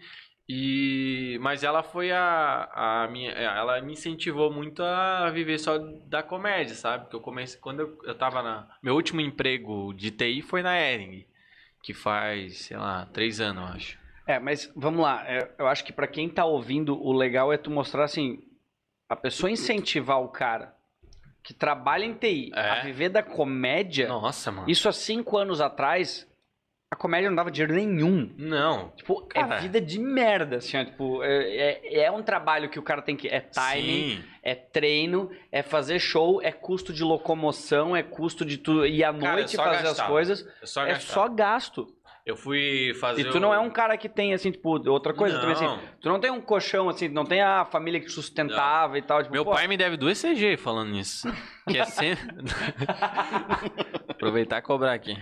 [0.48, 6.22] E mas ela foi a, a minha, ela me incentivou muito a viver só da
[6.22, 7.06] comédia, sabe?
[7.06, 10.78] Porque eu comecei quando eu, eu tava na meu último emprego de TI foi na
[10.78, 11.26] Ering,
[11.82, 14.00] que faz, sei lá, três anos, eu acho.
[14.28, 15.24] É, mas vamos lá.
[15.26, 18.44] é, eu acho que pra quem tá ouvindo, o legal é tu mostrar assim,
[19.08, 20.76] a pessoa incentivar o cara
[21.44, 22.70] que trabalha em TI É.
[22.70, 24.08] a viver da comédia.
[24.08, 24.70] Nossa, mano.
[24.70, 26.26] Isso há cinco anos atrás,
[26.90, 28.34] a comédia não dava dinheiro nenhum.
[28.38, 28.90] Não.
[28.92, 29.56] Tipo, Cara.
[29.58, 33.02] é vida de merda, assim, ó, tipo, é, é, é um trabalho que o cara
[33.02, 33.28] tem que.
[33.28, 34.24] É timing, Sim.
[34.42, 39.12] é treino, é fazer show, é custo de locomoção, é custo de tu ir à
[39.14, 40.04] Cara, é noite fazer gastar.
[40.04, 40.48] as coisas.
[40.62, 41.93] É só É só gasto.
[42.26, 43.22] Eu fui fazer.
[43.22, 45.66] E tu não o- é um cara que tem, assim, tipo, outra coisa, também, assim,
[45.66, 45.80] Não.
[46.00, 49.34] tu não tem um colchão, assim, não tem a família que sustentava e tal, tipo,
[49.34, 51.28] Meu pô, pai me deve duas CG falando nisso.
[51.66, 52.28] Que é sempre.
[54.10, 55.16] Aproveitar e cobrar aqui.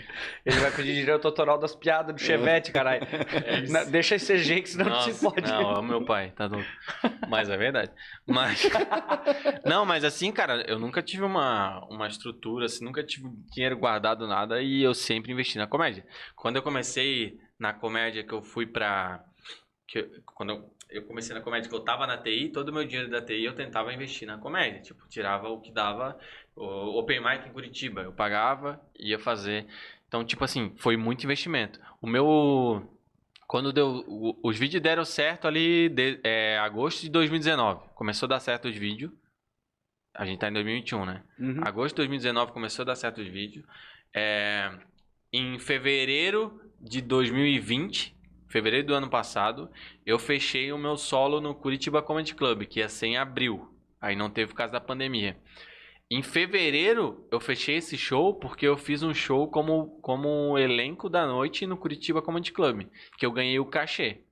[0.44, 3.02] ele vai pedir direito autoral das piadas do Chevette, caralho.
[3.70, 5.48] Na- Deixa esse CG que senão não se É Nossa, pode.
[5.52, 6.66] Não, é o meu pai, tá louco.
[7.30, 7.92] Mas é verdade.
[8.28, 8.68] Mas.
[9.64, 14.28] Não, mas assim, cara, eu nunca tive uma, uma estrutura, assim, nunca tive dinheiro guardado,
[14.28, 16.04] nada, e eu sempre investi na comédia.
[16.36, 16.91] Quando eu comecei
[17.60, 19.24] na comédia, que eu fui pra.
[19.94, 22.86] Eu- quando eu, eu comecei na comédia, que eu tava na TI, todo o meu
[22.86, 24.82] dinheiro da TI eu tentava investir na comédia.
[24.82, 26.18] Tipo, tirava o que dava.
[26.56, 29.68] O Open Mic em Curitiba, eu pagava, ia fazer.
[30.08, 31.80] Então, tipo assim, foi muito investimento.
[32.02, 32.90] O meu.
[33.48, 34.04] Quando deu.
[34.44, 37.90] Os vídeos deram certo ali de, é, agosto de 2019.
[37.96, 39.12] Começou a dar certo os vídeos.
[40.14, 41.24] A gente tá em 2021, né?
[41.40, 41.62] Uhum.
[41.64, 43.66] Agosto de 2019 começou a dar certo os vídeos.
[44.14, 44.70] É,
[45.32, 48.16] em fevereiro de 2020,
[48.48, 49.70] fevereiro do ano passado,
[50.06, 53.74] eu fechei o meu solo no Curitiba Comedy Club, que ia ser em abril.
[54.00, 55.38] Aí não teve por causa da pandemia.
[56.10, 61.26] Em fevereiro, eu fechei esse show porque eu fiz um show como, como elenco da
[61.26, 62.88] noite no Curitiba Comedy Club,
[63.18, 64.26] que eu ganhei o cachê.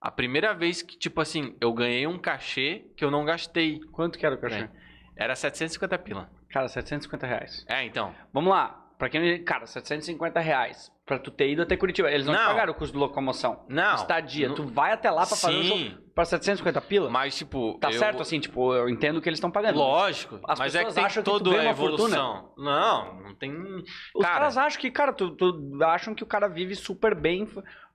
[0.00, 3.80] A primeira vez que, tipo assim, eu ganhei um cachê que eu não gastei.
[3.90, 4.64] Quanto que era o cachê?
[4.64, 4.70] É.
[5.16, 6.30] Era 750 pila.
[6.50, 7.64] Cara, 750 reais.
[7.66, 8.14] É, então.
[8.30, 8.68] Vamos lá.
[8.98, 9.42] Pra quem.
[9.44, 10.92] Cara, 750 reais.
[11.06, 12.10] Pra tu ter ido até Curitiba.
[12.10, 12.46] Eles não, te Não.
[12.46, 13.66] pagaram o custo de locomoção.
[13.68, 13.94] Não.
[13.94, 14.48] Estadia.
[14.48, 17.10] Não- Tu vai até lá pra fazer um Sim, pra 750 pila?
[17.10, 17.78] mas tipo.
[17.78, 19.76] Tá eu- certo assim, tipo, eu entendo que eles estão pagando.
[19.76, 20.40] Lógico.
[20.48, 22.16] As mas é que pessoas tem acham que tu toda ganha a uma fortuna.
[22.16, 22.52] evolução.
[22.56, 23.52] Não, não tem.
[23.54, 27.46] Os cara, caras acham que, cara, tu, tu acham que o cara vive super bem.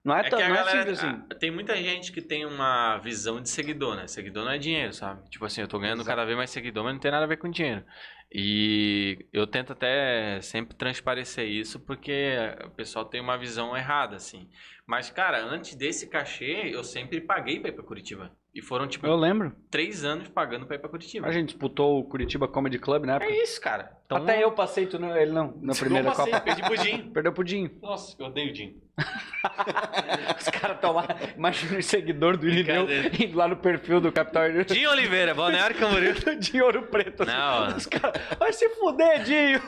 [0.06, 0.78] Não é, É tão, que não é galera.
[0.78, 1.22] simples assim.
[1.32, 4.08] ah, Tem muita gente que tem uma visão de seguidor, né?
[4.08, 5.28] Seguidor não é dinheiro, sabe?
[5.30, 6.10] Tipo assim, eu tô ganhando Exato.
[6.16, 7.84] cada vez mais seguidor, mas não tem nada a ver com dinheiro.
[8.32, 12.36] E eu tento até sempre transparecer isso porque
[12.66, 14.48] o pessoal tem uma visão errada, assim.
[14.86, 18.32] Mas, cara, antes desse cachê, eu sempre paguei pra ir pra Curitiba.
[18.54, 19.56] E foram, tipo, Eu lembro.
[19.70, 21.28] três anos pagando pra ir pra Curitiba.
[21.28, 23.32] A gente disputou o Curitiba Comedy Club na época.
[23.32, 23.99] É isso, cara.
[24.12, 26.44] Então, Até eu passei, tu não, ele não, na primeira passei, Copa.
[26.44, 27.10] perdi pudim.
[27.14, 27.70] Perdeu pro Dinho.
[27.80, 28.76] Nossa, eu odeio o Jim.
[30.40, 31.06] Os caras estão lá.
[31.38, 32.88] Imagina o seguidor do Irineu
[33.20, 34.66] indo lá no perfil do Capitão Irineu.
[34.68, 36.16] Jim Oliveira, Balneário Camboriú.
[36.40, 37.22] de ouro preto.
[37.22, 37.32] assim.
[37.32, 37.78] Não.
[37.78, 39.62] Os caras, vai se fuder, Dinho.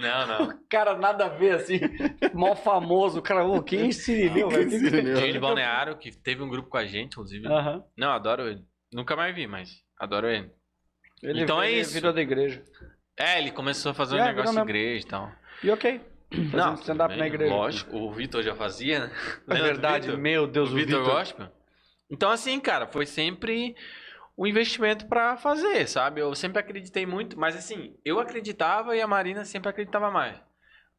[0.00, 0.48] Não, não.
[0.54, 1.78] O cara nada a ver, assim.
[2.32, 3.18] Mó famoso.
[3.18, 4.72] O cara, ô, quem é esse Irineu, velho?
[4.72, 5.16] Irineu.
[5.16, 7.46] Jim de Balneário, que teve um grupo com a gente, inclusive.
[7.46, 7.84] Aham.
[7.94, 8.64] Não, adoro ele.
[8.90, 10.50] Nunca mais vi, mas adoro ele.
[11.22, 11.92] Ele, Então é ele isso.
[11.92, 12.64] virou da igreja.
[13.18, 15.32] É, ele começou a fazer um É, negócio de igreja e tal.
[15.62, 16.00] E ok.
[16.50, 17.54] Fazendo stand-up na igreja.
[17.54, 19.10] Lógico, o Vitor já fazia, né?
[19.48, 20.20] É verdade, Vitor?
[20.20, 21.04] meu Deus, o o Vitor.
[21.04, 21.48] Gospel.
[22.10, 23.74] Então, assim, cara, foi sempre
[24.36, 26.20] um investimento pra fazer, sabe?
[26.20, 30.36] Eu sempre acreditei muito, mas assim, eu acreditava e a Marina sempre acreditava mais.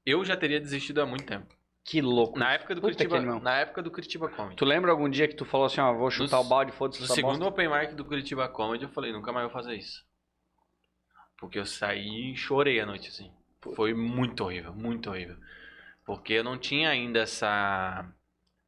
[0.05, 1.53] Eu já teria desistido há muito tempo.
[1.85, 2.37] Que louco.
[2.39, 3.39] Na época do Puta Curitiba, animal.
[3.41, 4.55] na época do Curitiba Comedy.
[4.55, 6.99] Tu lembra algum dia que tu falou assim, ó, vou chutar No- o balde, foda-se
[7.01, 7.47] No segundo bosta?
[7.49, 10.03] open mic do Curitiba Comedy, eu falei, nunca mais vou fazer isso.
[11.37, 13.31] Porque eu saí e chorei a noite, assim.
[13.75, 15.37] Foi muito horrível, muito horrível.
[16.05, 18.09] Porque eu não tinha ainda essa...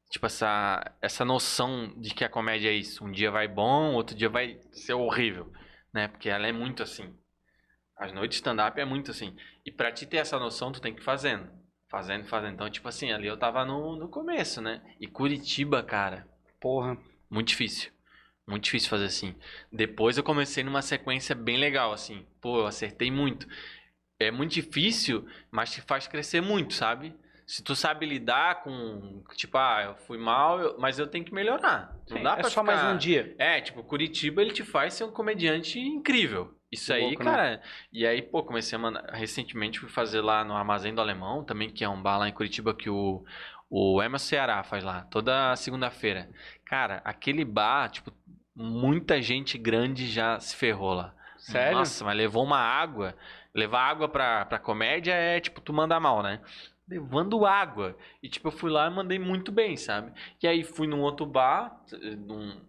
[0.10, 3.06] Tipo, essa, essa noção de que a comédia é isso.
[3.06, 5.52] Um dia vai bom, outro dia vai ser horrível,
[5.94, 6.08] né?
[6.08, 7.16] Porque ela é muito assim.
[7.96, 9.36] As noites de stand-up é muito assim.
[9.66, 11.48] E pra te ter essa noção, tu tem que ir fazendo.
[11.90, 12.54] Fazendo, fazendo.
[12.54, 14.82] Então, tipo assim, ali eu tava no, no começo, né?
[15.00, 16.28] E Curitiba, cara,
[16.60, 16.98] Porra.
[17.30, 17.91] muito difícil.
[18.50, 19.36] Muito difícil fazer assim.
[19.72, 22.26] Depois eu comecei numa sequência bem legal, assim.
[22.42, 23.48] Pô, eu acertei muito.
[24.20, 27.16] É muito difícil, mas te faz crescer muito, sabe?
[27.48, 31.34] Se tu sabe lidar com, tipo, ah, eu fui mal, eu- mas eu tenho que
[31.34, 31.96] melhorar.
[32.10, 33.34] Não Sim, dá é pra só mais ficar- um dia.
[33.40, 36.54] É, tipo, Curitiba ele te faz ser um comediante incrível.
[36.72, 37.32] Isso Que aí, louco, né?
[37.32, 37.62] cara.
[37.92, 39.04] E aí, pô, comecei a mandar.
[39.14, 42.34] Recentemente fui fazer lá no Armazém do Alemão, também, que é um bar lá em
[42.34, 43.24] Curitiba que o,
[43.68, 46.30] o Emerson Ceará faz lá, toda segunda-feira.
[46.66, 48.14] Cara, aquele bar, tipo,
[48.60, 51.15] muita gente grande já se ferrou lá.
[51.38, 51.77] Sério?
[51.77, 53.15] Nossa, mas levou uma água.
[53.56, 56.41] Levar água pra, pra comédia é tipo, tu manda mal, né?
[56.88, 57.98] Levando água.
[58.22, 60.11] E tipo, eu fui lá e mandei muito bem, sabe?
[60.44, 61.81] E aí fui num outro bar,
[62.18, 62.48] num.
[62.48, 62.61] Não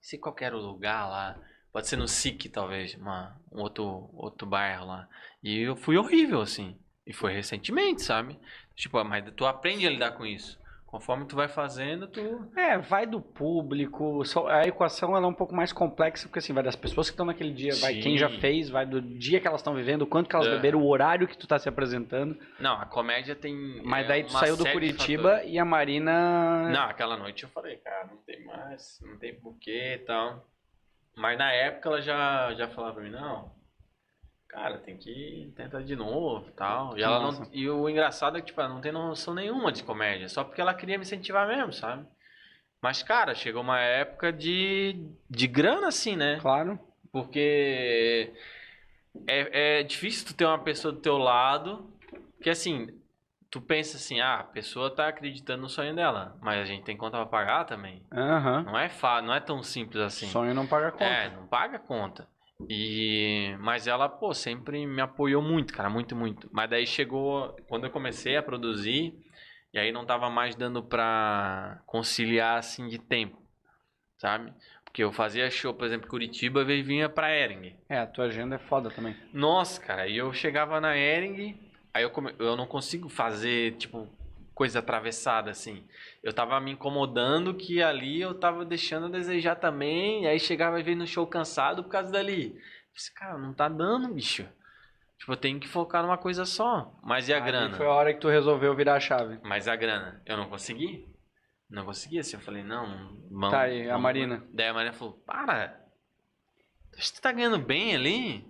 [0.00, 1.36] sei qual era o lugar lá.
[1.72, 5.08] Pode ser no SIC, talvez, uma, um outro, outro bairro lá.
[5.42, 6.78] E eu fui horrível, assim.
[7.06, 8.38] E foi recentemente, sabe?
[8.76, 10.59] Tipo, mas tu aprende a lidar com isso.
[10.90, 12.50] Conforme tu vai fazendo, tu.
[12.56, 14.22] É, vai do público.
[14.48, 17.24] A equação ela é um pouco mais complexa, porque assim, vai das pessoas que estão
[17.24, 18.00] naquele dia, vai Sim.
[18.00, 20.50] quem já fez, vai do dia que elas estão vivendo, o quanto que elas É.
[20.50, 22.36] beberam, o horário que tu tá se apresentando.
[22.58, 23.80] Não, a comédia tem.
[23.84, 26.68] Mas é daí tu saiu do Curitiba e a Marina.
[26.70, 30.44] Não, aquela noite eu falei, cara, não tem mais, não tem porquê e tal.
[31.16, 33.48] Mas na época ela já, já falava pra mim, não,
[34.50, 36.98] cara, tem que tentar de novo e tal.
[36.98, 39.82] E, ela não, e o engraçado é que, tipo, ela não tem noção nenhuma de
[39.82, 42.04] comédia, só porque ela queria me incentivar mesmo, sabe?
[42.82, 46.38] Mas, cara, chegou uma época de, de grana, assim, né?
[46.40, 46.78] Claro.
[47.12, 48.32] Porque
[49.26, 51.88] é, é difícil tu ter uma pessoa do teu lado
[52.42, 52.88] que, assim,
[53.50, 56.96] tu pensa assim, ah, a pessoa tá acreditando no sonho dela, mas a gente tem
[56.96, 58.02] conta pra pagar também.
[58.12, 58.62] Aham.
[58.62, 60.28] Não é, fa não é tão simples assim.
[60.28, 61.04] Sonho não paga conta.
[61.04, 62.28] É, não paga conta.
[62.68, 66.48] E mas ela, pô, sempre me apoiou muito, cara, muito, muito.
[66.52, 69.14] Mas daí chegou quando eu comecei a produzir,
[69.72, 73.40] e aí não tava mais dando pra conciliar assim de tempo,
[74.18, 74.52] sabe?
[74.84, 77.76] Porque eu fazia show, por exemplo, em Curitiba e vinha pra Ering.
[77.88, 79.16] É, a tua agenda é foda também.
[79.32, 81.56] Nossa, cara, e eu chegava na Ering,
[81.94, 82.34] aí eu, come...
[82.38, 84.08] eu não consigo fazer, tipo,
[84.60, 85.88] coisa atravessada, assim.
[86.22, 90.78] Eu tava me incomodando que ali eu tava deixando a desejar também, e aí chegava
[90.78, 92.48] e veio no show cansado por causa dali.
[92.48, 94.46] Eu disse, cara, não tá dando, bicho.
[95.18, 96.94] Tipo, eu tenho que focar numa coisa só.
[97.02, 97.74] Mas e a Ali grana?
[97.74, 99.40] Foi a hora que tu resolveu virar a chave.
[99.42, 101.08] Mas a grana, eu não consegui.
[101.70, 103.50] Não consegui, assim, eu falei, não, vamos...
[103.50, 104.46] Tá aí, a Marina.
[104.52, 105.82] Daí a Marina falou, para,
[106.94, 108.49] você tá ganhando bem ali?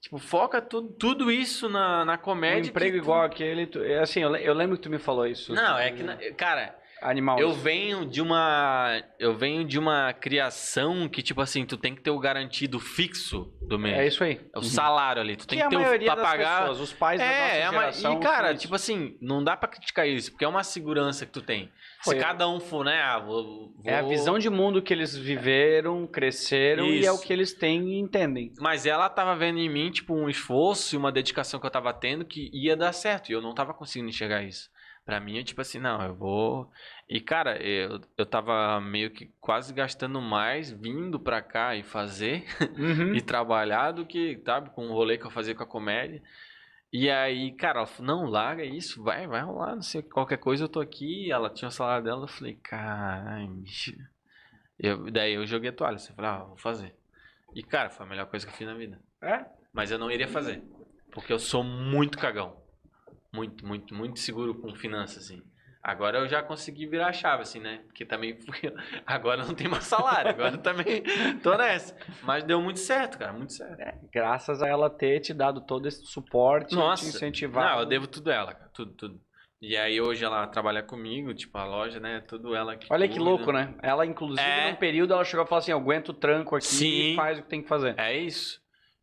[0.00, 2.70] Tipo, foca tudo, tudo isso na, na Um comédia.
[2.70, 5.26] emprego que tu- igual aquele, tu, é assim, eu, eu lembro que tu me falou
[5.26, 5.52] isso.
[5.54, 7.38] Não, é que, na- cara, Animal.
[7.38, 7.58] eu isso.
[7.60, 12.10] venho de uma, eu venho de uma criação que, tipo assim, tu tem que ter
[12.10, 13.96] o garantido fixo do mês.
[13.98, 14.40] É isso aí.
[14.54, 16.60] É o salário ali, tu tem que que, a ter o, pra pagar...
[16.62, 18.92] pessoas, os pais da nossa É, é geração e cara, tipo isso.
[18.92, 21.70] assim, não dá pra criticar isso, porque é uma segurança que tu tem.
[22.02, 22.22] Foi, Se é.
[22.24, 26.06] cada um for, né, ah, vou, É a vou- visão de mundo que eles viveram,
[26.06, 27.26] cresceram e é o Isso.
[27.26, 28.52] que eles têm e entendem.
[28.58, 31.92] Mas ela tava vendo em mim, tipo, um esforço e uma dedicação que eu tava
[31.92, 33.28] tendo que ia dar certo.
[33.30, 34.70] E eu não tava conseguindo enxergar isso.
[35.10, 36.70] Pra mim, é tipo assim, não, eu vou.
[37.08, 42.44] E, cara, eu, eu tava meio que quase gastando mais vindo pra cá e fazer
[42.78, 43.12] Uhum.
[43.18, 46.22] e trabalhar do que, sabe, com o rolê que eu fazia com a comédia.
[46.92, 50.62] E aí, cara, ela falou, não, larga isso, vai, vai rolar, não sei, qualquer coisa
[50.62, 51.32] eu tô aqui.
[51.32, 53.64] Ela tinha o salário dela, eu falei, caralho.
[54.78, 56.94] Eu, daí eu joguei a toalha, assim, falei, ah, vou fazer.
[57.52, 59.00] E, cara, foi a melhor coisa que eu fiz na vida.
[59.20, 59.44] É?
[59.72, 60.62] Mas eu não iria fazer.
[61.10, 62.59] Porque eu sou muito cagão.
[63.34, 65.42] Muito, muito, muito seguro com finanças, assim.
[65.82, 67.80] Agora eu já consegui virar a chave, assim, né?
[67.86, 68.54] Porque também fui...
[69.06, 71.02] agora não tem mais salário, agora também
[71.42, 71.96] tô nessa.
[72.22, 73.78] Mas deu muito certo, cara, muito certo.
[74.12, 77.02] Graças a ela ter te dado todo esse suporte, Nossa.
[77.04, 77.72] te incentivar.
[77.76, 79.20] Não, eu devo tudo a ela, cara, tudo, tudo.
[79.62, 82.20] E aí hoje ela trabalha comigo, tipo, a loja, né?
[82.26, 83.24] Tudo ela que Olha que cuida.
[83.30, 83.74] louco, né?
[83.82, 84.70] Ela, inclusive, É.
[84.70, 87.12] num período, ela chegou a falar assim, aguenta o tranco aqui Sim.
[87.12, 87.94] e faz o que tem que fazer.
[87.98, 88.58] É isso.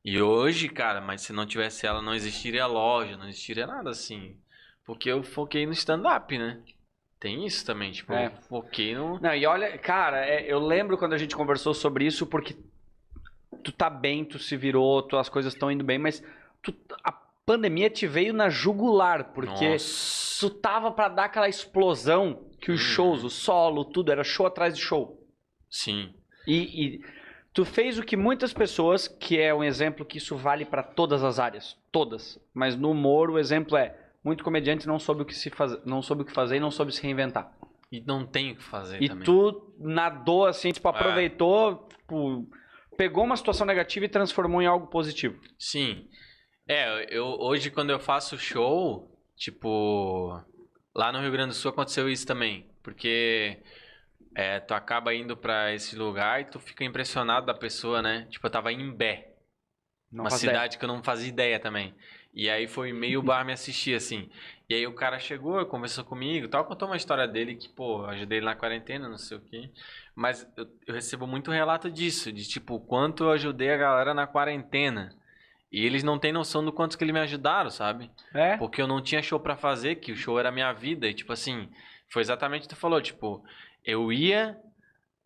[0.09, 4.37] E hoje, cara, mas se não tivesse ela, não existiria loja, não existiria nada assim.
[4.85, 6.61] Porque eu foquei no stand-up, né?
[7.19, 8.27] Tem isso também, tipo, É.
[8.27, 9.19] eu foquei no.
[9.19, 12.55] Não, e olha, cara, é, eu lembro quando a gente conversou sobre isso, porque
[13.65, 16.23] tu tá bem, tu se virou, tuas coisas estão indo bem, mas
[16.61, 16.73] tu-
[17.03, 17.11] a
[17.45, 20.39] pandemia te veio na jugular, porque Nossa.
[20.39, 22.87] tu tava pra dar aquela explosão que os Uhum.
[22.93, 25.21] shows, o solo, tudo, era show atrás de show.
[25.69, 26.13] Sim.
[26.47, 26.55] E,
[26.95, 27.01] e
[27.57, 31.23] tu fez o que muitas pessoas, que é um exemplo que isso vale pra todas
[31.23, 32.39] as áreas, todas.
[32.53, 36.03] Mas no humor o exemplo é muito comediante não soube o que se faz, não
[36.03, 37.51] soube o que fazer e não soube se reinventar.
[37.91, 39.25] E não tem o que fazer E também.
[39.25, 40.91] tu nadou assim, tipo, É.
[40.91, 42.47] aproveitou, tipo,
[42.95, 45.41] pegou uma situação negativa e transformou em algo positivo.
[45.57, 46.07] Sim.
[46.67, 50.39] É, eu hoje quando eu faço show, tipo,
[50.93, 53.57] lá no Rio Grande do Sul aconteceu isso também, porque
[54.37, 58.27] é, tu acaba indo pra esse lugar e tu fica impressionado da pessoa, né?
[58.29, 59.33] Tipo, eu tava em Imbé,
[60.11, 60.77] Não uma cidade ideia.
[60.77, 61.95] que eu não fazia ideia também.
[62.35, 64.29] E aí foi meio bar me assistir, assim.
[64.69, 68.05] E aí o cara chegou, conversou comigo e tal, contou uma história dele que, pô,
[68.05, 69.71] ajudei ele na quarentena, não sei o quê.
[70.15, 74.13] Mas eu, eu recebo muito relato disso, de tipo, o quanto eu ajudei a galera
[74.13, 75.15] na quarentena.
[75.71, 78.11] E eles não têm noção do quanto que eles me ajudaram, sabe?
[78.35, 78.55] É?
[78.57, 81.07] Porque eu não tinha show pra fazer, que o show era a minha vida.
[81.07, 81.67] E, tipo assim,
[82.07, 83.01] foi exatamente o que tu falou.
[83.01, 83.43] Tipo,
[83.87, 84.59] eu ia.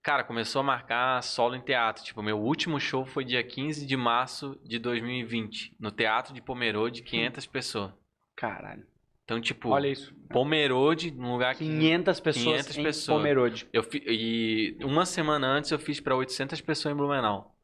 [0.04, 2.04] Cara, começou a marcar solo em teatro.
[2.04, 7.02] Tipo, meu último show foi dia 15 de março de 2020, no Teatro de Pomerode,
[7.04, 7.92] 500 pessoas.
[8.36, 8.86] Caralho.
[9.24, 10.14] Então, tipo, Olha isso.
[10.30, 11.64] Pomerode, num lugar que.
[11.64, 13.18] 500 pessoas 500 em pessoas.
[13.18, 13.68] Pomerode.
[13.72, 14.04] Eu fi...
[14.06, 17.56] E uma semana antes eu fiz pra 800 pessoas em Blumenau.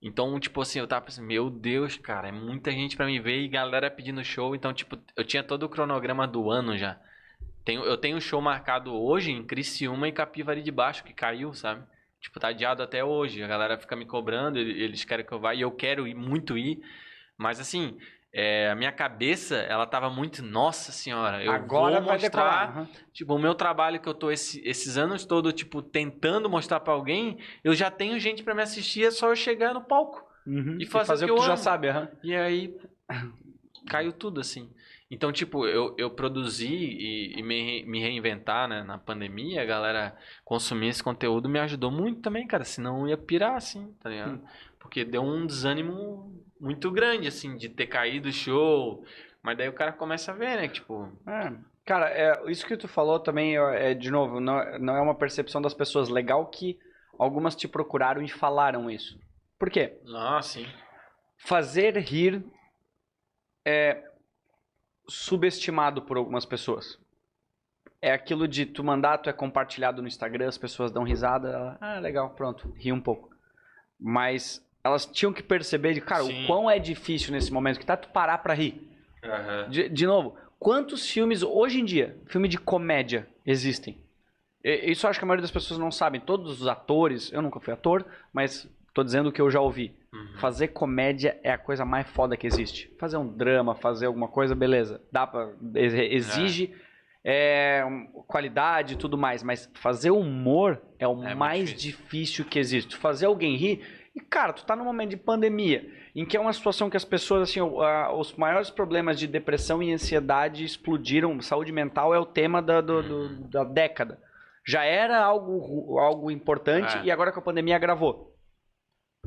[0.00, 3.40] Então, tipo assim, eu tava pensando, meu Deus, cara, é muita gente pra me ver
[3.40, 4.54] e galera pedindo show.
[4.54, 7.00] Então, tipo, eu tinha todo o cronograma do ano já.
[7.68, 11.52] Tenho, eu tenho um show marcado hoje em Criciúma e Capivari de Baixo, que caiu,
[11.52, 11.84] sabe?
[12.18, 13.42] Tipo, tá adiado até hoje.
[13.42, 16.14] A galera fica me cobrando, ele- eles querem que eu vá e eu quero ir,
[16.14, 16.80] muito ir.
[17.36, 17.98] Mas assim,
[18.32, 22.70] é, a minha cabeça, ela tava muito, nossa senhora, eu Agora vou mostrar.
[22.70, 22.88] Aham.
[23.12, 26.94] Tipo, o meu trabalho que eu tô esse- esses anos todos, tipo, tentando mostrar pra
[26.94, 30.26] alguém, eu já tenho gente pra me assistir, é só eu chegar no palco.
[30.46, 30.78] Uhum.
[30.80, 32.08] E fazer o que o que eu tu já sabe, aham.
[32.24, 32.74] E aí
[33.90, 34.70] caiu tudo assim.
[35.10, 40.16] Então, tipo, eu, eu produzi e, e me, me reinventar né, na pandemia, a galera
[40.44, 42.62] consumir esse conteúdo me ajudou muito também, cara.
[42.64, 44.42] Senão eu ia pirar, assim, tá ligado?
[44.78, 49.02] Porque deu um desânimo muito grande, assim, de ter caído o show.
[49.42, 50.68] Mas daí o cara começa a ver, né?
[50.68, 51.52] Tipo, É.
[51.86, 55.14] Cara, é, isso que tu falou também, é, de novo, não, é- não é uma
[55.14, 56.10] percepção das pessoas.
[56.10, 56.78] Legal que
[57.18, 59.18] algumas te procuraram e falaram isso.
[59.58, 59.98] Por quê?
[60.14, 60.66] ah, sim.
[61.38, 62.44] Fazer rir
[63.64, 64.02] é
[65.08, 66.98] subestimado por algumas pessoas.
[68.00, 71.78] É aquilo de tu mandar, tu é compartilhado no Instagram, as pessoas dão risada, ela,
[71.80, 73.30] ah, legal, pronto, ri um pouco.
[73.98, 76.44] Mas elas tinham que perceber, de, cara, Sim.
[76.44, 78.88] o quão é difícil nesse momento que tá tu parar pra rir.
[79.68, 83.98] De, de novo, quantos filmes hoje em dia, filme de comédia, existem?
[84.62, 86.20] E- Isso eu acho que a maioria das pessoas não sabem.
[86.20, 89.94] Todos os atores, eu nunca fui ator, mas tô dizendo o que eu já ouvi.
[90.12, 90.38] Uhum.
[90.38, 92.90] Fazer comédia é a coisa mais foda que existe.
[92.98, 95.00] Fazer um drama, fazer alguma coisa, beleza.
[95.12, 96.74] Dá pra, ex- exige
[97.24, 101.90] é, um, qualidade e tudo mais, mas fazer humor é o muito mais difícil.
[101.90, 102.96] difícil que existe.
[102.96, 103.82] Fazer alguém rir.
[104.16, 107.04] E, cara, tu tá num momento de pandemia, em que é uma situação que as
[107.04, 111.40] pessoas, assim, os maiores problemas de depressão e ansiedade explodiram.
[111.40, 114.18] Saúde mental é o tema da, do- do- da década.
[114.66, 117.04] Já era algo, algo importante É.
[117.04, 118.27] e agora com a pandemia agravou.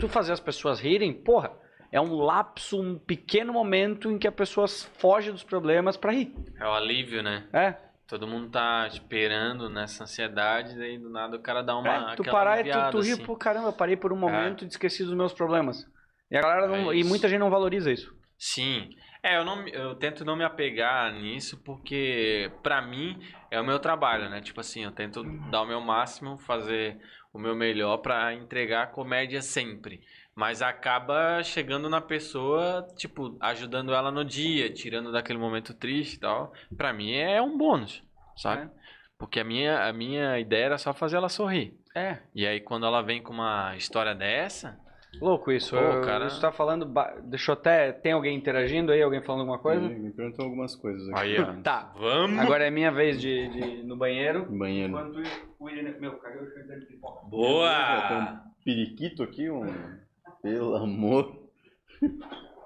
[0.02, 1.52] Tu fazer as pessoas rirem, porra,
[1.92, 6.34] é um lapso, um pequeno momento em que a pessoa foge dos problemas pra rir.
[6.60, 7.48] É o alívio, né?
[7.54, 7.76] É,
[8.08, 12.12] Todo mundo tá esperando nessa ansiedade, daí do nada o cara dá uma.
[12.12, 13.24] É, tu parar e tu, tu rir, assim.
[13.26, 15.86] pô, caramba, eu parei por um momento e esqueci dos meus problemas.
[16.30, 18.14] E a galera não- É e muita gente não valoriza isso.
[18.38, 18.90] Sim.
[19.24, 23.18] É, eu, não, eu tento não me apegar nisso porque, pra mim,
[23.52, 24.42] é o meu trabalho, né?
[24.42, 27.00] Tipo assim, eu tento dar o meu máximo, fazer
[27.34, 30.02] o meu melhor pra entregar comédia sempre.
[30.36, 36.20] Mas acaba chegando na pessoa, tipo, ajudando ela no dia, tirando daquele momento triste e
[36.20, 36.54] tal.
[36.76, 38.02] Pra mim é um bônus,
[38.36, 38.64] sabe?
[38.64, 38.70] É.
[39.18, 41.78] Porque a minha, a minha ideia era só fazer ela sorrir.
[41.94, 44.80] É, E aí, quando ela vem com uma história dessa,
[45.20, 45.76] louco isso.
[45.76, 46.86] Pô, Eu- cara- Isso tá falando.
[46.86, 47.92] ba- Deixa eu até.
[47.92, 49.02] Tem alguém interagindo aí?
[49.02, 49.82] Alguém falando alguma coisa?
[49.88, 51.20] Me perguntou algumas coisas aqui.
[51.20, 51.54] aí, ó.
[51.64, 51.92] Tá.
[51.98, 52.40] Vamos!
[52.40, 54.50] Agora é minha vez de, de no banheiro.
[54.52, 54.90] No banheiro.
[54.92, 55.22] Enquanto
[55.60, 56.00] o Irene.
[56.00, 57.16] Meu, cadê o cheiro de pipoca?
[57.16, 58.44] Já tem Boa!
[58.48, 59.66] um periquito aqui, um...
[60.42, 61.40] Pelo amor.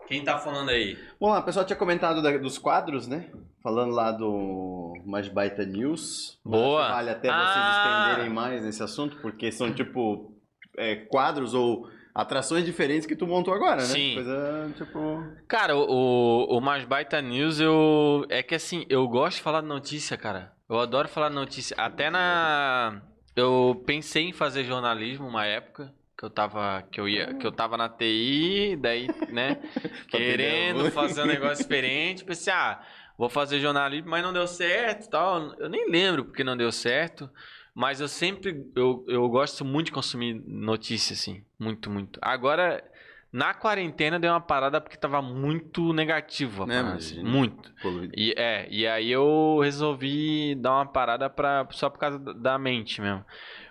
[0.07, 0.97] Quem tá falando aí?
[1.19, 3.29] Bom, lá, o pessoal tinha comentado da- dos quadros, né?
[3.63, 6.39] Falando lá do Mais Baita News.
[6.45, 6.87] Boa.
[6.89, 8.05] Vale até vocês Ah.
[8.09, 10.31] estenderem mais nesse assunto, porque são tipo
[10.77, 13.87] é, quadros ou atrações diferentes que tu montou agora, né?
[13.87, 14.15] Sim.
[14.15, 15.23] Coisa tipo.
[15.49, 18.25] Cara, o, o Mais Baita News, eu.
[18.29, 20.53] É que assim, eu gosto de falar de notícia, cara.
[20.69, 21.75] Eu adoro falar de notícia.
[21.77, 23.01] Até na.
[23.35, 25.93] Eu pensei em fazer jornalismo uma época.
[26.17, 26.81] Que eu tava.
[26.89, 27.33] Que eu ia.
[27.33, 29.59] Que eu tava na TI, daí, né?
[30.07, 32.23] querendo fazer um negócio diferente.
[32.23, 32.81] Pensei, ah,
[33.17, 35.53] vou fazer jornalismo, mas não deu certo e tal.
[35.59, 37.29] Eu nem lembro porque não deu certo.
[37.75, 38.65] Mas eu sempre.
[38.75, 41.43] Eu, eu gosto muito de consumir notícia, assim.
[41.59, 42.17] Muito, muito.
[42.21, 42.83] Agora.
[43.33, 47.19] Na quarentena deu uma parada porque tava muito negativo a parada, imagina.
[47.21, 47.69] assim, muito.
[47.81, 48.13] poluído.
[48.15, 53.01] E, é, e aí eu resolvi dar uma parada pra, só por causa da- mente
[53.01, 53.25] mesmo.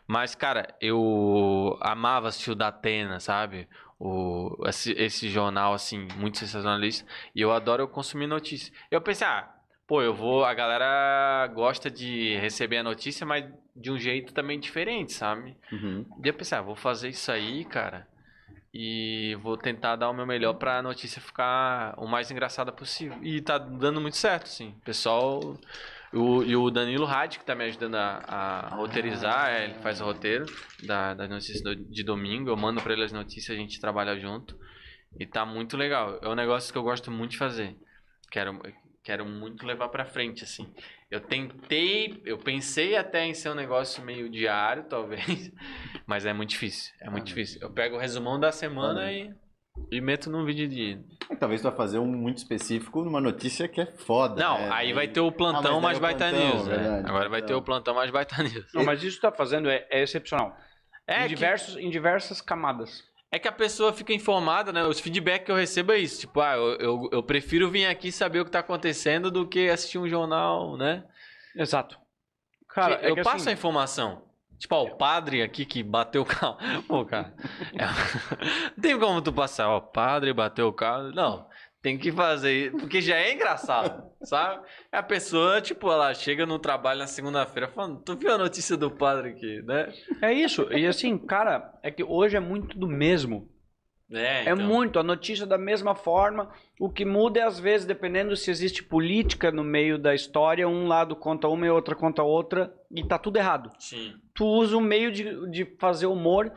[0.07, 3.67] Mas, cara, eu amava assistir o Datena, sabe?
[3.99, 7.09] O, esse, esse jornal, assim, muito sensacionalista.
[7.35, 8.71] E eu adoro consumir notícia.
[8.91, 9.51] Eu pensei, ah,
[9.87, 10.45] pô, eu vou.
[10.45, 13.45] A galera gosta de receber a notícia, mas
[13.77, 15.57] de um jeito também diferente, sabe?
[15.73, 16.05] Uhum.
[16.25, 18.07] E eu pensei, ah, vou fazer isso aí, cara.
[18.73, 23.17] E vou tentar dar o meu melhor pra notícia ficar o mais engraçada possível.
[23.23, 24.75] E tá dando muito certo, sim.
[24.85, 25.57] Pessoal.
[26.13, 30.01] O, e o Danilo Hadi, que tá me ajudando a, a roteirizar, é, ele faz
[30.01, 30.47] o roteiro
[30.85, 32.51] da, das notícias do- de domingo.
[32.51, 34.57] Eu mando pra ele as notícias, a gente trabalha junto.
[35.19, 36.19] E tá muito legal.
[36.23, 37.77] É um negócio que eu gosto muito de fazer.
[38.31, 38.61] Quero,
[39.05, 40.67] quero muito levar pra frente, assim.
[41.11, 45.53] Eu tentei, eu pensei até em ser um negócio meio diário, talvez.
[46.07, 46.93] Mas é muito difícil.
[47.01, 47.61] É muito Ah, difícil.
[47.63, 49.33] Eu pego o resumão da semana Ah, e,
[49.93, 50.99] e meto num vídeo de.
[51.39, 54.43] Talvez tu vai fazer um muito específico numa notícia que é foda.
[54.43, 54.71] Não, né?
[54.73, 56.67] aí vai ter o plantão Ah, mais daí é baita plantão, news.
[56.69, 56.77] né?
[56.77, 57.59] verdade, Agora vai ter plantão.
[57.59, 58.73] o plantão mais baita news.
[58.75, 60.57] Não, mas isso que tu tá fazendo é, é excepcional.
[61.07, 63.05] É em, que, diversos, em diversas camadas.
[63.35, 64.85] É que a pessoa fica informada, né?
[64.85, 66.21] Os feedback que eu recebo é isso.
[66.21, 69.69] Tipo, ah, eu, eu, eu prefiro vir aqui saber o que tá acontecendo do que
[69.69, 71.03] assistir um jornal, né?
[71.57, 71.99] Exato.
[72.69, 74.23] Cara, é eu passo assim, a informação.
[74.57, 76.57] Tipo, ó, o padre aqui que bateu o carro.
[76.87, 77.35] Pô, cara.
[77.75, 81.11] é- Não tem como tu passar, ó, padre bateu o carro.
[81.11, 81.47] Não.
[81.85, 84.65] Tem que fazer, porque já é engraçado, sabe?
[84.91, 88.91] A pessoa, tipo, ela chega no trabalho na segunda-feira falando, tu viu a notícia do
[88.91, 89.93] padre aqui, né?
[90.23, 90.67] É isso.
[90.73, 93.51] E assim, cara, é que hoje é muito do mesmo.
[94.11, 94.67] É, É então.
[94.67, 96.51] muito, a notícia da mesma forma.
[96.81, 100.87] O que muda é, às vezes, dependendo se existe política no meio da história, um
[100.89, 103.71] lado conta uma e outra conta outra, e tá tudo errado.
[103.79, 104.15] Sim.
[104.35, 106.51] Tu usa o meio de, de fazer humor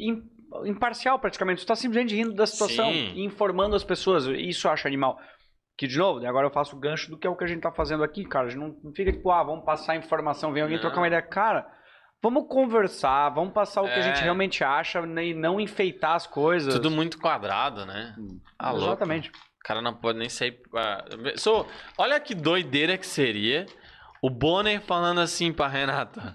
[0.00, 0.22] im-
[0.64, 1.62] imparcial, praticamente.
[1.64, 3.12] Tu tá simplesmente rindo da situação Sim.
[3.14, 4.26] e informando as pessoas.
[4.26, 5.18] Isso eu acho animal.
[5.76, 7.60] Que, de novo, agora eu faço o gancho do que é o que a gente
[7.60, 8.46] tá fazendo aqui, cara.
[8.46, 10.82] A gente não, não fica tipo, ah, vamos passar informação, vem alguém Não.
[10.82, 11.22] trocar uma ideia.
[11.22, 11.66] Cara,
[12.20, 14.22] vamos conversar, vamos passar o que a gente É.
[14.24, 16.74] realmente acha né, e não enfeitar as coisas.
[16.74, 18.14] Tudo muito quadrado, né?
[18.58, 18.86] Ah, louco.
[18.86, 19.28] Exatamente.
[19.30, 20.58] O cara não pode nem sair.
[21.36, 23.66] Sou- Olha que doideira que seria
[24.20, 26.34] o Bonner falando assim pra Renata.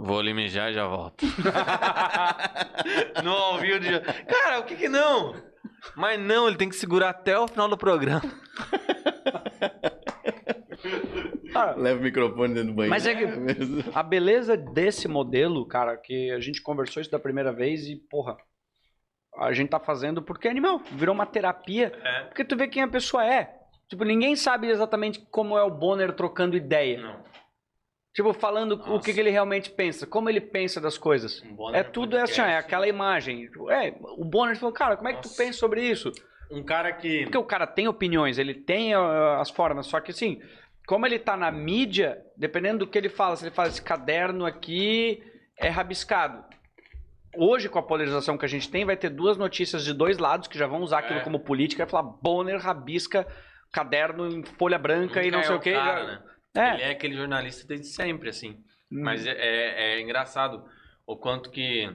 [0.00, 1.26] Vou ali mijar e já volto.
[3.24, 3.98] no ao vivo de...
[4.26, 5.34] Cara, o que que não?
[5.96, 8.22] Mas não, ele tem que segurar até o final do programa.
[11.52, 12.90] Cara, Leva o microfone dentro do banheiro.
[12.90, 13.90] Mas é que-.
[13.92, 18.36] A beleza desse modelo, cara, que a gente conversou isso da primeira vez e, porra,
[19.36, 20.80] a gente tá fazendo porque é animal.
[20.92, 21.92] Virou uma terapia.
[22.04, 22.20] É.
[22.26, 23.52] Porque tu vê quem a pessoa é.
[23.88, 27.00] Tipo, ninguém sabe exatamente como é o Bonner trocando ideia.
[27.00, 27.24] Não.
[28.18, 29.04] Tipo, falando o Nossa.
[29.04, 31.40] que, que ele realmente pensa, como ele pensa das coisas.
[31.56, 32.64] Um É tudo é assim, é podcast.
[32.66, 33.46] aquela imagem.
[33.46, 36.10] Tipo, É, o Bonner falou, cara, como é que tu pensa sobre isso?
[36.50, 37.22] Um cara que.
[37.22, 40.42] Porque o cara tem opiniões, ele tem as formas, só que assim,
[40.84, 44.44] como ele tá na mídia, dependendo do que ele fala, se ele fala esse caderno
[44.44, 45.22] aqui
[45.56, 46.42] é rabiscado.
[47.36, 50.48] Hoje, com a polarização que a gente tem, vai ter duas notícias de dois lados
[50.48, 51.22] que já vão usar aquilo É.
[51.22, 53.24] como política, vai falar Bonner rabisca
[53.70, 55.72] caderno em folha branca e nunca não é sei o que.
[55.72, 56.18] cara, né?
[56.54, 56.74] É.
[56.74, 58.52] Ele é aquele jornalista desde sempre, assim.
[58.90, 59.02] Hum.
[59.02, 60.64] Mas é, é- é engraçado
[61.06, 61.90] o quanto que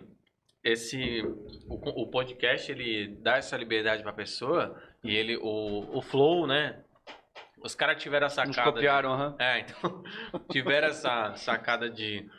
[0.64, 1.22] esse
[1.68, 6.82] o, o podcast ele dá essa liberdade pra pessoa e ele o, o flow, né?
[7.62, 8.54] Os caras tiveram a Nos sacada.
[8.72, 9.36] de- copiaram, aham.
[9.40, 10.04] é, então
[10.52, 12.30] tiveram essa sacada de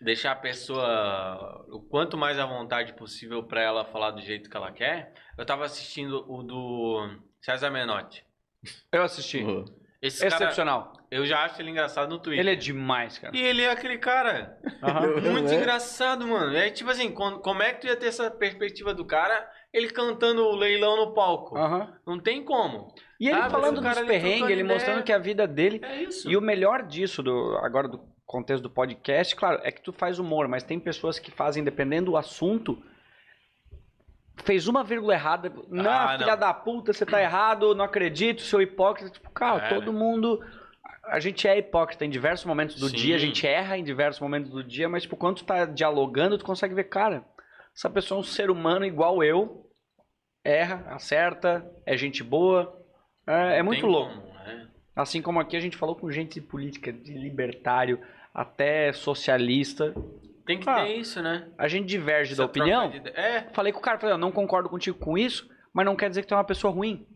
[0.00, 4.56] deixar a pessoa o quanto mais à vontade possível pra ela falar do jeito que
[4.56, 5.12] ela quer.
[5.36, 8.24] Eu tava assistindo o do César Menotti.
[8.92, 9.42] Eu assisti.
[9.42, 9.64] Pô,
[10.02, 10.92] Esse cara, Excepcional.
[11.10, 12.40] Eu já acho ele engraçado no Twitter.
[12.40, 13.36] Ele é demais, cara.
[13.36, 15.06] E ele é aquele cara Aham.
[15.32, 15.56] muito É.
[15.56, 16.56] engraçado, mano.
[16.56, 19.88] É tipo assim, quando- como é que tu ia ter essa perspectiva do cara, ele
[19.90, 21.56] cantando o leilão no palco?
[21.56, 21.92] Aham.
[22.06, 22.92] Não tem como.
[23.20, 26.30] E ele Ah, falando dos perrengues, ele mostrando que a vida dele É isso.
[26.30, 30.18] E o melhor disso, do, agora do contexto do podcast, claro, é que tu faz
[30.18, 32.80] humor, mas tem pessoas que fazem, dependendo do assunto,
[34.44, 35.52] fez uma vírgula errada.
[35.68, 36.38] Não, Ah, filha não.
[36.38, 39.10] da puta, você tá errado, não acredito, seu hipócrita.
[39.10, 40.40] Tipo, cara, É, todo mundo.
[41.10, 42.96] A gente é hipócrita em diversos momentos do Sim.
[42.96, 46.38] dia, a gente erra em diversos momentos do dia, mas tipo, quando tu tá dialogando,
[46.38, 47.24] tu consegue ver, cara,
[47.74, 49.66] essa pessoa é um ser humano igual eu,
[50.44, 52.76] erra, acerta, é gente boa.
[53.26, 54.12] É, é muito tem louco.
[54.14, 54.68] como, né?
[54.96, 58.00] Assim como aqui a gente falou com gente de política, de libertário,
[58.34, 59.94] até socialista.
[60.46, 61.46] Tem que Ah, ter isso, né?
[61.58, 62.90] A gente diverge da Essa troca opinião.
[62.90, 65.94] de É, Falei com o cara, falei, eu não concordo contigo com isso, mas não
[65.94, 67.06] quer dizer que tu é uma pessoa ruim.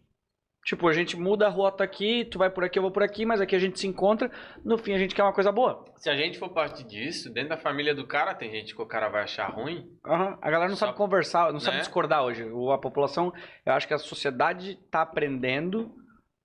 [0.65, 3.27] Tipo, a gente muda a rota aqui, tu vai por aqui, eu vou por aqui,
[3.27, 4.31] mas aqui a gente se encontra,
[4.65, 5.85] no fim a gente quer uma coisa boa.
[5.97, 8.87] se a gente for partir disso, dentro da família do cara, tem gente que o
[8.87, 9.91] cara vai achar ruim.
[10.07, 11.83] Aham, A galera não Só- sabe conversar, não sabe né?
[11.83, 12.45] discordar hoje.
[12.45, 13.33] O- A população,
[13.67, 15.93] eu acho que a sociedade tá aprendendo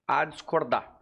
[0.08, 0.96] a discordar.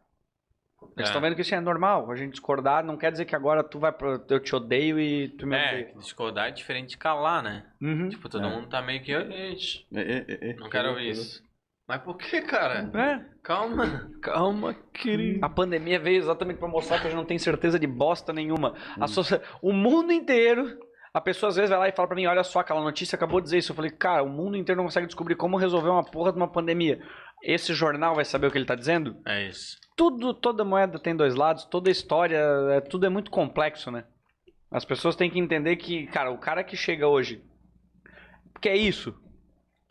[0.81, 1.03] Eles É.
[1.03, 3.79] estão vendo que isso é normal, a gente discordar não quer dizer que agora tu
[3.79, 5.93] vai pro, eu te odeio e tu me É, odeia.
[5.97, 7.65] discordar é diferente de calar, né?
[7.81, 8.09] Uhum.
[8.09, 8.49] Tipo, todo É.
[8.49, 9.11] mundo tá meio que.
[9.13, 10.53] "Ixi, é, é, é, é.
[10.55, 11.43] Não quero ouvir isso.
[11.87, 12.89] Mas por que, cara?
[12.95, 13.25] É.
[13.43, 14.09] Calma.
[14.21, 15.45] Calma, querido.
[15.45, 18.73] A pandemia veio exatamente pra mostrar que a gente não tem certeza de bosta nenhuma.
[18.99, 20.79] A socia- O mundo inteiro.
[21.13, 23.39] A pessoa às vezes vai lá e fala pra mim: olha só, aquela notícia acabou
[23.39, 23.71] de dizer isso.
[23.71, 26.47] Eu falei, cara, o mundo inteiro não consegue descobrir como resolver uma porra de uma
[26.47, 26.99] pandemia.
[27.43, 29.15] Esse jornal vai saber o que ele tá dizendo?
[29.25, 29.77] É isso.
[29.95, 32.37] Tudo, toda moeda tem dois lados, toda história,
[32.71, 34.03] é, tudo é muito complexo, né?
[34.71, 37.41] As pessoas têm que entender que, cara, o cara que chega hoje,
[38.59, 39.15] que é isso.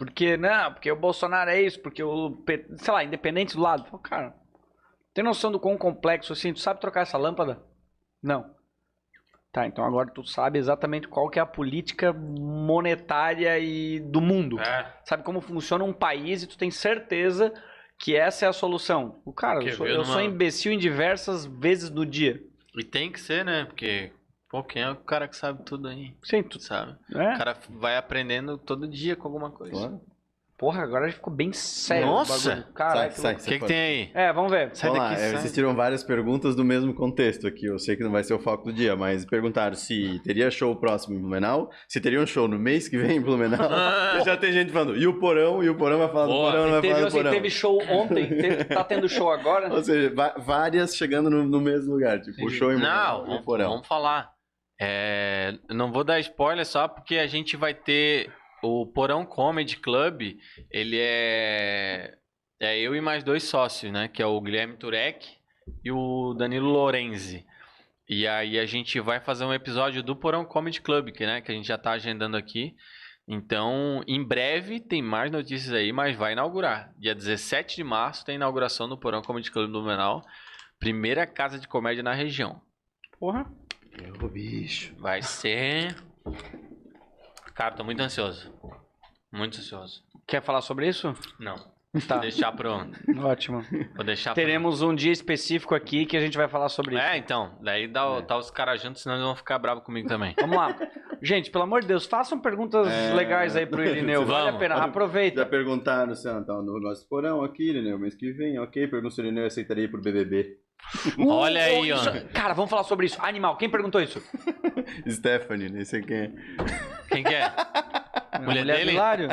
[0.04, 2.36] Porque, não, porque o Bolsonaro é isso, porque o,
[2.76, 3.84] sei lá, independente do lado.
[3.86, 4.34] Fala, Cara,
[5.12, 6.52] tem noção do quão complexo assim?
[6.52, 7.62] Tu sabe trocar essa lâmpada?
[8.22, 8.52] Não.
[9.52, 14.58] Tá, então agora tu sabe exatamente qual que é a política monetária e do mundo.
[14.60, 14.92] É.
[15.04, 17.52] Sabe como funciona um país e tu tem certeza
[17.98, 19.22] que essa é a solução.
[19.24, 22.42] O cara, Que eu sou, eu sou numa- imbecil em diversas vezes do dia.
[22.76, 23.64] E tem que ser, né?
[23.64, 24.10] Porque,
[24.54, 26.14] pô, quem é o cara que sabe tudo aí?
[26.22, 26.94] Sim, tu, Sabe?
[27.12, 27.34] é?
[27.34, 29.72] O cara vai aprendendo todo dia com alguma coisa.
[29.74, 30.00] Claro.
[30.56, 32.06] Porra, agora já ficou bem sério.
[32.06, 32.64] Nossa!
[32.72, 33.56] Caralho, Sai, que sai.
[33.56, 34.10] O que, que tem aí?
[34.14, 34.70] É, vamos ver.
[34.72, 35.38] Sai Vamos lá, daqui, é, sai.
[35.40, 37.66] existiram várias perguntas do mesmo contexto aqui.
[37.66, 40.74] Eu sei que não vai ser o foco do dia, mas perguntaram se teria show
[40.76, 43.68] próximo em Blumenau, se teria um show no mês que vem em Blumenau.
[44.24, 45.60] Já tem gente falando, e o Porão?
[45.60, 47.30] E o Porão vai falar do Boa, Porão, não vai Teve, falar do assim, Porão.
[47.32, 49.74] teve show ontem, teve- tá tendo show agora.
[49.74, 52.20] Ou seja, várias chegando no, no mesmo lugar.
[52.20, 53.70] Tipo, o show em Não, Blumenau e o Porão.
[53.70, 54.32] vamos falar.
[54.80, 58.32] É, não vou dar spoiler só porque a gente vai ter
[58.62, 60.36] o Porão Comedy Club,
[60.70, 62.16] ele é.
[62.60, 64.08] É eu e mais dois sócios, né?
[64.08, 65.28] Que é o Guilherme Turek
[65.84, 67.44] e o Danilo Lorenzi.
[68.08, 71.50] E aí a gente vai fazer um episódio do Porão Comedy Club, que, né, que
[71.50, 72.74] a gente já tá agendando aqui.
[73.26, 76.92] Então, em breve tem mais notícias aí, mas vai inaugurar.
[76.98, 80.22] Dia 17 de março tem inauguração do Porão Comedy Club do Blumenau.
[80.78, 82.60] Primeira casa de comédia na região.
[83.18, 83.50] Porra.
[84.22, 84.94] Ô, bicho.
[84.98, 85.94] Vai ser.
[87.54, 88.52] Cara, tô muito ansioso.
[89.32, 90.02] Muito ansioso.
[90.26, 91.14] Quer falar sobre isso?
[91.38, 91.56] Não.
[92.08, 92.14] Tá.
[92.16, 92.72] Vou deixar pro.
[93.22, 93.64] Ótimo.
[93.94, 97.04] Vou deixar pro- Teremos um dia específico aqui que a gente vai falar sobre isso.
[97.04, 97.56] É, então.
[97.62, 100.34] Daí dá, o- tá os caras juntos, senão eles vão ficar bravos comigo também.
[100.40, 100.76] Vamos lá.
[101.22, 103.14] Gente, pelo amor de Deus, façam perguntas É.
[103.14, 104.26] legais aí pro Irineu.
[104.26, 104.74] Vale a pena.
[104.76, 105.46] Já Aproveita.
[105.46, 108.88] perguntaram se tá no nosso porão aqui, Irineu, mês que vem, ok?
[108.88, 110.58] Pergunta se o Irineu aceitaria ir pro BBB.
[111.18, 111.96] Olha aí, ó.
[111.96, 113.18] isso- Cara, vamos falar sobre isso.
[113.20, 114.22] Animal, quem perguntou isso?
[115.08, 116.30] Stephanie, nem sei quem é.
[117.10, 117.52] Quem que é?
[118.40, 118.92] Mulher do dele?
[118.92, 119.28] Hilário?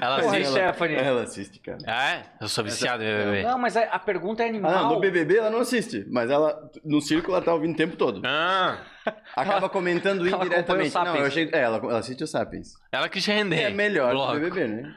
[0.00, 0.50] Ela Porra, assiste.
[0.52, 0.96] Stephanie.
[0.96, 1.78] Ela assiste, cara.
[1.86, 2.22] Ah, é?
[2.40, 3.42] Eu sou viciado em BBB.
[3.44, 4.70] Não, mas a, a pergunta é Ah, animal.
[4.72, 7.96] não, no BBB ela não assiste, mas ela, no círculo, ela tá ouvindo o tempo
[7.96, 8.20] todo.
[8.24, 8.78] Ah,
[9.36, 10.94] Acaba comentando ela indiretamente.
[10.94, 11.48] Não, eu achei...
[11.52, 12.74] É, ela, ela assiste o Sapiens.
[12.90, 13.60] ela quis render.
[13.60, 14.40] É melhor do.
[14.40, 14.94] BBB, né?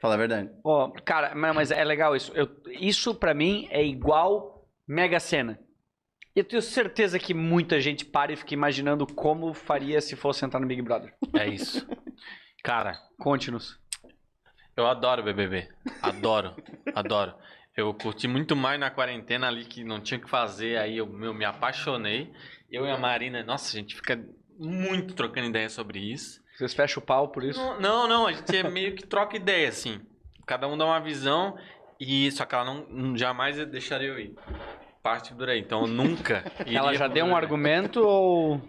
[0.00, 0.48] Fala a verdade.
[0.64, 2.32] Ó, cara, mas mas é legal isso.
[2.34, 4.59] Eu- isso pra mim é igual
[4.90, 5.56] Mega Sena.
[6.34, 10.58] Eu tenho certeza que muita gente para e fica imaginando como faria se fosse entrar
[10.58, 11.14] no Big Brother.
[11.32, 11.86] É isso.
[12.64, 13.78] Cara, Conte-nos.
[14.76, 15.68] eu adoro BBB.
[16.02, 16.56] Adoro.
[16.92, 17.34] Adoro.
[17.76, 20.76] Eu curti muito mais na quarentena ali que não tinha o que fazer.
[20.78, 22.32] Aí eu meu, me apaixonei.
[22.68, 24.20] Eu e a Marina, nossa, a gente fica
[24.58, 26.40] muito trocando ideia sobre isso.
[26.58, 27.60] Vocês fecham o pau por isso?
[27.60, 30.00] Não, não, não, a gente é meio que troca ideia, assim.
[30.46, 31.56] Cada um dá uma visão
[31.98, 34.34] e só que ela não, não- jamais deixaria eu ir.
[35.02, 35.60] Parte por aí.
[35.60, 36.44] Então eu nunca.
[36.66, 38.60] Ela já deu um argumento ou.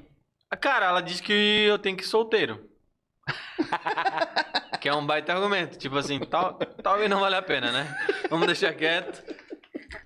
[0.59, 2.69] Cara, ela disse que eu tenho que ir solteiro.
[4.81, 5.77] que é um baita argumento.
[5.77, 7.95] Tipo assim, tal, talvez não vale a pena, né?
[8.29, 9.23] Vamos deixar quieto.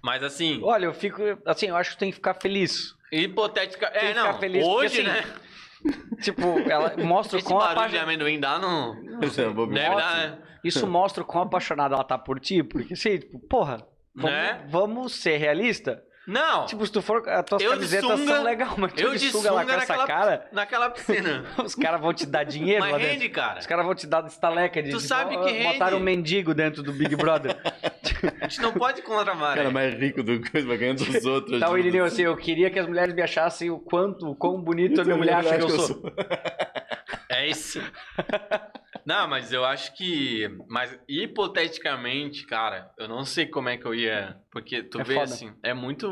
[0.03, 1.21] Mas assim, Olha, eu fico.
[1.45, 2.93] Assim, eu acho que tem que ficar feliz.
[3.11, 3.89] hipotética.
[3.91, 4.39] Tem É, que ficar não.
[4.39, 5.23] feliz, porque, hoje, assim, né?
[6.21, 8.03] Tipo, ela mostra o Esse quão barulho de apaixonada.
[8.05, 8.95] amendoim dá no.
[9.37, 10.37] Eu vou- Deve dar, né?
[10.63, 13.85] Isso mostra o quão apaixonada ela tá por ti, porque assim, tipo, porra,
[14.15, 14.65] vamos, Né?
[14.67, 16.03] vamos ser realista.
[16.27, 16.65] Não.
[16.65, 17.27] Tipo, se tu for.
[17.29, 19.63] As tuas Eu de camisetas sunga- são legais, mas tu eu de de sunga lá
[19.65, 21.45] com essa cara, naquela piscina.
[21.63, 23.07] os caras vão te dar dinheiro Mas dentro.
[23.07, 23.59] rende, cara.
[23.59, 25.73] Os caras vão te dar estaleca de Tu tipo, sabe que rende.
[25.73, 27.55] botaram um mendigo dentro do Big Brother.
[28.41, 29.55] A gente não pode contra a O maré.
[29.57, 31.59] cara mais rico do coisa, vai ganhando dos outros.
[31.59, 31.79] Tá o ajuda.
[31.87, 35.03] Irineu assim, eu queria que as mulheres me achassem o quanto, o quão bonito a
[35.03, 36.01] minha mulher acha que eu sou.
[37.29, 37.79] É isso.
[39.05, 40.47] Não, mas eu acho que.
[40.67, 44.37] Mas hipoteticamente, cara, eu não sei como é que eu ia.
[44.51, 45.25] Porque tu É vê foda.
[45.25, 46.07] assim, é muito.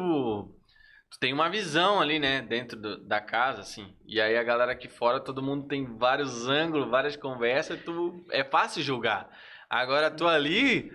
[1.11, 3.95] Tu tem uma visão ali, né, dentro do- da casa, assim.
[4.05, 8.25] E aí a galera aqui fora, todo mundo tem vários ângulos, várias conversas, tu.
[8.31, 9.29] É fácil julgar.
[9.69, 10.91] Agora tu ali.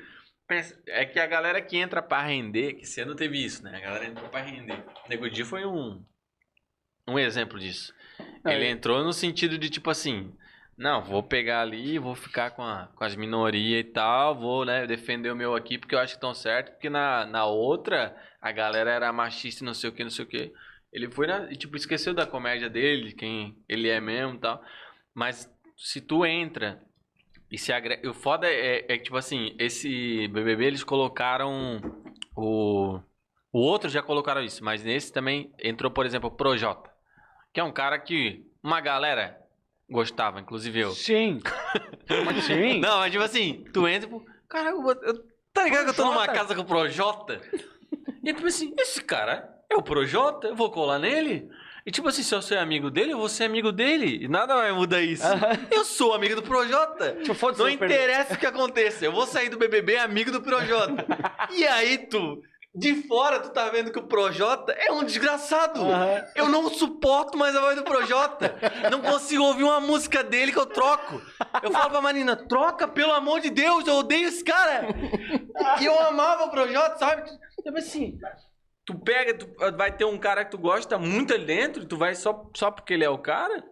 [0.86, 3.76] É que a galera que entra pra render, que você não teve isso, né?
[3.76, 4.82] A galera entrou pra render.
[5.08, 6.02] Nego Di foi um.
[7.06, 7.92] Um exemplo disso.
[8.46, 10.32] É, Ele entrou no sentido de tipo assim,
[10.78, 14.86] não, vou pegar ali, vou ficar com, a- com as minorias e tal, vou, né,
[14.86, 18.52] defender o meu aqui porque eu acho que estão certo, porque na, na outra a
[18.52, 20.52] galera era machista e não sei o que, não sei o que.
[20.92, 24.62] Ele foi na, e tipo, esqueceu da comédia dele, quem ele é mesmo e tal.
[25.14, 26.80] Mas se tu entra
[27.50, 31.80] e se agrega, o foda é, é que tipo assim, esse BBB eles colocaram
[32.36, 33.00] o
[33.50, 36.90] o outro já colocaram isso, mas nesse também entrou, por exemplo, o Projota,
[37.52, 39.40] que é um cara que uma galera
[39.90, 40.90] gostava, inclusive eu.
[40.92, 41.40] Sim.
[42.24, 42.80] Mas sim.
[42.80, 46.04] Não, mas tipo assim, tu entra e pô, cara, eu, tá ligado que eu tô
[46.04, 47.40] numa casa com o Projota?
[48.22, 51.48] E tipo assim, esse cara é o Projota, eu vou colar nele?
[51.86, 54.24] E tipo assim, se eu sou amigo dele, eu vou ser amigo dele.
[54.24, 55.24] E nada vai mudar isso.
[55.70, 57.16] Eu sou amigo do Projota.
[57.22, 59.06] Tipo, Não interessa o que aconteça.
[59.06, 61.06] Eu vou sair do BBB amigo do Projota.
[61.56, 62.42] e aí tu,
[62.78, 65.80] de fora, tu tá vendo que o Projota é um desgraçado.
[65.82, 66.24] Aham.
[66.34, 68.54] Eu não suporto mais a voz do Projota.
[68.90, 71.20] Não consigo ouvir uma música dele que eu troco.
[71.62, 74.86] Eu falo pra Marina, troca, pelo amor de Deus, eu odeio esse cara.
[75.80, 77.22] E eu amava o Projota, sabe?
[77.62, 78.18] Tipo assim,
[78.84, 79.46] tu pega, tu
[79.76, 82.94] vai ter um cara que tu gosta muito ali dentro, tu vai só, só porque
[82.94, 83.62] ele é o cara,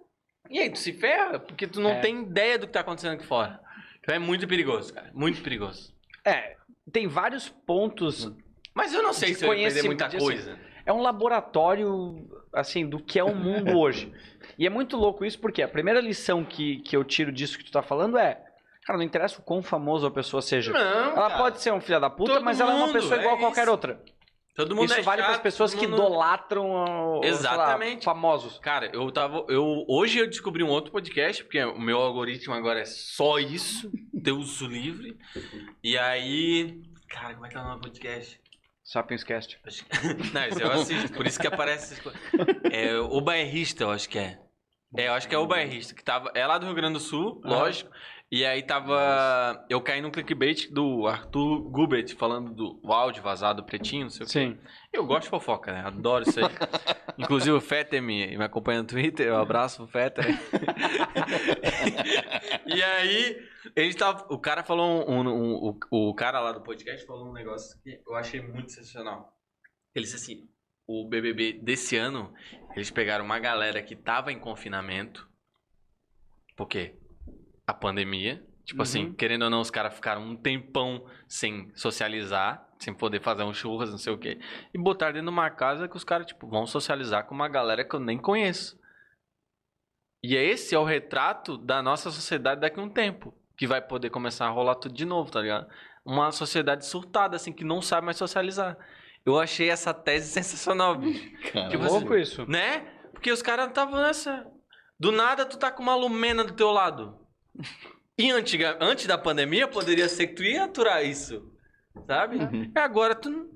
[0.50, 2.00] e aí tu se ferra, porque tu não É.
[2.00, 3.60] tem ideia do que tá acontecendo aqui fora.
[4.00, 5.10] Então é muito perigoso, cara.
[5.14, 5.94] Muito perigoso.
[6.24, 6.56] É,
[6.92, 8.30] tem vários pontos.
[8.76, 10.66] Mas eu não sei se eu ia perder muita Desconhecimento, coisa.
[10.84, 14.12] É um laboratório, assim, do que é o mundo hoje.
[14.58, 17.64] E é muito louco isso, porque a primeira lição que, que eu tiro disso que
[17.64, 18.42] tu tá falando é.
[18.84, 20.72] Cara, não interessa o quão famoso a pessoa seja.
[20.72, 21.38] Não, ela cara.
[21.38, 23.34] pode ser um filho da puta, Todo mas ela é uma mundo, pessoa é igual
[23.34, 23.70] a qualquer isso.
[23.72, 24.00] outra.
[24.54, 27.36] Todo mundo Isso é vale para as pessoas todo que mundo- idolatram ó, sei lá,
[27.36, 28.04] Exatamente.
[28.04, 28.58] famosos.
[28.58, 29.44] Cara, eu tava.
[29.48, 33.90] Eu, hoje eu descobri um outro podcast, porque o meu algoritmo agora é só isso.
[34.14, 35.14] Deus o livre.
[35.84, 36.80] E aí.
[37.08, 38.40] Cara, como é que é o nome do podcast?
[38.86, 39.58] Sapiens Cast.
[40.32, 42.20] Não, eu assisto, por isso que aparece essas coisas.
[42.70, 44.38] É o Bairrista, eu acho que é.
[44.96, 46.30] É, eu acho que é o Bairrista, que tava.
[46.34, 47.54] É lá do Rio Grande do Sul, Aham.
[47.56, 47.90] lógico.
[48.30, 49.64] E aí tava.
[49.68, 54.26] Eu caí no clickbait do Arthur Gubert falando do áudio vazado pretinho, não sei o
[54.26, 54.32] quê.
[54.32, 54.58] Sim.
[54.92, 55.82] Eu gosto de fofoca, né?
[55.84, 56.46] Adoro isso aí.
[57.18, 59.32] Inclusive o Fetter me, me acompanha no Twitter.
[59.32, 60.24] Um abraço pro Fetter.
[62.66, 65.28] e aí, ele tava, o cara falou um, um-
[65.70, 69.32] um- o, o cara lá do podcast falou um negócio que eu achei muito sensacional.
[69.94, 70.48] Ele disse assim:
[70.86, 72.32] o BBB desse ano,
[72.74, 75.28] eles pegaram uma galera que tava em confinamento.
[76.56, 76.94] Por quê?
[77.66, 78.44] A pandemia.
[78.64, 78.82] Tipo Uhum.
[78.82, 83.54] assim, querendo ou não, os caras ficaram um tempão sem socializar, sem poder fazer um
[83.54, 84.40] churras, não sei o quê.
[84.74, 87.84] E botaram dentro de uma casa que os caras, tipo, vão socializar com uma galera
[87.84, 88.76] que eu nem conheço.
[90.28, 93.32] E esse é o retrato da nossa sociedade daqui a um tempo.
[93.56, 95.66] Que vai poder começar a rolar tudo de novo, tá ligado?
[96.04, 98.76] Uma sociedade surtada, assim, que não sabe mais socializar.
[99.24, 101.30] Eu achei essa tese sensacional, bicho.
[101.52, 102.44] Cara, Tipo Louco isso.
[102.50, 102.80] Né?
[103.12, 104.46] Porque os caras estavam nessa.
[104.98, 107.18] Do nada tu tá com uma lumena do teu lado.
[108.18, 111.52] E antiga, antes da pandemia poderia ser que tu ia aturar isso.
[112.06, 112.38] Sabe?
[112.74, 113.30] E agora tu.
[113.30, 113.46] não-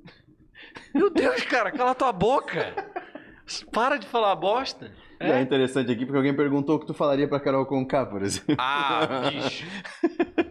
[0.95, 2.75] Meu Deus, cara, cala tua boca.
[3.73, 4.93] Para de falar bosta.
[5.21, 5.41] É.
[5.41, 8.57] interessante aqui porque alguém perguntou o que tu falaria pra Carol Conká, por exemplo.
[8.59, 9.67] Ah, bicho.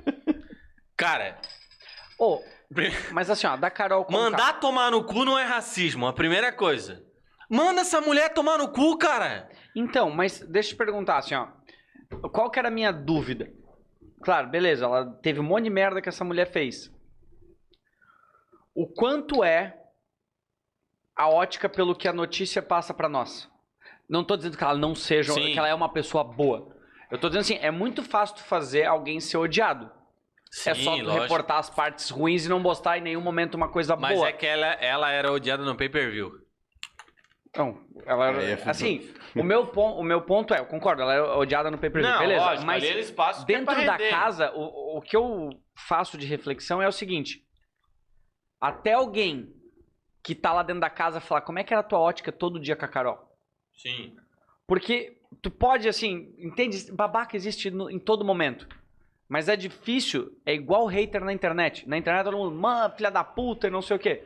[0.95, 1.39] Cara,
[2.19, 2.41] Ô,
[3.13, 6.51] mas assim, ó, da Carol Conká- mandar tomar no cu não é racismo, a primeira
[6.51, 7.01] coisa.
[7.49, 9.49] Manda essa mulher tomar no cu, cara.
[9.75, 11.47] Então, mas deixa eu te perguntar assim, ó.
[12.29, 13.49] Qual que era a minha dúvida?
[14.21, 16.91] Claro, beleza, ela teve um monte de merda que essa mulher fez.
[18.75, 19.81] O quanto é
[21.15, 23.49] a ótica pelo que a notícia passa pra nós?
[24.09, 25.51] Não tô dizendo que ela não seja, Sim.
[25.53, 26.75] que ela é uma pessoa boa.
[27.11, 29.91] Eu tô dizendo assim, é muito fácil tu fazer alguém ser odiado.
[30.65, 31.21] é só tu lógico.
[31.23, 34.27] reportar as partes ruins e não mostrar em nenhum momento uma coisa Mas boa.
[34.29, 36.31] é que ela, ela era odiada no pay-per-view.
[37.55, 41.13] Não, ela Aí é assim, o meu, pon- o meu ponto é, eu concordo, ela
[41.15, 45.49] é odiada no pay-per-view, beleza, mas passam é dentro da casa, o, o que eu
[45.75, 47.43] faço de reflexão é o seguinte,
[48.61, 49.51] até alguém
[50.23, 52.59] que tá lá dentro da casa falar, como é que era a tua ótica todo
[52.59, 53.28] dia com a Carol?
[53.81, 54.15] Sim.
[54.67, 56.91] Porque tu pode, assim, entende?
[56.91, 58.67] Babaca existe no- em todo momento.
[59.27, 61.87] Mas é difícil, é igual hater na internet.
[61.87, 64.23] Na internet todo mundo, mano, filha da puta e não sei o quê.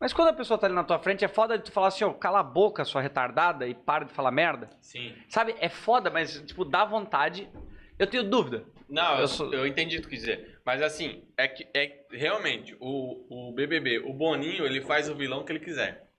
[0.00, 2.04] Mas quando a pessoa tá ali na tua frente, é foda de tu falar assim,
[2.04, 4.68] ó, cala a boca, sua retardada, e para de falar merda.
[4.80, 5.14] Sim.
[5.28, 7.48] Sabe, é foda, mas, tipo, dá vontade.
[7.98, 8.64] Eu tenho dúvida.
[8.88, 10.60] Não, eu, Eu sou- eu entendi o que tu quis dizer.
[10.66, 15.44] Mas assim, é que é realmente o, o BBB, o Boninho, ele faz o vilão
[15.44, 16.10] que ele quiser.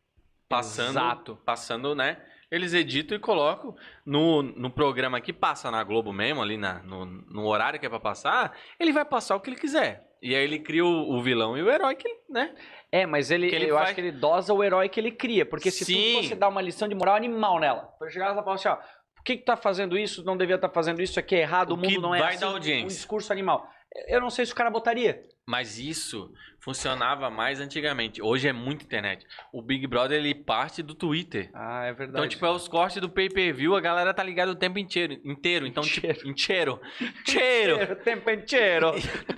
[0.48, 1.36] Passando, Exato.
[1.46, 2.22] passando, né?
[2.54, 3.76] Eles editam e colocam
[4.06, 7.90] no, no programa que passa na Globo mesmo, ali na, no, no horário que é
[7.90, 10.08] pra passar, ele vai passar o que ele quiser.
[10.22, 12.54] E aí ele cria o, o vilão e o herói que ele, né?
[12.92, 15.48] É, mas ele, ele eu acho que ele dosa o herói que ele cria.
[15.48, 15.96] Porque se Sim.
[15.96, 18.68] tu fosse dar uma lição de moral animal nela, pra chegar lá e falar assim,
[18.68, 18.76] ó,
[19.16, 20.24] por que que tá fazendo isso?
[20.24, 22.40] Não devia estar fazendo isso, aqui é errado, o, O mundo não é vai assim,
[22.42, 22.86] dar audiência.
[22.86, 23.68] um discurso animal.
[24.08, 25.24] Eu não sei se o cara botaria.
[25.48, 26.32] Mas isso
[26.64, 28.22] funcionava mais antigamente.
[28.22, 29.28] Hoje é muito internet.
[29.52, 31.52] O Big Brother, ele parte do Twitter.
[31.54, 32.20] Ah, é verdade.
[32.20, 35.20] Então, tipo, é os cortes do pay-per-view, a galera tá ligada o tempo inteiro.
[35.26, 35.68] inteiro.
[35.68, 36.80] Então, tipo, inteiro.
[37.02, 37.96] Inteiro.
[38.04, 38.94] Tempo inteiro.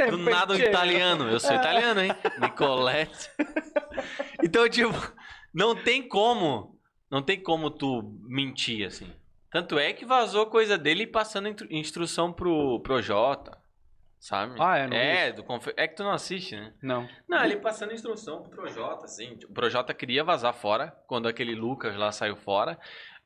[0.09, 0.71] Do nada inteiro.
[0.71, 1.27] italiano.
[1.27, 2.11] Eu sou italiano, hein?
[2.39, 3.29] Nicolette.
[4.43, 4.93] Então, tipo,
[5.53, 6.79] não tem como.
[7.09, 9.11] Não tem como tu mentir, assim.
[9.49, 13.64] Tanto é que vazou coisa dele passando instrução pro, pro Jota.
[14.25, 14.55] Sabe?
[14.59, 14.87] Ah, é?
[14.87, 16.73] Não é, do confe- é que tu não assiste, né?
[16.81, 17.07] Não.
[17.29, 19.37] Não, ele passando instrução pro Projota, assim.
[19.47, 22.75] O Projota queria vazar fora, quando aquele Lucas lá saiu fora.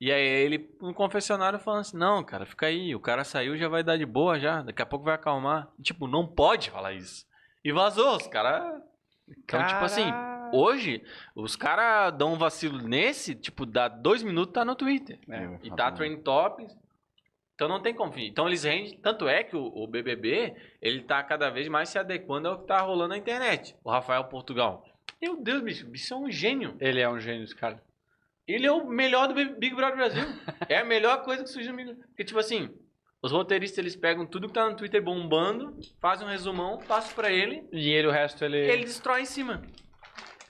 [0.01, 3.69] E aí ele no confessionário falando assim, não, cara, fica aí, o cara saiu, já
[3.69, 5.69] vai dar de boa já, daqui a pouco vai acalmar.
[5.81, 7.25] Tipo, não pode falar isso.
[7.63, 8.81] E vazou, os caras...
[9.29, 10.11] Então, tipo assim,
[10.51, 11.01] hoje,
[11.33, 15.17] os caras dão um vacilo nesse, tipo, dá dois minutos, tá no Twitter.
[15.29, 15.59] É.
[15.63, 16.75] E tá trending topics.
[17.59, 18.29] Então não tem como fingir.
[18.29, 18.97] Então eles rendem.
[18.99, 22.65] Tanto é que o, o BBB, ele tá cada vez mais se adequando ao que
[22.65, 23.75] tá rolando na internet.
[23.83, 24.85] O Rafael Portugal.
[25.21, 26.77] Meu Deus, bicho, o bicho é um gênio.
[26.79, 27.83] Ele é um gênio, esse cara.
[28.47, 30.23] Ele é o melhor do Big Brother Brasil.
[30.69, 32.73] é a melhor coisa que surgiu no Big Porque, tipo assim,
[33.21, 37.29] os roteiristas eles pegam tudo que tá no Twitter bombando, fazem um resumão, passam pra
[37.29, 38.57] ele, E ele, o resto, ele...
[38.57, 39.61] ele destrói em cima.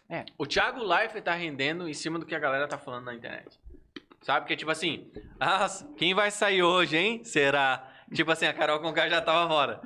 [0.07, 0.26] É.
[0.38, 3.60] O Thiago Leifert tá rendendo em cima do que a galera tá falando na internet.
[4.22, 4.41] Sabe?
[4.41, 5.10] Porque, tipo assim,
[5.40, 5.66] ah,
[5.98, 7.24] quem vai sair hoje, hein?
[7.24, 7.88] Será?
[8.14, 9.82] Tipo assim, a Carol Conká já tava fora.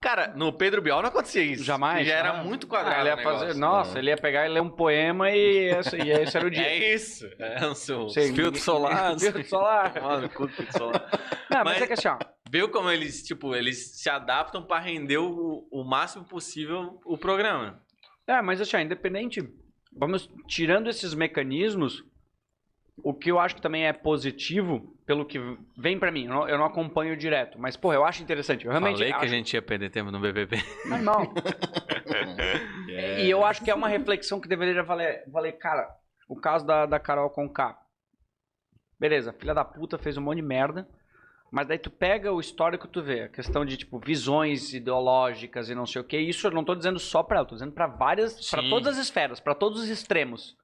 [0.00, 1.64] Cara, no Pedro Bial não acontecia isso.
[1.64, 2.06] Jamais.
[2.06, 2.44] Já era Ah.
[2.44, 3.00] muito Ah, quadrado.
[3.00, 6.36] ele ia fazer, nossa, ele ia pegar e ler um poema e esse, e esse
[6.36, 6.62] era o dia.
[6.68, 7.26] É isso.
[7.38, 8.34] É o seu Sim.
[8.34, 9.16] filtro solar.
[9.18, 9.94] Filtro solar.
[10.02, 11.08] Mano, filtro solar.
[11.50, 12.18] Não, mas, Mas- é que assim, ó.
[12.50, 17.80] Viu como eles, tipo, eles se adaptam pra render o, o máximo possível o programa.
[18.26, 19.40] É, mas assim, ó, independente.
[19.96, 22.04] Vamos tirando esses mecanismos.
[22.96, 25.38] O que eu acho que também é positivo, pelo que
[25.76, 28.64] vem pra mim, eu não, eu não acompanho direto, mas, porra, eu acho interessante.
[28.64, 29.24] Eu realmente Falei que acho...
[29.24, 30.58] a gente ia perder tempo no BBB.
[30.86, 31.22] Mas não.
[32.88, 32.94] É.
[33.24, 35.88] E eu acho que é uma reflexão que deveria valer, valer cara,
[36.28, 37.76] o caso da, da Carol com K.
[38.98, 40.88] Beleza, filha da puta fez um monte de merda,
[41.50, 45.74] mas daí tu pega o histórico tu vê, a questão de tipo visões ideológicas e
[45.74, 47.86] não sei o que, isso eu não tô dizendo só pra ela, tô dizendo pra
[47.86, 48.70] várias, pra Sim.
[48.70, 50.56] todas as esferas, pra todos os extremos.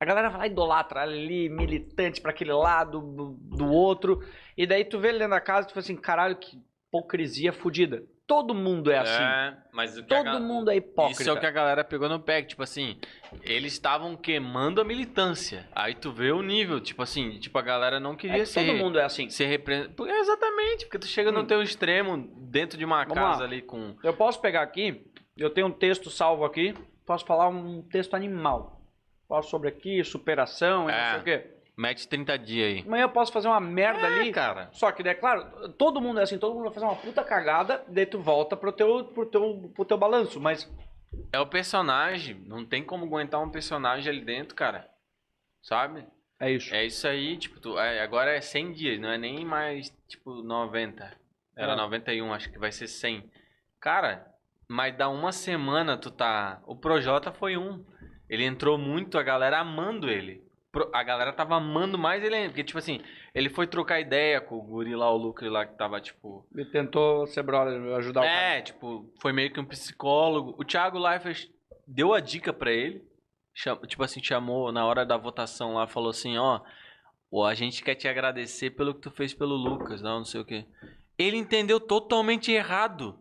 [0.00, 4.20] A galera vai lá idolatra ali, militante pra aquele lado, do, do outro,
[4.56, 6.58] e daí tu vê ele dentro da casa e tu fala assim, caralho, que
[6.88, 8.02] hipocrisia fodida.
[8.26, 9.22] Todo mundo é assim.
[9.22, 11.20] É, mas o que a Todo ga- mundo é hipócrita.
[11.22, 12.98] Isso é o que a galera pegou no pé, tipo assim,
[13.42, 15.68] eles estavam queimando a militância.
[15.74, 18.66] Aí tu vê o nível, tipo assim, tipo a galera não É queria que ser
[18.66, 19.28] todo mundo é assim.
[19.28, 20.08] ser representado.
[20.08, 21.46] Exatamente, porque tu chega no Hum.
[21.46, 22.16] teu extremo
[22.50, 23.44] dentro de uma Vamos casa lá.
[23.44, 25.04] ali com Eu posso pegar aqui,
[25.36, 26.74] eu tenho um texto salvo aqui,
[27.06, 28.73] posso falar um texto animal.
[29.34, 30.96] Posso sobre aqui, superação e É.
[30.96, 31.50] não sei o quê.
[31.76, 32.84] mete 30 dias aí.
[32.86, 34.30] Amanhã eu posso fazer uma merda ali.
[34.30, 34.68] cara.
[34.72, 37.84] Só que, daí, claro, todo mundo é assim, todo mundo vai fazer uma puta cagada,
[37.88, 40.40] daí tu volta pro teu, pro teu, pro teu balanço.
[40.40, 40.70] Mas
[41.32, 44.88] É o personagem, não tem como aguentar um personagem ali dentro, cara.
[45.62, 46.06] Sabe?
[46.40, 46.74] é isso.
[46.74, 50.42] É isso aí, tipo, tu, é, agora é 100 dias, não é nem mais, tipo,
[50.42, 51.10] 90.
[51.56, 51.76] Era É.
[51.76, 53.28] 91, acho que vai ser 100.
[53.80, 54.26] Cara,
[54.68, 56.60] mas dá uma semana tu tá...
[56.66, 57.84] O Projota foi um.
[58.28, 60.42] Ele entrou muito, a galera amando ele.
[60.92, 63.00] A galera tava amando mais ele ainda, porque, tipo assim,
[63.32, 66.44] ele foi trocar ideia com o guri lá, o Lucre lá, que tava, tipo...
[66.52, 68.36] Ele tentou ser brother, ajudar o cara.
[68.36, 70.54] É, tipo, foi meio que um psicólogo.
[70.58, 71.48] O Thiago Leifert
[71.86, 73.04] deu a dica pra ele.
[73.86, 76.60] tipo assim, chamou na hora da votação lá, falou assim, ó,
[77.30, 80.40] ó, a gente quer te agradecer pelo que tu fez pelo Lucas, não, não sei
[80.40, 80.66] o quê.
[81.16, 83.16] Ele entendeu totalmente errado.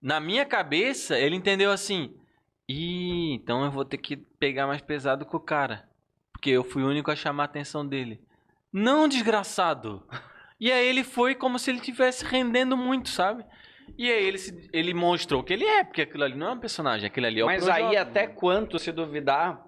[0.00, 2.14] Na minha cabeça, ele entendeu assim,
[2.68, 5.88] Ih, então eu vou ter que pegar mais pesado com o cara.
[6.32, 8.20] Porque eu fui o único a chamar a atenção dele.
[8.72, 10.02] Não, desgraçado!
[10.60, 13.44] E aí ele foi como se ele estivesse rendendo muito, sabe?
[13.98, 16.58] E aí ele, se- ele mostrou que ele é, porque aquilo ali não é um
[16.58, 19.62] personagem, aquilo ali é o Mas aí até quanto, se duvidar,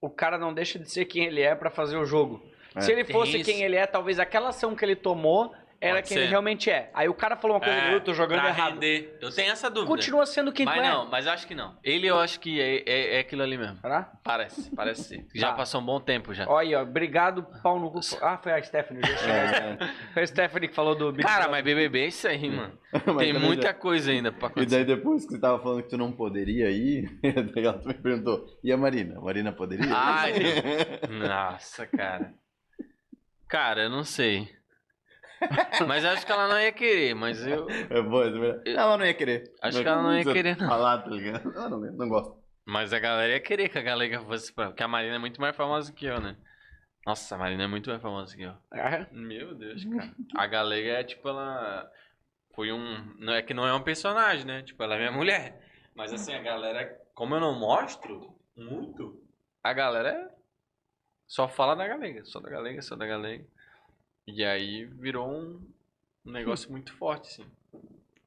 [0.00, 2.42] o cara não deixa de ser quem ele é pra fazer o jogo.
[2.74, 2.80] É.
[2.80, 3.44] Se ele Tem fosse isso.
[3.50, 5.54] quem ele é, talvez aquela ação que ele tomou
[5.84, 6.22] era Pode quem ser.
[6.22, 6.90] ele realmente é.
[6.94, 8.72] Aí o cara falou uma coisa, É, eu tô jogando pra errado.
[8.74, 9.18] render.
[9.20, 9.88] Eu tenho essa dúvida.
[9.88, 10.88] Continua sendo quem mas tu é.
[10.90, 11.76] não, mas acho que não.
[11.84, 13.76] Ele eu acho que é, é, é aquilo ali mesmo.
[13.80, 14.12] Será?
[14.22, 15.26] Parece, parece ser.
[15.34, 15.54] Já Tá.
[15.54, 16.48] passou um bom tempo já.
[16.48, 16.82] Olha aí, ó.
[16.82, 18.00] Obrigado, pau no cu.
[18.22, 19.02] Ah, foi a Stephanie.
[19.06, 19.30] sei.
[19.34, 19.76] É,
[20.12, 22.78] Foi a Stephanie que falou do Big Cara, mas BBB é isso aí, mano.
[23.06, 24.76] Mas Tem muita já- coisa ainda pra E acontecer.
[24.76, 27.08] daí depois que você tava falando que tu não poderia ir,
[27.56, 29.18] ela também perguntou, e a Marina?
[29.18, 29.86] A Marina poderia?
[29.92, 30.32] Ai,
[31.10, 32.32] Nossa, cara.
[33.48, 34.48] Cara, eu não sei.
[35.86, 37.66] Mas acho que ela não ia querer, mas eu.
[37.70, 38.72] É boa, é.
[38.72, 39.52] Ela não ia querer.
[39.60, 40.68] Acho que ela não ia querer, não.
[40.68, 41.52] Falar, tá ligado?
[41.52, 42.34] Não, não gosta.
[42.64, 44.68] Mas a galera ia querer que a Galega fosse pra.
[44.68, 46.36] Porque a Marina é muito mais famosa que eu, né?
[47.06, 48.54] Nossa, a Marina é muito mais famosa que eu.
[48.72, 49.06] É.
[49.12, 50.14] Meu Deus, cara.
[50.34, 51.90] A Galega é tipo, ela.
[52.54, 53.14] Foi um.
[53.18, 54.62] Não é que não é um personagem, né?
[54.62, 55.60] Tipo, ela é minha mulher.
[55.94, 57.00] Mas assim, a galera.
[57.14, 59.22] Como eu não mostro muito,
[59.62, 60.34] a galera
[61.26, 62.24] só fala da Galega.
[62.24, 63.44] Só da Galega, só da Galega.
[64.26, 65.60] E aí virou um,
[66.24, 67.46] negócio muito forte, assim.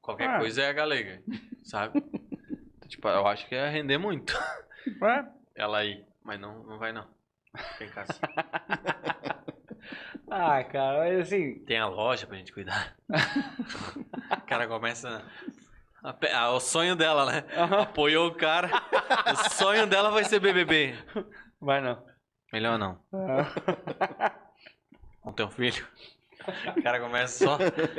[0.00, 0.38] Qualquer Ah.
[0.38, 1.22] coisa é a Galega,
[1.62, 1.98] sabe?
[1.98, 4.32] Então, tipo, eu acho que ia render muito
[5.02, 5.24] É.
[5.54, 6.04] ela aí.
[6.22, 7.06] Mas não, não vai não.
[7.78, 8.02] Vem cá.
[8.02, 8.20] assim.
[10.30, 11.58] Ah, cara, mas assim.
[11.64, 12.94] Tem a loja pra gente cuidar.
[14.30, 15.24] o cara começa.
[16.04, 17.44] a pe- ah, o sonho dela, né?
[17.80, 18.68] Apoiou o cara.
[19.32, 20.94] O sonho dela vai ser BBB.
[21.58, 22.04] Vai não.
[22.52, 23.00] Melhor não.
[23.10, 24.38] Ah.
[25.28, 25.86] Não tem um filho.
[26.74, 27.58] O cara começa só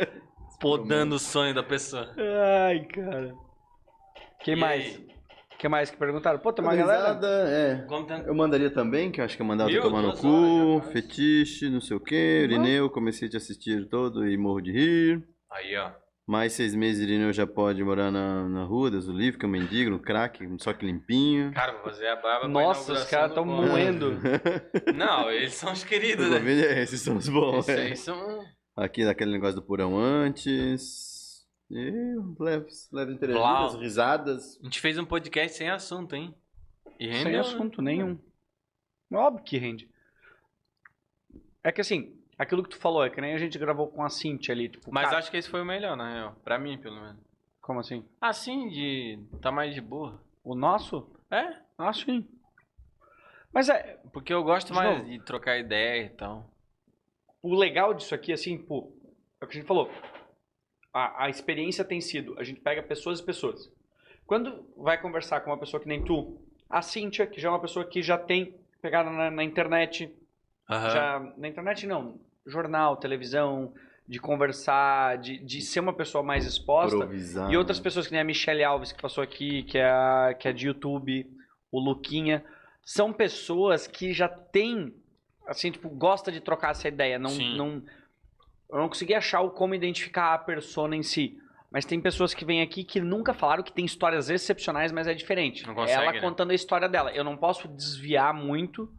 [0.60, 2.10] podando o sonho da pessoa.
[2.68, 3.36] Ai, cara.
[4.44, 4.84] Quem E mais?
[4.84, 5.10] aí?
[5.60, 6.40] Quem mais que perguntaram?
[6.40, 7.00] Pô, tem uma galera.
[7.10, 7.86] risada, é.
[7.88, 9.82] Como tem- Eu mandaria também, que eu acho que eu mandava Viu?
[9.84, 10.92] tomar no Duas cu, horas já, quase.
[10.94, 15.24] fetiche, não sei o que, Irineu, comecei a te assistir todo e morro de rir.
[15.52, 15.92] Aí, ó.
[16.30, 19.48] Mais seis meses Irineu já pode morar na, na rua, Deus o livre, que é
[19.48, 21.52] um mendigo, no crack, só que limpinho.
[21.54, 23.68] Cara, vou fazer a barba pra Nossa, os caras do tão Conde.
[23.68, 24.12] moendo.
[24.96, 26.52] Não, eles são os queridos, Os né?
[26.52, 27.68] é, esses são os bons.
[27.68, 27.96] Esses é.
[27.96, 28.46] são...
[28.78, 31.48] Aqui daquele negócio do porão antes.
[31.68, 31.92] E
[32.40, 33.80] leves, leves Blau.
[33.80, 34.60] risadas.
[34.62, 36.36] A gente fez um podcast sem assunto, hein?
[37.00, 37.40] E Sem rendeu, né?
[37.40, 38.20] assunto nenhum.
[39.12, 39.90] Óbvio que rende.
[41.64, 44.10] É que assim, aquilo que tu falou, é que nem a gente gravou com a
[44.10, 44.70] Cintia ali.
[44.70, 46.36] Tipo, Mas cara, acho que esse foi o melhor, na real.
[46.44, 47.22] Pra mim, pelo menos.
[47.62, 48.04] Como assim?
[48.20, 49.20] Assim, de.
[49.42, 50.20] Tá mais de boa.
[50.44, 51.08] O nosso?
[51.30, 51.58] É?
[51.78, 52.28] Ah, sim.
[53.54, 55.10] Mas é, Porque eu gosto De mais novo.
[55.10, 56.50] de trocar ideia e tal.
[57.44, 58.92] o legal disso aqui, assim, pô,
[59.42, 59.92] é o que a gente falou.
[60.94, 63.72] A, a experiência tem sido, a gente pega pessoas e pessoas.
[64.26, 66.40] Quando vai conversar com uma pessoa que nem tu,
[66.70, 70.12] a Cíntia, que já é uma pessoa que já tem pegada na, na internet,
[70.70, 70.90] Aham.
[70.90, 72.20] já na internet não,
[72.50, 73.74] jornal, televisão,
[74.08, 76.96] de conversar, de, de ser uma pessoa mais exposta.
[76.96, 77.52] Improvisar.
[77.52, 80.48] E outras pessoas que nem a Michelle Alves, que passou aqui, que é, a, que
[80.48, 81.30] é de YouTube,
[81.72, 82.44] o Luquinha,
[82.84, 84.96] são pessoas que já têm,
[85.48, 87.20] assim, tipo, gosta de trocar essa ideia.
[87.20, 87.56] Não, Sim.
[87.56, 87.84] não,
[88.72, 91.38] eu não consegui achar o como identificar a persona em si.
[91.72, 95.14] Mas tem pessoas que vêm aqui que nunca falaram que tem histórias excepcionais, mas é
[95.14, 95.68] diferente.
[95.68, 96.20] Não consegue, Ela né?
[96.20, 97.12] contando a história dela.
[97.12, 98.92] Eu não posso desviar muito.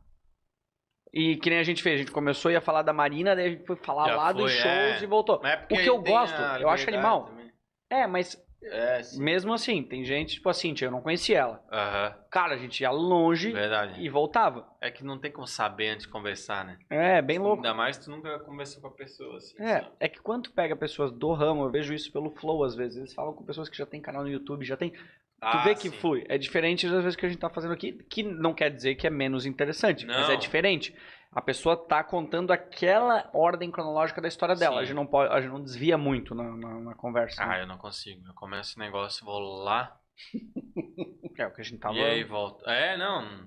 [1.13, 3.51] E que nem a gente fez, a gente começou ia falar da Marina, daí a
[3.51, 5.05] gente foi falar Já lá dos foi, shows é.
[5.05, 5.41] e voltou.
[5.45, 7.25] É O que eu gosto, eu acho animal.
[7.27, 7.51] também.
[7.91, 11.65] É, mas É, mesmo assim, tem gente, tipo assim, eu não conhecia ela.
[11.73, 12.15] Aham.
[12.31, 14.01] Cara, a gente ia longe Verdade.
[14.01, 14.69] e voltava.
[14.81, 16.77] É que não tem como saber antes de conversar, né?
[16.91, 17.57] É, bem louco.
[17.57, 19.57] Ainda mais tu nunca conversou com a pessoa, assim.
[19.61, 19.91] É, sabe?
[19.99, 22.99] é que quando tu pega pessoas do ramo, eu vejo isso pelo Flow às vezes.
[22.99, 24.93] Eles falam com pessoas que já tem canal no YouTube, já tem.
[25.41, 25.91] Tu Ah, vê que sim.
[25.91, 26.25] flui.
[26.29, 29.07] É diferente das vezes que a gente tá fazendo aqui, que não quer dizer que
[29.07, 30.35] é menos interessante, mas Não.
[30.35, 30.95] é diferente.
[31.33, 34.77] A pessoa tá contando aquela ordem cronológica da história dela.
[34.77, 34.83] Sim.
[34.83, 37.43] A gente não pode, a gente não desvia muito na, na, na conversa.
[37.43, 37.63] Ah, né?
[37.63, 38.27] eu não consigo.
[38.27, 39.99] Eu começo o negócio, vou lá
[41.39, 41.95] É o que a gente tava.
[41.95, 42.69] e aí volto.
[42.69, 43.47] É, não.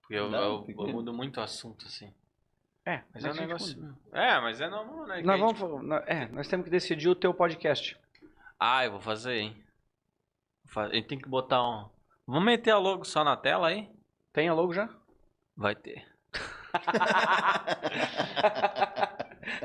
[0.00, 2.12] Porque eu, Não, eu- eu mudo muito o assunto, assim.
[2.86, 3.78] É, Mas é um negócio.
[3.80, 3.94] muda.
[4.12, 5.22] É, mas é normal, né?
[5.22, 7.96] Nós vamos, gente- é, nós temos que decidir o teu podcast.
[8.60, 9.63] Ah, eu vou fazer, hein?
[10.76, 11.88] A gente tem que botar um.
[12.26, 13.88] Vamos meter a logo só na tela aí?
[14.32, 14.88] Tem a logo já?
[15.56, 16.04] Vai ter.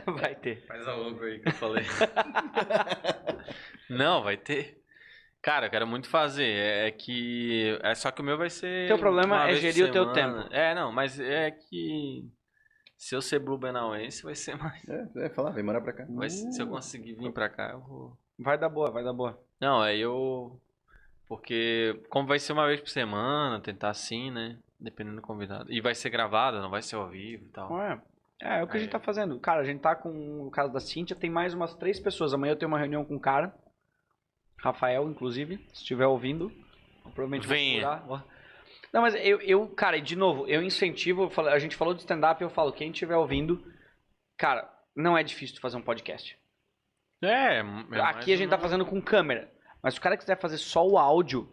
[0.06, 0.66] Vai ter.
[0.68, 1.86] Faz a logo aí que eu falei.
[3.90, 4.84] Não, vai ter.
[5.42, 6.46] Cara, eu quero muito fazer.
[6.48, 7.80] É é que.
[7.82, 8.88] É só que o meu vai ser.
[8.88, 10.38] Teu problema é gerir o teu tempo.
[10.52, 12.30] É, não, mas é que.
[12.98, 14.84] Se eu ser Blue Benauense, vai ser mais.
[14.88, 16.06] É, é, falar, vem morar pra cá.
[16.10, 18.18] vai ser- se eu conseguir vir pra cá, eu vou.
[18.38, 19.42] Vai dar boa, vai dar boa.
[19.60, 20.60] Não, aí eu.
[21.30, 24.58] Porque, como vai ser uma vez por semana, tentar assim, né?
[24.80, 25.72] Dependendo do convidado.
[25.72, 27.80] E vai ser gravado, não vai ser ao vivo e tal.
[27.82, 28.02] É?
[28.42, 29.40] É, é o que a gente tá fazendo.
[29.40, 32.34] Cara, a gente tá com o caso da Cintia, tem mais umas três pessoas.
[32.34, 33.54] Amanhã eu tenho uma reunião com o cara.
[34.58, 36.52] Rafael, inclusive, se estiver ouvindo.
[37.04, 37.88] Provavelmente vou Venha.
[37.88, 38.26] procurar.
[38.92, 42.50] Não, mas eu, eu, cara, de novo, eu incentivo, a gente falou de stand-up, eu
[42.50, 43.64] falo, quem estiver ouvindo,
[44.36, 46.36] cara, não é difícil fazer um podcast.
[47.22, 49.52] É, é Aqui a gente tá uma- fazendo com câmera.
[49.82, 51.50] Mas se o cara quiser fazer só o áudio,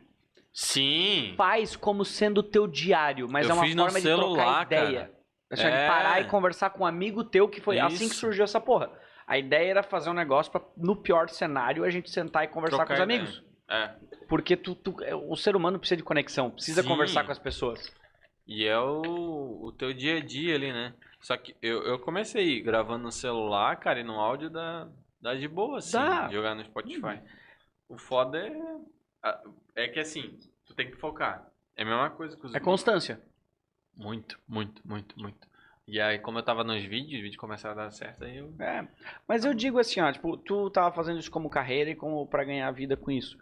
[0.53, 1.35] Sim.
[1.37, 5.01] faz como sendo o teu diário, mas Eu é uma forma de celular, trocar ideia.
[5.01, 5.17] cara.
[5.51, 5.87] Assim, de É.
[5.87, 8.15] parar e conversar com um amigo teu que foi assim que Isso.
[8.21, 8.91] surgiu essa porra.
[9.27, 12.79] A ideia era fazer um negócio pra, no pior cenário, a gente sentar e conversar
[12.79, 13.45] Trocar com os amigos.
[13.69, 13.91] É.
[14.29, 16.89] Porque tu, tu- é, o ser humano precisa de conexão, precisa Sim.
[16.89, 17.93] conversar com as pessoas.
[18.47, 20.95] E é o, o teu dia a dia ali, né?
[21.21, 24.89] Só que eu, eu comecei gravando no celular, cara, e no áudio dá,
[25.21, 26.29] dá de boa, assim, Dá.
[26.31, 27.21] jogar no Spotify.
[27.89, 29.35] O foda é.
[29.75, 31.51] É que assim, tu tem que focar.
[31.77, 33.21] É a mesma coisa que os É constância.
[33.95, 35.49] Muito, muito, muito, muito.
[35.87, 38.53] E aí, como eu tava nos vídeos, os vídeos começaram a dar certo, aí eu.
[38.59, 38.87] É.
[39.27, 42.45] Mas eu digo assim, ó, tipo, tu tava fazendo isso como carreira e como para
[42.45, 43.39] ganhar vida com isso.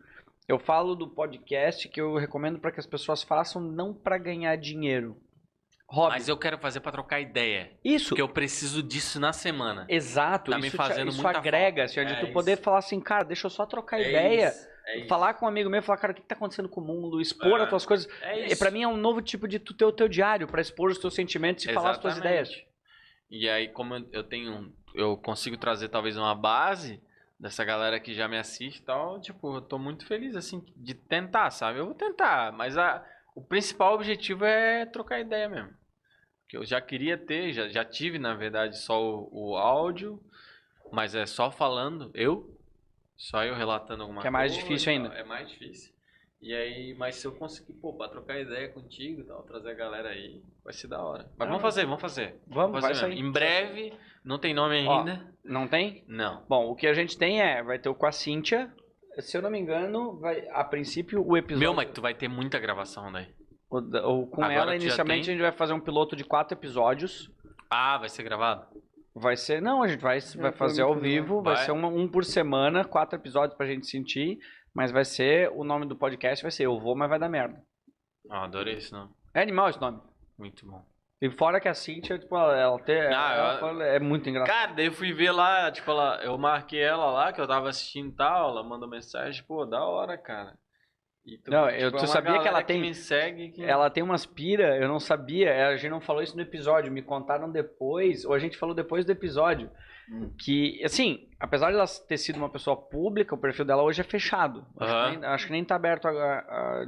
[0.46, 4.54] Eu falo do podcast que eu recomendo para que as pessoas façam não para ganhar
[4.56, 5.16] dinheiro.
[5.94, 6.14] Hobby.
[6.14, 7.70] Mas eu quero fazer pra trocar ideia.
[7.84, 8.08] Isso.
[8.10, 9.86] Porque eu preciso disso na semana.
[9.88, 12.00] Exato, Tá me isso, fazendo te, isso muita agrega, falta.
[12.00, 12.32] assim, de É tu isso.
[12.32, 15.48] poder falar assim, cara, deixa eu só trocar É ideia, isso, é falar com um
[15.48, 17.86] amigo meu, falar, cara, o que, tá acontecendo com o mundo, expor É, as tuas
[17.86, 18.08] coisas.
[18.22, 18.58] É E isso.
[18.58, 20.98] pra mim é um novo tipo de tu ter o teu diário, pra expor os
[20.98, 22.50] teus sentimentos e falar as tuas Exatamente.
[22.50, 22.66] ideias.
[23.30, 24.72] E aí, como eu- eu tenho.
[24.94, 27.00] Eu consigo trazer talvez uma base
[27.40, 30.94] dessa galera que já me assiste e tal, tipo, eu tô muito feliz, assim, de
[30.94, 31.78] tentar, sabe?
[31.80, 33.04] Eu vou tentar, mas a,
[33.34, 35.70] o principal objetivo é trocar ideia mesmo.
[36.48, 40.20] Que eu já queria ter, já, já tive, na verdade, só o, o áudio,
[40.92, 42.54] mas é só falando, eu,
[43.16, 44.22] só eu relatando alguma coisa.
[44.22, 45.20] Que é mais difícil e tal, ainda.
[45.20, 45.94] É mais difícil.
[46.40, 49.74] E aí, mas se eu conseguir, pô, pra trocar ideia contigo e tal, trazer a
[49.74, 51.30] galera aí, vai ser da hora.
[51.38, 52.38] Mas Ah, vamos fazer, vamos fazer.
[52.46, 53.12] Vamos, vai fazer.
[53.12, 55.34] Em breve, não tem nome Ó, ainda.
[55.42, 56.04] Não tem?
[56.06, 56.44] Não.
[56.46, 58.70] Bom, o que a gente tem é, vai ter o com a Cíntia,
[59.20, 61.60] se eu não me engano, vai, a princípio o episódio...
[61.60, 63.28] Meu, mas tu vai ter muita gravação daí.
[63.70, 65.34] O o- com Agora ela, inicialmente, tem?
[65.34, 67.30] a gente vai fazer um piloto de quatro episódios.
[67.70, 68.66] Ah, vai ser gravado?
[69.14, 69.60] Vai ser.
[69.62, 71.64] Não, a gente vai, vai foi fazer ao vivo, vai, Vai.
[71.64, 74.38] ser uma- um por semana, quatro episódios pra gente sentir.
[74.74, 75.50] Mas vai ser.
[75.52, 77.62] O nome do podcast vai ser Eu Vou, mas vai dar merda.
[78.28, 79.10] Ah, adorei esse nome.
[79.32, 80.00] É animal esse nome.
[80.36, 80.84] Muito bom.
[81.22, 84.52] E fora que a Cintia, tipo, ela, ela, tem, ela eu- fala- é muito engraçado.
[84.54, 87.68] Cara, daí eu fui ver lá, tipo, ela, eu marquei ela lá, que eu tava
[87.68, 90.58] assistindo e tal, ela mandou mensagem, pô, da hora, cara.
[91.24, 93.64] Tipo, Não, eu- é tu uma sabia que ela tem- me segue que...
[93.64, 97.00] Ela tem umas pira, eu não sabia, a gente não falou isso no episódio, me
[97.00, 99.70] contaram depois, ou a gente falou depois do episódio,
[100.10, 100.30] Hum.
[100.38, 104.04] que, assim, apesar de ela ter sido uma pessoa pública, o perfil dela hoje é
[104.04, 104.66] fechado.
[104.78, 105.10] Acho, Aham.
[105.12, 106.06] que, nem, acho que nem tá aberto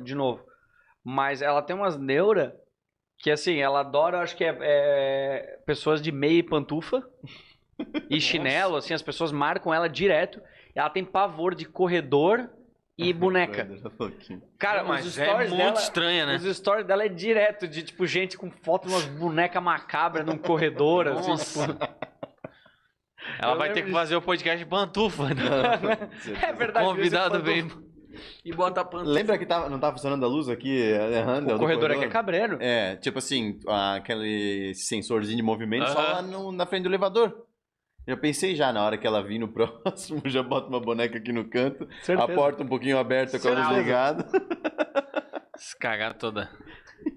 [0.02, 0.44] de novo.
[1.02, 2.54] Mas ela tem umas neura
[3.18, 7.02] que, assim, ela adora, acho que é, é pessoas de meia e pantufa
[8.10, 10.42] e chinelo, assim, as pessoas marcam ela direto.
[10.74, 12.50] Ela tem pavor de corredor
[12.98, 13.68] e boneca.
[14.59, 15.78] Cara, mas os é stories muito dela...
[15.81, 16.36] estranha, né?
[16.36, 20.39] Os stories dela é direto, de tipo, gente com foto de umas bonecas macabras num
[20.39, 21.66] corredor, assim, Nossa.
[21.68, 21.89] tipo.
[23.40, 25.35] Ela Eu vai ter que fazer o podcast de pantufa, né?
[26.48, 26.86] É verdade.
[26.86, 27.68] Convidado vem
[28.44, 29.10] e bota a pantufa.
[29.10, 31.55] Lembra que tava, não tava funcionando a luz aqui, errando?
[31.55, 32.56] O corredor aqui é cabreiro.
[32.60, 33.59] É, tipo assim,
[33.94, 37.45] aquele sensorzinho de movimento só lá no- na frente do elevador.
[38.06, 41.32] Já pensei já, na hora que ela vir no próximo, já bota uma boneca aqui
[41.32, 42.32] no canto, Certeza.
[42.32, 44.26] a porta um pouquinho aberta com a luz ligada.
[45.56, 46.50] Se cagar toda.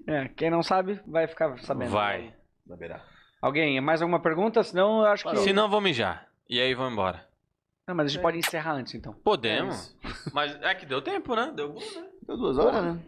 [0.06, 1.90] É, quem não sabe, vai ficar sabendo.
[1.90, 2.34] Vai.
[2.66, 3.04] Saberá.
[3.40, 4.62] Alguém, mais alguma pergunta?
[4.62, 5.36] Senão eu acho que.
[5.38, 6.26] Se não, vou mijar.
[6.48, 7.26] E aí, vamos embora.
[7.86, 9.12] Não, mas a gente pode encerrar antes, então.
[9.12, 9.96] Podemos.
[10.32, 11.52] Mas é que deu tempo, né?
[11.54, 12.06] Deu bom, né?
[12.26, 13.00] Deu duas horas, né?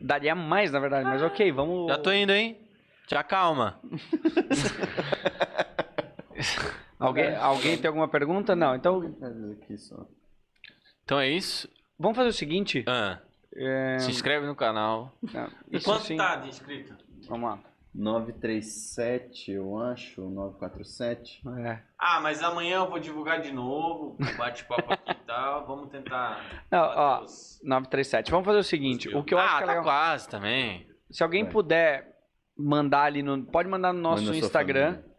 [0.00, 1.88] Daria mais, na verdade, mas ok, vamos.
[1.88, 2.58] Já tô indo, hein?
[3.06, 3.80] Te acalma.
[7.06, 8.54] Alguém, alguém tem alguma pergunta?
[8.56, 9.00] Não, então
[9.76, 10.06] só.
[11.04, 11.68] Então é isso.
[11.98, 12.84] vamos fazer o seguinte.
[12.86, 13.18] Ah,
[13.54, 13.98] É...
[13.98, 15.12] Se inscreve no canal.
[15.22, 16.16] não, E isso quanto sim.
[16.16, 16.94] tá de inscrito?
[17.28, 17.58] Vamos lá.
[17.94, 21.42] 937, eu acho, 947.
[21.58, 21.78] É.
[21.98, 24.16] Ah, mas amanhã eu vou divulgar de novo.
[24.38, 25.66] Bate-papo aqui e tal.
[25.66, 26.64] Vamos tentar.
[26.70, 28.30] Não, ó, bater os- 937.
[28.30, 29.14] Vamos fazer o seguinte.
[29.14, 29.84] O que eu ah, acho que é tá legal.
[29.84, 30.86] quase também.
[31.10, 31.52] Se alguém Vai.
[31.52, 32.16] puder
[32.56, 33.44] mandar ali no.
[33.44, 35.11] Pode mandar no nosso Manda sua Instagram família.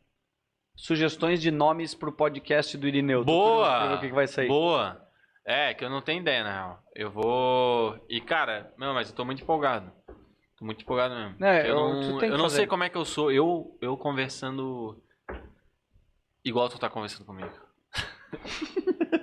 [0.76, 3.24] Sugestões de nomes pro podcast do Irineu.
[3.24, 3.96] Boa!
[3.96, 4.48] O que, que vai sair?
[4.48, 5.02] Boa!
[5.46, 6.80] É, que eu não tenho ideia, na real.
[6.96, 7.98] Eu vou.
[8.10, 9.92] E, cara, não, mas eu tô muito empolgado.
[10.58, 11.44] Tô muito empolgado mesmo.
[11.46, 12.56] É, eu eu- não, eu não fazer.
[12.58, 13.32] sei como é que eu sou.
[13.32, 15.02] Eu, eu conversando.
[16.46, 17.52] Igual tu tá conversando comigo.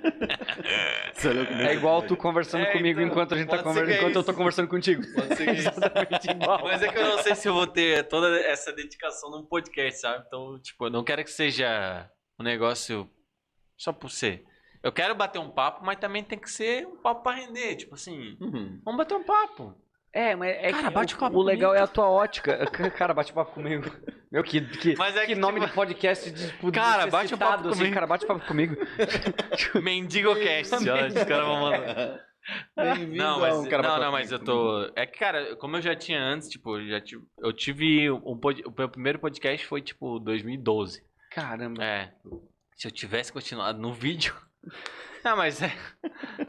[1.67, 4.23] É igual tu conversando É, comigo então, enquanto a gente tá conversando, é enquanto eu
[4.23, 5.03] tô conversando contigo.
[5.13, 5.49] Pode ser.
[5.55, 6.63] Exatamente igual.
[6.63, 10.01] Mas é que eu não sei se eu vou ter toda essa dedicação num podcast,
[10.01, 10.23] sabe?
[10.27, 12.09] Então, tipo, eu não quero que seja
[12.39, 13.09] um negócio
[13.77, 14.45] só por ser.
[14.83, 17.75] Eu quero bater um papo, mas também tem que ser um papo pra render.
[17.75, 18.81] Tipo assim, Uhum.
[18.83, 19.75] vamos bater um papo.
[20.13, 21.81] É, mas é Cara, que bate o, papo o legal comigo.
[21.81, 22.65] é a tua ótica.
[22.97, 23.89] Cara, bate papo comigo.
[24.31, 27.35] Meu, que, que, Mas é que que, nome tipo- de podcast de, tipo, Cara, bate
[27.37, 27.93] papo assim, comigo.
[27.93, 28.75] Cara, bate papo comigo.
[29.81, 31.07] Mendigocast, ó.
[31.07, 32.19] Os caras vão mandar.
[33.09, 34.91] Não, mas, um cara não, não, mas eu tô.
[34.95, 37.23] É que, cara, como eu já tinha antes, tipo, eu já tive.
[37.39, 38.09] Eu tive.
[38.11, 41.03] Um, pod- o meu primeiro podcast foi, tipo, 2012.
[41.31, 41.83] Caramba.
[41.83, 42.11] É.
[42.75, 44.35] Se eu tivesse continuado no vídeo.
[45.23, 45.71] Ah, mas é.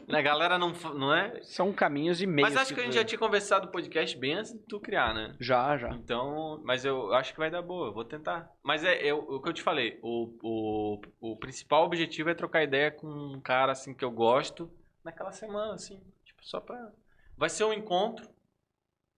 [0.09, 1.41] A galera não, não é.
[1.43, 2.49] São caminhos e meios.
[2.51, 5.13] Mas acho que a gente já tinha conversado o podcast bem antes de tu criar,
[5.13, 5.35] né?
[5.39, 5.89] Já, já.
[5.89, 8.49] Então, mas eu acho que vai dar boa, eu vou tentar.
[8.63, 12.63] Mas é, eu- o que eu te falei, o, o, o principal objetivo é trocar
[12.63, 14.71] ideia com um cara assim que eu gosto
[15.03, 16.91] naquela semana, assim, tipo, só pra.
[17.37, 18.27] Vai ser um encontro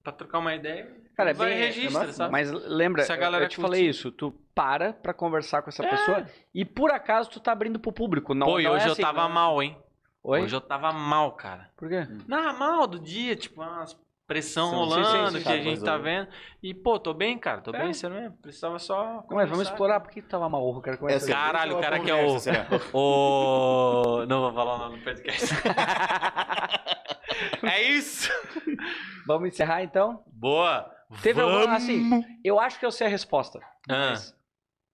[0.03, 0.93] pra trocar uma ideia.
[1.15, 2.31] Cara, é vai bem- e registra, é sabe?
[2.31, 3.69] Mas lembra, Se a eu- galera eu te curtir.
[3.69, 5.89] falei isso, tu para pra conversar com essa É.
[5.89, 8.33] pessoa e por acaso tu tá abrindo pro público.
[8.33, 9.77] Não, Pô, e não hoje é eu assim, tava não- mal, hein?
[10.23, 10.41] Oi?
[10.41, 11.69] Hoje eu tava mal, cara.
[11.77, 12.07] Por quê?
[12.27, 13.95] Não, mal do dia, tipo, umas
[14.27, 16.27] pressão Sim, rolando sim, sim, sim, que a gente tá eu- vendo.
[16.63, 17.79] E, pô, tô bem, cara, tô É.
[17.83, 18.35] bem, sério mesmo.
[18.41, 19.23] Precisava só.
[19.29, 20.97] Não, mas vamos explorar por que tu tava mal, cara.
[21.09, 21.19] É?
[21.31, 22.65] Caralho, o cara que é o- será?
[22.91, 24.25] O.
[24.27, 25.45] Não vou falar o nome do podcast.
[27.63, 28.31] é isso!
[29.27, 30.23] Vamos encerrar então?
[30.33, 30.91] Boa!
[31.21, 31.55] Teve Vamos!
[31.57, 33.59] alguma, assim, eu acho que eu sei a resposta.
[33.89, 34.35] Ah, Mas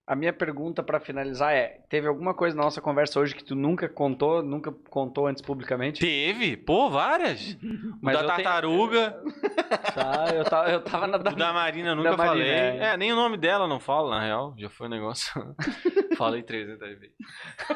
[0.07, 3.55] a minha pergunta pra finalizar é: teve alguma coisa na nossa conversa hoje que tu
[3.55, 6.01] nunca contou, nunca contou antes publicamente?
[6.01, 6.57] teve?
[6.57, 7.57] Pô, várias!
[8.01, 9.21] O Mas da eu tenho- tartaruga,
[9.93, 11.17] Tá, eu tava, eu tava na.
[11.17, 12.49] o da Marina nunca Da Marina, falei.
[12.49, 12.77] é.
[12.93, 12.97] É.
[12.97, 14.53] nem o nome dela não falo, na real.
[14.57, 15.31] Já foi um negócio.
[16.17, 17.15] falei 300 vezes.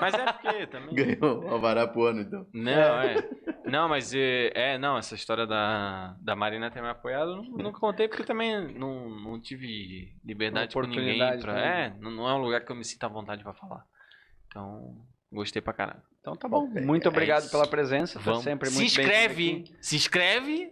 [0.01, 0.95] Mas é porque também.
[0.95, 2.45] Ganhou o alvará pro ano, então.
[2.53, 2.71] Não,
[3.01, 3.15] é.
[3.65, 7.57] Não, mas é, é, não, essa história da, da Marina ter me apoiado, eu nu-
[7.57, 11.37] nunca contei porque também não, não tive liberdade com ninguém pra.
[11.37, 11.63] também.
[11.63, 13.83] É, não, não é um lugar que eu me sinta à vontade pra falar.
[14.47, 14.95] Então,
[15.31, 16.01] gostei pra caralho.
[16.21, 16.67] Então tá bom.
[16.67, 17.51] Muito é obrigado isso.
[17.51, 18.19] pela presença.
[18.19, 18.43] Foi Vamos.
[18.43, 19.49] sempre se muito inscreve!
[19.49, 19.75] aqui.
[19.81, 20.71] Se inscreve!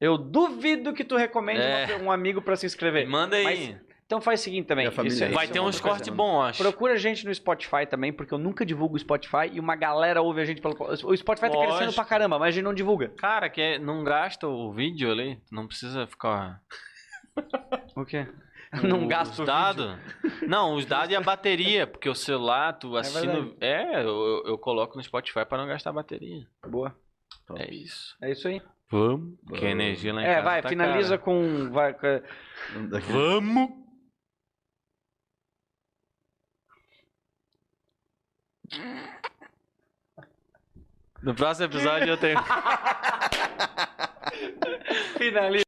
[0.00, 1.96] Eu duvido que tu recomende É.
[2.00, 3.08] um amigo pra se inscrever.
[3.08, 3.44] Manda aí.
[3.44, 4.86] Mas- Então faz o seguinte também.
[4.86, 5.34] A isso é- aí?
[5.34, 5.98] Vai isso é ter uma uns outra coisa.
[6.04, 6.62] cortes bons, acho.
[6.62, 10.22] Procura a gente no Spotify também, porque eu nunca divulgo o Spotify e uma galera
[10.22, 10.74] ouve a gente pelo.
[10.80, 11.74] O Spotify tá Lógico.
[11.76, 13.10] crescendo pra caramba, mas a gente não divulga.
[13.18, 16.58] Cara, que é- não gasta o vídeo ali, tu não precisa ficar.
[17.94, 18.26] O quê?
[18.82, 19.94] Não os gasta o dados.
[20.46, 23.32] Não, os dados e a bateria, porque o celular, tu assistindo.
[23.32, 23.56] verdade.
[23.60, 26.46] É, eu, eu- coloco no Spotify pra não gastar bateria.
[26.66, 26.96] Boa.
[27.46, 27.60] Top.
[27.62, 28.16] É isso.
[28.22, 28.60] É isso aí.
[28.90, 29.36] Vamos.
[29.54, 31.20] Que a energia lá em É, casa vai, tá finaliza cara.
[31.22, 31.70] com.
[31.70, 32.22] Vai, com-
[33.12, 33.70] Vamos!
[41.22, 42.38] No próximo episódio eu tenho.
[45.18, 45.67] Finaliza.